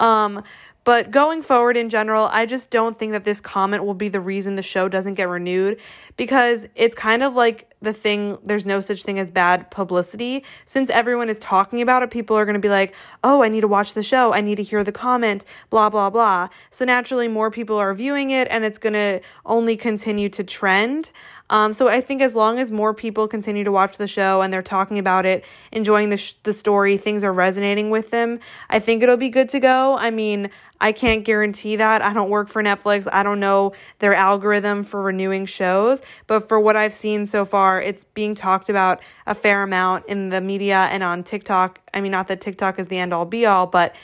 Um 0.00 0.44
but 0.88 1.10
going 1.10 1.42
forward 1.42 1.76
in 1.76 1.90
general, 1.90 2.30
I 2.32 2.46
just 2.46 2.70
don't 2.70 2.98
think 2.98 3.12
that 3.12 3.24
this 3.24 3.42
comment 3.42 3.84
will 3.84 3.92
be 3.92 4.08
the 4.08 4.22
reason 4.22 4.56
the 4.56 4.62
show 4.62 4.88
doesn't 4.88 5.16
get 5.16 5.28
renewed 5.28 5.78
because 6.16 6.66
it's 6.74 6.94
kind 6.94 7.22
of 7.22 7.34
like 7.34 7.70
the 7.82 7.92
thing 7.92 8.38
there's 8.42 8.64
no 8.64 8.80
such 8.80 9.02
thing 9.02 9.18
as 9.18 9.30
bad 9.30 9.70
publicity. 9.70 10.44
Since 10.64 10.88
everyone 10.88 11.28
is 11.28 11.38
talking 11.40 11.82
about 11.82 12.02
it, 12.02 12.10
people 12.10 12.38
are 12.38 12.46
going 12.46 12.54
to 12.54 12.58
be 12.58 12.70
like, 12.70 12.94
oh, 13.22 13.42
I 13.42 13.50
need 13.50 13.60
to 13.60 13.68
watch 13.68 13.92
the 13.92 14.02
show. 14.02 14.32
I 14.32 14.40
need 14.40 14.54
to 14.54 14.62
hear 14.62 14.82
the 14.82 14.90
comment, 14.90 15.44
blah, 15.68 15.90
blah, 15.90 16.08
blah. 16.08 16.48
So 16.70 16.86
naturally, 16.86 17.28
more 17.28 17.50
people 17.50 17.76
are 17.76 17.92
viewing 17.92 18.30
it 18.30 18.48
and 18.50 18.64
it's 18.64 18.78
going 18.78 18.94
to 18.94 19.20
only 19.44 19.76
continue 19.76 20.30
to 20.30 20.42
trend. 20.42 21.10
Um, 21.50 21.72
so 21.72 21.88
I 21.88 22.00
think 22.00 22.20
as 22.20 22.36
long 22.36 22.58
as 22.58 22.70
more 22.70 22.92
people 22.92 23.26
continue 23.26 23.64
to 23.64 23.72
watch 23.72 23.96
the 23.96 24.06
show 24.06 24.42
and 24.42 24.52
they're 24.52 24.62
talking 24.62 24.98
about 24.98 25.24
it, 25.24 25.44
enjoying 25.72 26.10
the 26.10 26.18
sh- 26.18 26.34
the 26.42 26.52
story, 26.52 26.98
things 26.98 27.24
are 27.24 27.32
resonating 27.32 27.88
with 27.88 28.10
them, 28.10 28.40
I 28.68 28.78
think 28.78 29.02
it'll 29.02 29.16
be 29.16 29.30
good 29.30 29.48
to 29.50 29.60
go. 29.60 29.96
I 29.96 30.10
mean, 30.10 30.50
I 30.80 30.92
can't 30.92 31.24
guarantee 31.24 31.76
that. 31.76 32.02
I 32.02 32.12
don't 32.12 32.28
work 32.28 32.48
for 32.48 32.62
Netflix. 32.62 33.08
I 33.10 33.22
don't 33.22 33.40
know 33.40 33.72
their 33.98 34.14
algorithm 34.14 34.84
for 34.84 35.02
renewing 35.02 35.46
shows, 35.46 36.02
but 36.26 36.48
for 36.48 36.60
what 36.60 36.76
I've 36.76 36.92
seen 36.92 37.26
so 37.26 37.44
far, 37.44 37.80
it's 37.80 38.04
being 38.04 38.34
talked 38.34 38.68
about 38.68 39.00
a 39.26 39.34
fair 39.34 39.62
amount 39.62 40.06
in 40.06 40.28
the 40.28 40.40
media 40.40 40.88
and 40.90 41.02
on 41.02 41.24
TikTok. 41.24 41.80
I 41.94 42.00
mean, 42.00 42.12
not 42.12 42.28
that 42.28 42.40
TikTok 42.40 42.78
is 42.78 42.88
the 42.88 42.98
end 42.98 43.14
all 43.14 43.24
be 43.24 43.46
all, 43.46 43.66
but 43.66 43.94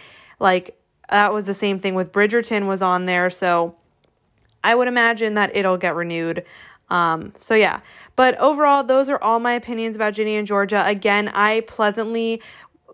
like 0.41 0.79
that 1.11 1.35
was 1.35 1.45
the 1.45 1.55
same 1.55 1.79
thing 1.79 1.95
with 1.95 2.11
Bridgerton 2.11 2.67
was 2.67 2.81
on 2.81 3.05
there, 3.05 3.29
so 3.29 3.77
I 4.65 4.75
would 4.75 4.89
imagine 4.89 5.35
that 5.35 5.55
it'll 5.55 5.77
get 5.77 5.95
renewed. 5.95 6.45
Um, 6.95 7.33
so 7.39 7.57
yeah, 7.57 7.81
but 8.15 8.39
overall, 8.39 8.85
those 8.85 9.09
are 9.09 9.21
all 9.21 9.41
my 9.41 9.53
opinions 9.53 9.97
about 9.97 10.15
Ginny 10.15 10.37
and 10.37 10.47
Georgia. 10.47 10.85
Again, 10.87 11.29
I 11.29 11.61
pleasantly 11.63 12.41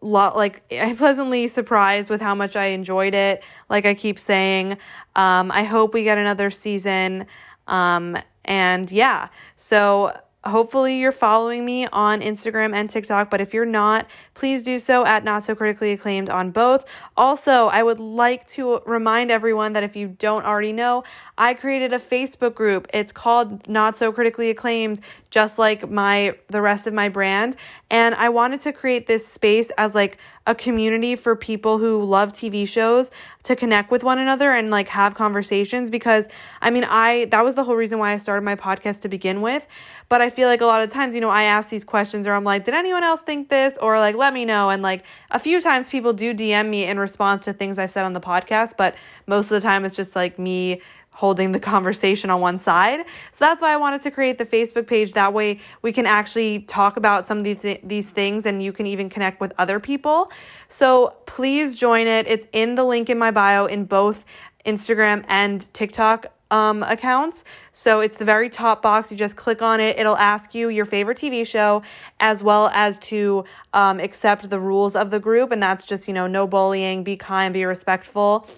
lot 0.01 0.35
like 0.35 0.63
I'm 0.73 0.97
pleasantly 0.97 1.47
surprised 1.49 2.09
with 2.09 2.23
how 2.23 2.35
much 2.35 2.57
I 2.57 2.67
enjoyed 2.67 3.15
it. 3.15 3.43
Like 3.69 3.85
I 3.85 3.93
keep 3.93 4.19
saying, 4.19 4.79
um, 5.17 5.53
I 5.53 5.65
hope 5.65 5.93
we 5.93 6.03
get 6.03 6.17
another 6.17 6.51
season. 6.51 7.27
Um, 7.67 8.17
and 8.47 8.91
yeah, 8.91 9.29
so 9.57 10.19
hopefully 10.45 10.99
you're 10.99 11.13
following 11.13 11.65
me 11.65 11.87
on 11.89 12.21
Instagram 12.21 12.75
and 12.75 12.89
TikTok, 12.89 13.31
but 13.31 13.41
if 13.41 13.53
you're 13.53 13.67
not, 13.67 14.07
please 14.35 14.63
do 14.63 14.79
so 14.79 15.05
at 15.05 15.23
Not 15.23 15.45
So 15.45 15.55
Critically 15.55 15.93
Acclaimed 15.93 16.31
on 16.31 16.51
both. 16.51 16.85
Also, 17.17 17.67
I 17.67 17.83
would 17.83 18.01
like 18.01 18.47
to 18.49 18.81
remind 18.87 19.31
everyone 19.31 19.75
that 19.75 19.83
if 19.83 19.97
you 19.97 20.09
don't 20.09 20.45
already 20.45 20.73
know, 20.73 21.05
I 21.37 21.55
created 21.55 21.93
a 21.93 21.99
Facebook 21.99 22.55
group. 22.55 22.89
It's 22.95 23.13
called 23.13 23.69
Not 23.69 23.99
So 23.99 24.13
Critically 24.13 24.51
Acclaimed, 24.51 25.01
just 25.31 25.59
like 25.59 25.89
my 25.89 26.37
the 26.49 26.61
rest 26.61 26.87
of 26.87 26.95
my 26.95 27.09
brand, 27.09 27.57
and 27.91 28.15
I 28.15 28.29
wanted 28.29 28.61
to 28.63 28.73
create 28.73 29.07
this 29.07 29.27
space 29.27 29.71
as 29.79 29.95
like 29.95 30.19
a 30.47 30.55
community 30.55 31.15
for 31.17 31.37
people 31.37 31.79
who 31.79 32.03
love 32.03 32.33
TV 32.33 32.67
shows 32.67 33.11
to 33.45 33.55
connect 33.55 33.91
with 33.91 34.03
one 34.03 34.19
another 34.19 34.51
and 34.51 34.71
like 34.71 34.89
have 34.89 35.15
conversations 35.15 35.91
because 35.91 36.27
I 36.61 36.71
mean, 36.71 36.85
I 36.85 37.27
that 37.27 37.45
was 37.45 37.55
the 37.55 37.65
whole 37.65 37.77
reason 37.77 37.99
why 37.99 38.13
I 38.13 38.17
started 38.17 38.43
my 38.43 38.57
podcast 38.57 39.01
to 39.03 39.09
begin 39.09 39.41
with. 39.41 39.67
But 40.09 40.21
I 40.21 40.31
feel 40.31 40.49
like 40.49 40.61
a 40.61 40.67
lot 40.67 40.83
of 40.83 40.91
times, 40.91 41.15
you 41.15 41.21
know, 41.21 41.31
I 41.31 41.45
ask 41.45 41.71
these 41.71 41.85
questions 41.85 42.27
or 42.27 42.33
I'm 42.33 42.43
like, 42.43 42.65
did 42.65 42.75
anyone 42.75 43.05
else 43.05 43.21
think 43.21 43.49
this? 43.49 43.79
Or 43.81 43.99
like, 44.01 44.17
let 44.17 44.35
me 44.35 44.45
know. 44.45 44.71
And 44.71 44.83
like 44.83 45.05
a 45.31 45.39
few 45.39 45.61
times 45.61 45.89
people 45.89 46.13
do 46.13 46.35
DM 46.35 46.69
me 46.69 46.85
in 46.85 46.99
response 46.99 47.45
to 47.45 47.53
things 47.53 47.79
I've 47.79 47.93
said 47.93 48.05
on 48.05 48.13
the 48.13 48.21
podcast, 48.21 48.77
but 48.77 48.97
most 49.29 49.53
of 49.53 49.61
the 49.61 49.61
time 49.61 49.85
it's 49.85 49.95
just 49.95 50.17
like 50.17 50.39
me 50.39 50.81
holding 51.13 51.53
the 51.53 51.61
conversation 51.61 52.31
on 52.31 52.41
one 52.41 52.59
side. 52.59 53.01
So 53.33 53.45
that's 53.45 53.61
why 53.61 53.73
I 53.73 53.77
wanted 53.77 54.01
to 54.03 54.11
create 54.11 54.39
the 54.39 54.47
Facebook 54.47 54.87
page. 54.87 55.13
That 55.13 55.33
way 55.33 55.61
we 55.83 55.93
can 55.93 56.07
actually 56.07 56.61
talk 56.61 56.97
about 56.97 57.27
some 57.27 57.39
of 57.39 57.45
these, 57.45 57.61
th- 57.61 57.81
these 57.83 58.09
things 58.09 58.47
and 58.47 58.63
you 58.63 58.73
can 58.73 58.87
even 58.87 59.11
connect 59.11 59.41
with 59.41 59.53
other 59.59 59.81
people. 59.81 60.31
So 60.69 61.15
please 61.27 61.77
join 61.77 62.07
it. 62.07 62.27
It's 62.27 62.47
in 62.53 62.75
the 62.75 62.85
link 62.85 63.11
in 63.11 63.19
my 63.19 63.31
bio 63.31 63.67
in 63.67 63.85
both 63.85 64.25
Instagram 64.65 65.25
and 65.29 65.73
TikTok 65.75 66.27
um, 66.51 66.83
accounts. 66.83 67.45
So 67.73 68.01
it's 68.01 68.17
the 68.17 68.25
very 68.25 68.49
top 68.49 68.83
box. 68.83 69.11
You 69.11 69.17
just 69.17 69.37
click 69.37 69.63
on 69.63 69.81
it. 69.81 69.99
It'll 69.99 70.17
ask 70.17 70.55
you 70.55 70.69
your 70.69 70.85
favorite 70.85 71.19
TV 71.19 71.47
show 71.47 71.83
as 72.19 72.43
well 72.43 72.71
as 72.73 72.99
to 73.01 73.45
um, 73.73 74.01
accept 74.01 74.49
the 74.49 74.59
rules 74.59 74.97
of 74.97 75.11
the 75.11 75.21
group. 75.21 75.53
And 75.53 75.63
that's 75.63 75.87
just, 75.87 76.09
you 76.09 76.15
know, 76.15 76.27
no 76.27 76.47
bullying, 76.47 77.05
be 77.05 77.17
kind, 77.17 77.53
be 77.53 77.65
respectful 77.65 78.49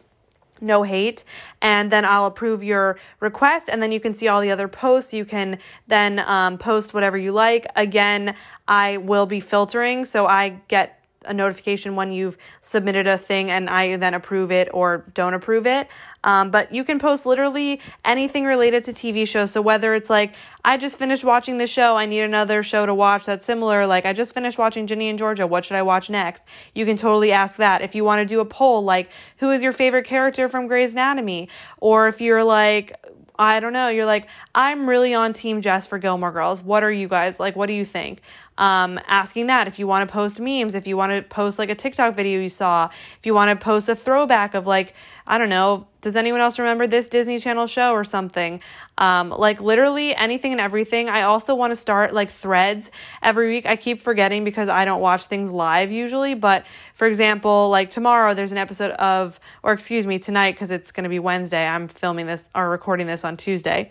no 0.63 0.83
hate 0.83 1.25
and 1.61 1.91
then 1.91 2.05
i'll 2.05 2.27
approve 2.27 2.63
your 2.63 2.99
request 3.21 3.69
and 3.69 3.83
then 3.83 3.93
you 3.93 4.01
can 4.01 4.15
see 4.15 4.29
all 4.29 4.41
the 4.41 4.51
other 4.51 4.69
posts. 4.69 5.13
You 5.13 5.25
can 5.25 5.59
then 5.89 6.19
um, 6.21 6.59
post 6.59 6.95
whatever 6.95 7.19
you 7.19 7.33
like. 7.33 7.67
Again 7.77 8.35
i 8.69 8.97
will 8.99 9.27
be 9.27 9.41
filtering 9.41 10.05
so 10.05 10.27
i 10.27 10.61
get 10.69 11.02
a 11.25 11.35
notification 11.35 11.97
when 11.97 12.13
you've 12.13 12.37
submitted 12.61 13.07
a 13.07 13.19
thing 13.19 13.51
and 13.51 13.69
I 13.69 13.97
then 13.97 14.15
approve 14.15 14.51
it 14.51 14.69
or 14.73 15.05
don't 15.15 15.35
approve 15.35 15.67
it. 15.67 15.89
Um, 16.25 16.51
but 16.51 16.73
you 16.73 16.85
can 16.85 16.99
post 16.99 17.27
literally 17.27 17.81
anything 18.05 18.45
related 18.45 18.85
to 18.85 18.93
TV 18.93 19.27
shows. 19.27 19.51
So 19.51 19.61
whether 19.61 19.95
it's 19.95 20.09
like, 20.09 20.35
I 20.65 20.77
just 20.77 20.99
finished 20.99 21.25
watching 21.25 21.57
this 21.57 21.71
show, 21.71 21.97
I 21.97 22.07
need 22.07 22.21
another 22.21 22.63
show 22.63 22.87
to 22.87 22.95
watch 22.95 23.27
that's 23.27 23.45
similar. 23.45 23.87
Like, 23.87 24.07
I 24.07 24.13
just 24.13 24.33
finished 24.33 24.59
watching 24.59 24.87
Ginny 24.87 25.09
and 25.09 25.19
Georgia, 25.19 25.47
what 25.47 25.65
should 25.65 25.77
I 25.77 25.83
watch 25.83 26.11
next? 26.11 26.45
You 26.75 26.87
can 26.87 26.97
totally 26.97 27.33
ask 27.33 27.57
that. 27.57 27.83
If 27.83 27.95
you 27.95 28.05
want 28.05 28.21
to 28.21 28.27
do 28.27 28.39
a 28.41 28.45
poll, 28.45 28.85
like, 28.85 29.11
who 29.39 29.51
is 29.51 29.63
your 29.63 29.73
favorite 29.73 30.05
character 30.05 30.49
from 30.49 30.69
Grey's 30.69 30.93
Anatomy? 30.93 31.49
Or 31.79 32.07
if 32.07 32.21
you're 32.21 32.45
like, 32.45 32.97
I 33.39 33.61
don't 33.61 33.73
know. 33.73 33.89
You're 33.89 34.07
like, 34.07 34.29
I'm 34.55 34.89
really 34.89 35.15
on 35.15 35.33
Team 35.33 35.61
Jess 35.61 35.87
for 35.87 35.99
Gilmore 35.99 36.31
Girls. 36.31 36.63
What 36.63 36.85
are 36.85 36.93
you 36.93 37.09
guys 37.09 37.41
like? 37.41 37.57
What 37.57 37.67
do 37.67 37.73
you 37.73 37.85
think? 37.85 38.21
Um, 38.63 39.01
asking 39.09 39.49
that 39.49 39.67
if 39.67 39.81
you 39.81 39.89
want 39.89 40.09
to 40.09 40.13
post 40.13 40.39
memes, 40.39 40.77
if 40.77 40.87
you 40.87 40.97
want 40.97 41.11
to 41.11 41.23
post 41.23 41.59
like 41.59 41.69
a 41.69 41.75
TikTok 41.75 42.15
video 42.15 42.41
you 42.41 42.49
saw, 42.49 42.89
if 43.19 43.27
you 43.27 43.35
want 43.35 43.51
to 43.51 43.63
post 43.63 43.89
a 43.89 43.97
throwback 43.97 44.55
of 44.55 44.69
like, 44.69 44.95
I 45.27 45.39
don't 45.39 45.49
know, 45.49 45.89
does 46.01 46.15
anyone 46.15 46.41
else 46.41 46.61
remember 46.61 46.87
this 46.87 47.09
Disney 47.09 47.41
Channel 47.41 47.67
show 47.67 47.91
or 47.91 48.05
something? 48.05 48.61
Um, 48.99 49.31
like 49.31 49.61
literally 49.61 50.15
anything 50.15 50.53
and 50.53 50.61
everything. 50.61 51.09
I 51.09 51.23
also 51.23 51.57
want 51.57 51.73
to 51.73 51.77
start 51.77 52.15
like 52.15 52.31
threads 52.31 52.93
every 53.21 53.49
week. 53.49 53.67
I 53.67 53.75
keep 53.75 54.01
forgetting 54.01 54.45
because 54.45 54.69
I 54.69 54.85
don't 54.85 55.01
watch 55.01 55.27
things 55.27 55.51
live 55.51 55.91
usually. 55.91 56.35
But 56.35 56.65
for 56.95 57.09
example, 57.09 57.69
like 57.69 57.91
tomorrow, 57.91 58.33
there's 58.33 58.53
an 58.53 58.59
episode 58.59 58.93
of, 58.93 59.41
or 59.65 59.73
excuse 59.73 60.07
me, 60.07 60.21
tonight 60.21 60.53
because 60.53 60.71
it's 60.71 60.93
going 60.93 61.03
to 61.03 61.11
be 61.11 61.19
Wednesday. 61.19 61.67
I'm 61.67 61.89
filming 61.89 62.27
this 62.27 62.49
or 62.55 62.71
recording 62.71 63.09
this 63.09 63.25
on 63.25 63.37
Tuesday 63.37 63.91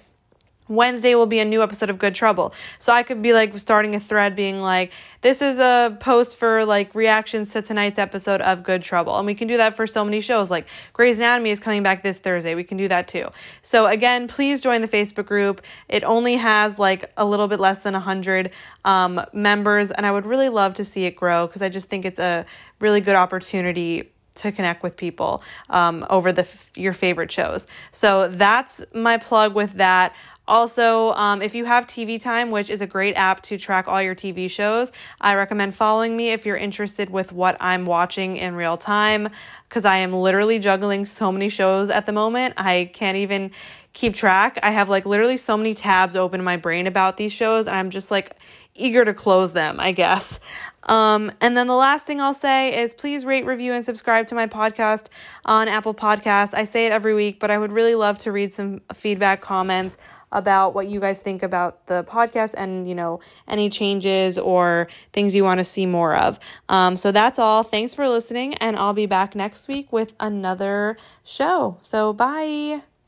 Wednesday 0.72 1.15
will 1.15 1.26
be 1.26 1.39
a 1.39 1.45
new 1.45 1.61
episode 1.61 1.89
of 1.89 1.99
Good 1.99 2.15
Trouble. 2.15 2.53
So 2.80 2.93
I 2.93 3.03
could 3.03 3.22
be 3.22 3.34
like 3.34 3.55
starting 3.57 3.93
a 3.93 3.99
thread 3.99 4.36
being 4.36 4.61
like, 4.61 4.93
this 5.19 5.41
is 5.41 5.59
a 5.59 5.97
post 5.99 6.38
for 6.38 6.65
like 6.65 6.95
reactions 6.95 7.51
to 7.53 7.61
tonight's 7.61 7.99
episode 7.99 8.41
of 8.41 8.63
Good 8.63 8.82
Trouble. 8.82 9.17
And 9.17 9.26
we 9.26 9.36
can 9.36 9.47
do 9.47 9.57
that 9.57 9.76
for 9.76 9.86
so 9.86 10.05
many 10.05 10.22
shows. 10.22 10.49
Like 10.49 10.67
Grey's 10.93 11.17
Anatomy 11.19 11.49
is 11.49 11.59
coming 11.59 11.84
back 11.84 12.03
this 12.03 12.19
Thursday. 12.19 12.55
We 12.55 12.63
can 12.63 12.78
do 12.78 12.88
that 12.88 13.07
too. 13.07 13.28
So 13.61 13.86
again, 13.86 14.28
please 14.28 14.61
join 14.61 14.82
the 14.82 14.88
Facebook 14.88 15.26
group. 15.26 15.61
It 15.89 16.03
only 16.05 16.38
has 16.38 16.80
like 16.80 17.11
a 17.17 17.26
little 17.26 17.49
bit 17.49 17.59
less 17.59 17.80
than 17.80 17.93
100 17.93 18.51
um, 18.86 19.22
members. 19.34 19.91
And 19.91 20.05
I 20.05 20.11
would 20.11 20.26
really 20.26 20.49
love 20.49 20.76
to 20.76 20.86
see 20.86 21.05
it 21.05 21.17
grow 21.17 21.47
because 21.47 21.61
I 21.61 21.67
just 21.67 21.89
think 21.89 22.05
it's 22.05 22.19
a 22.19 22.45
really 22.80 23.01
good 23.01 23.15
opportunity 23.15 24.11
to 24.34 24.51
connect 24.51 24.84
with 24.84 24.95
people 24.95 25.43
um, 25.69 26.05
over 26.09 26.32
the 26.32 26.47
your 26.76 26.93
favorite 26.93 27.32
shows. 27.32 27.67
So 27.91 28.28
that's 28.30 28.84
my 28.93 29.17
plug 29.17 29.53
with 29.53 29.74
that. 29.74 30.15
Also, 30.52 31.14
um, 31.14 31.41
if 31.41 31.56
you 31.56 31.64
have 31.64 31.88
TV 31.88 32.20
Time, 32.20 32.52
which 32.52 32.70
is 32.70 32.82
a 32.82 32.86
great 32.86 33.14
app 33.14 33.39
to 33.41 33.58
track 33.58 33.88
all 33.88 34.02
your 34.02 34.14
TV 34.14 34.52
shows, 34.52 34.91
I 35.22 35.36
recommend 35.36 35.74
following 35.76 36.18
me 36.18 36.32
if 36.32 36.45
you're 36.45 36.58
interested 36.58 37.10
with 37.10 37.32
what 37.32 37.56
I'm 37.62 37.86
watching 37.86 38.36
in 38.36 38.56
real 38.56 38.76
time 38.76 39.30
because 39.70 39.86
I 39.86 39.95
am 39.99 40.12
literally 40.12 40.60
juggling 40.60 41.06
so 41.06 41.32
many 41.32 41.47
shows 41.47 41.89
at 41.89 42.06
the 42.06 42.12
moment. 42.12 42.56
I 42.58 42.91
can't 42.93 43.16
even 43.16 43.52
keep 43.93 44.14
track. 44.14 44.60
I 44.62 44.72
have 44.72 44.89
like 44.89 45.06
literally 45.06 45.38
so 45.38 45.56
many 45.56 45.74
tabs 45.74 46.18
open 46.18 46.41
in 46.41 46.43
my 46.43 46.58
brain 46.58 46.86
about 46.86 47.16
these 47.16 47.32
shows, 47.32 47.66
and 47.66 47.78
I'm 47.78 47.89
just 47.89 48.12
like 48.12 48.36
eager 48.76 49.06
to 49.06 49.14
close 49.14 49.54
them, 49.54 49.80
I 49.80 49.93
guess. 49.93 50.41
Um, 50.84 51.32
and 51.39 51.56
then 51.56 51.68
the 51.68 51.76
last 51.76 52.06
thing 52.06 52.20
I'll 52.20 52.34
say 52.34 52.78
is 52.78 52.93
please 52.93 53.24
rate, 53.24 53.45
review, 53.45 53.72
and 53.72 53.86
subscribe 53.86 54.28
to 54.28 54.36
my 54.36 54.47
podcast 54.47 55.06
on 55.45 55.70
Apple 55.70 55.93
Podcasts. 55.93 56.54
I 56.54 56.66
say 56.66 56.88
it 56.88 56.91
every 56.91 57.14
week, 57.14 57.39
but 57.39 57.52
I 57.52 57.58
would 57.58 57.72
really 57.72 57.95
love 57.95 58.18
to 58.18 58.34
read 58.34 58.54
some 58.54 58.82
feedback, 58.93 59.39
comments 59.39 59.95
about 60.32 60.73
what 60.73 60.88
you 60.88 60.99
guys 60.99 61.19
think 61.21 61.43
about 61.43 61.88
the 61.88 62.03
podcast 62.03 62.53
and, 62.57 62.88
you 62.88 62.95
know, 62.95 63.19
any 63.47 63.69
changes 63.69 64.38
or 64.38 64.88
things 65.13 65.36
you 65.36 65.43
want 65.43 65.59
to 65.59 65.63
see 65.63 65.86
more 65.86 66.15
of. 66.15 66.39
Um, 66.69 66.95
so 66.95 67.11
that's 67.11 67.39
all. 67.39 67.63
Thanks 67.63 67.93
for 67.93 68.07
listening, 68.07 68.53
and 68.55 68.75
I'll 68.77 68.93
be 68.93 69.05
back 69.05 69.36
next 69.36 69.67
week 69.67 69.91
with 69.91 70.13
another 70.19 70.97
show. 71.23 71.77
So 71.82 72.13
bye. 72.13 72.82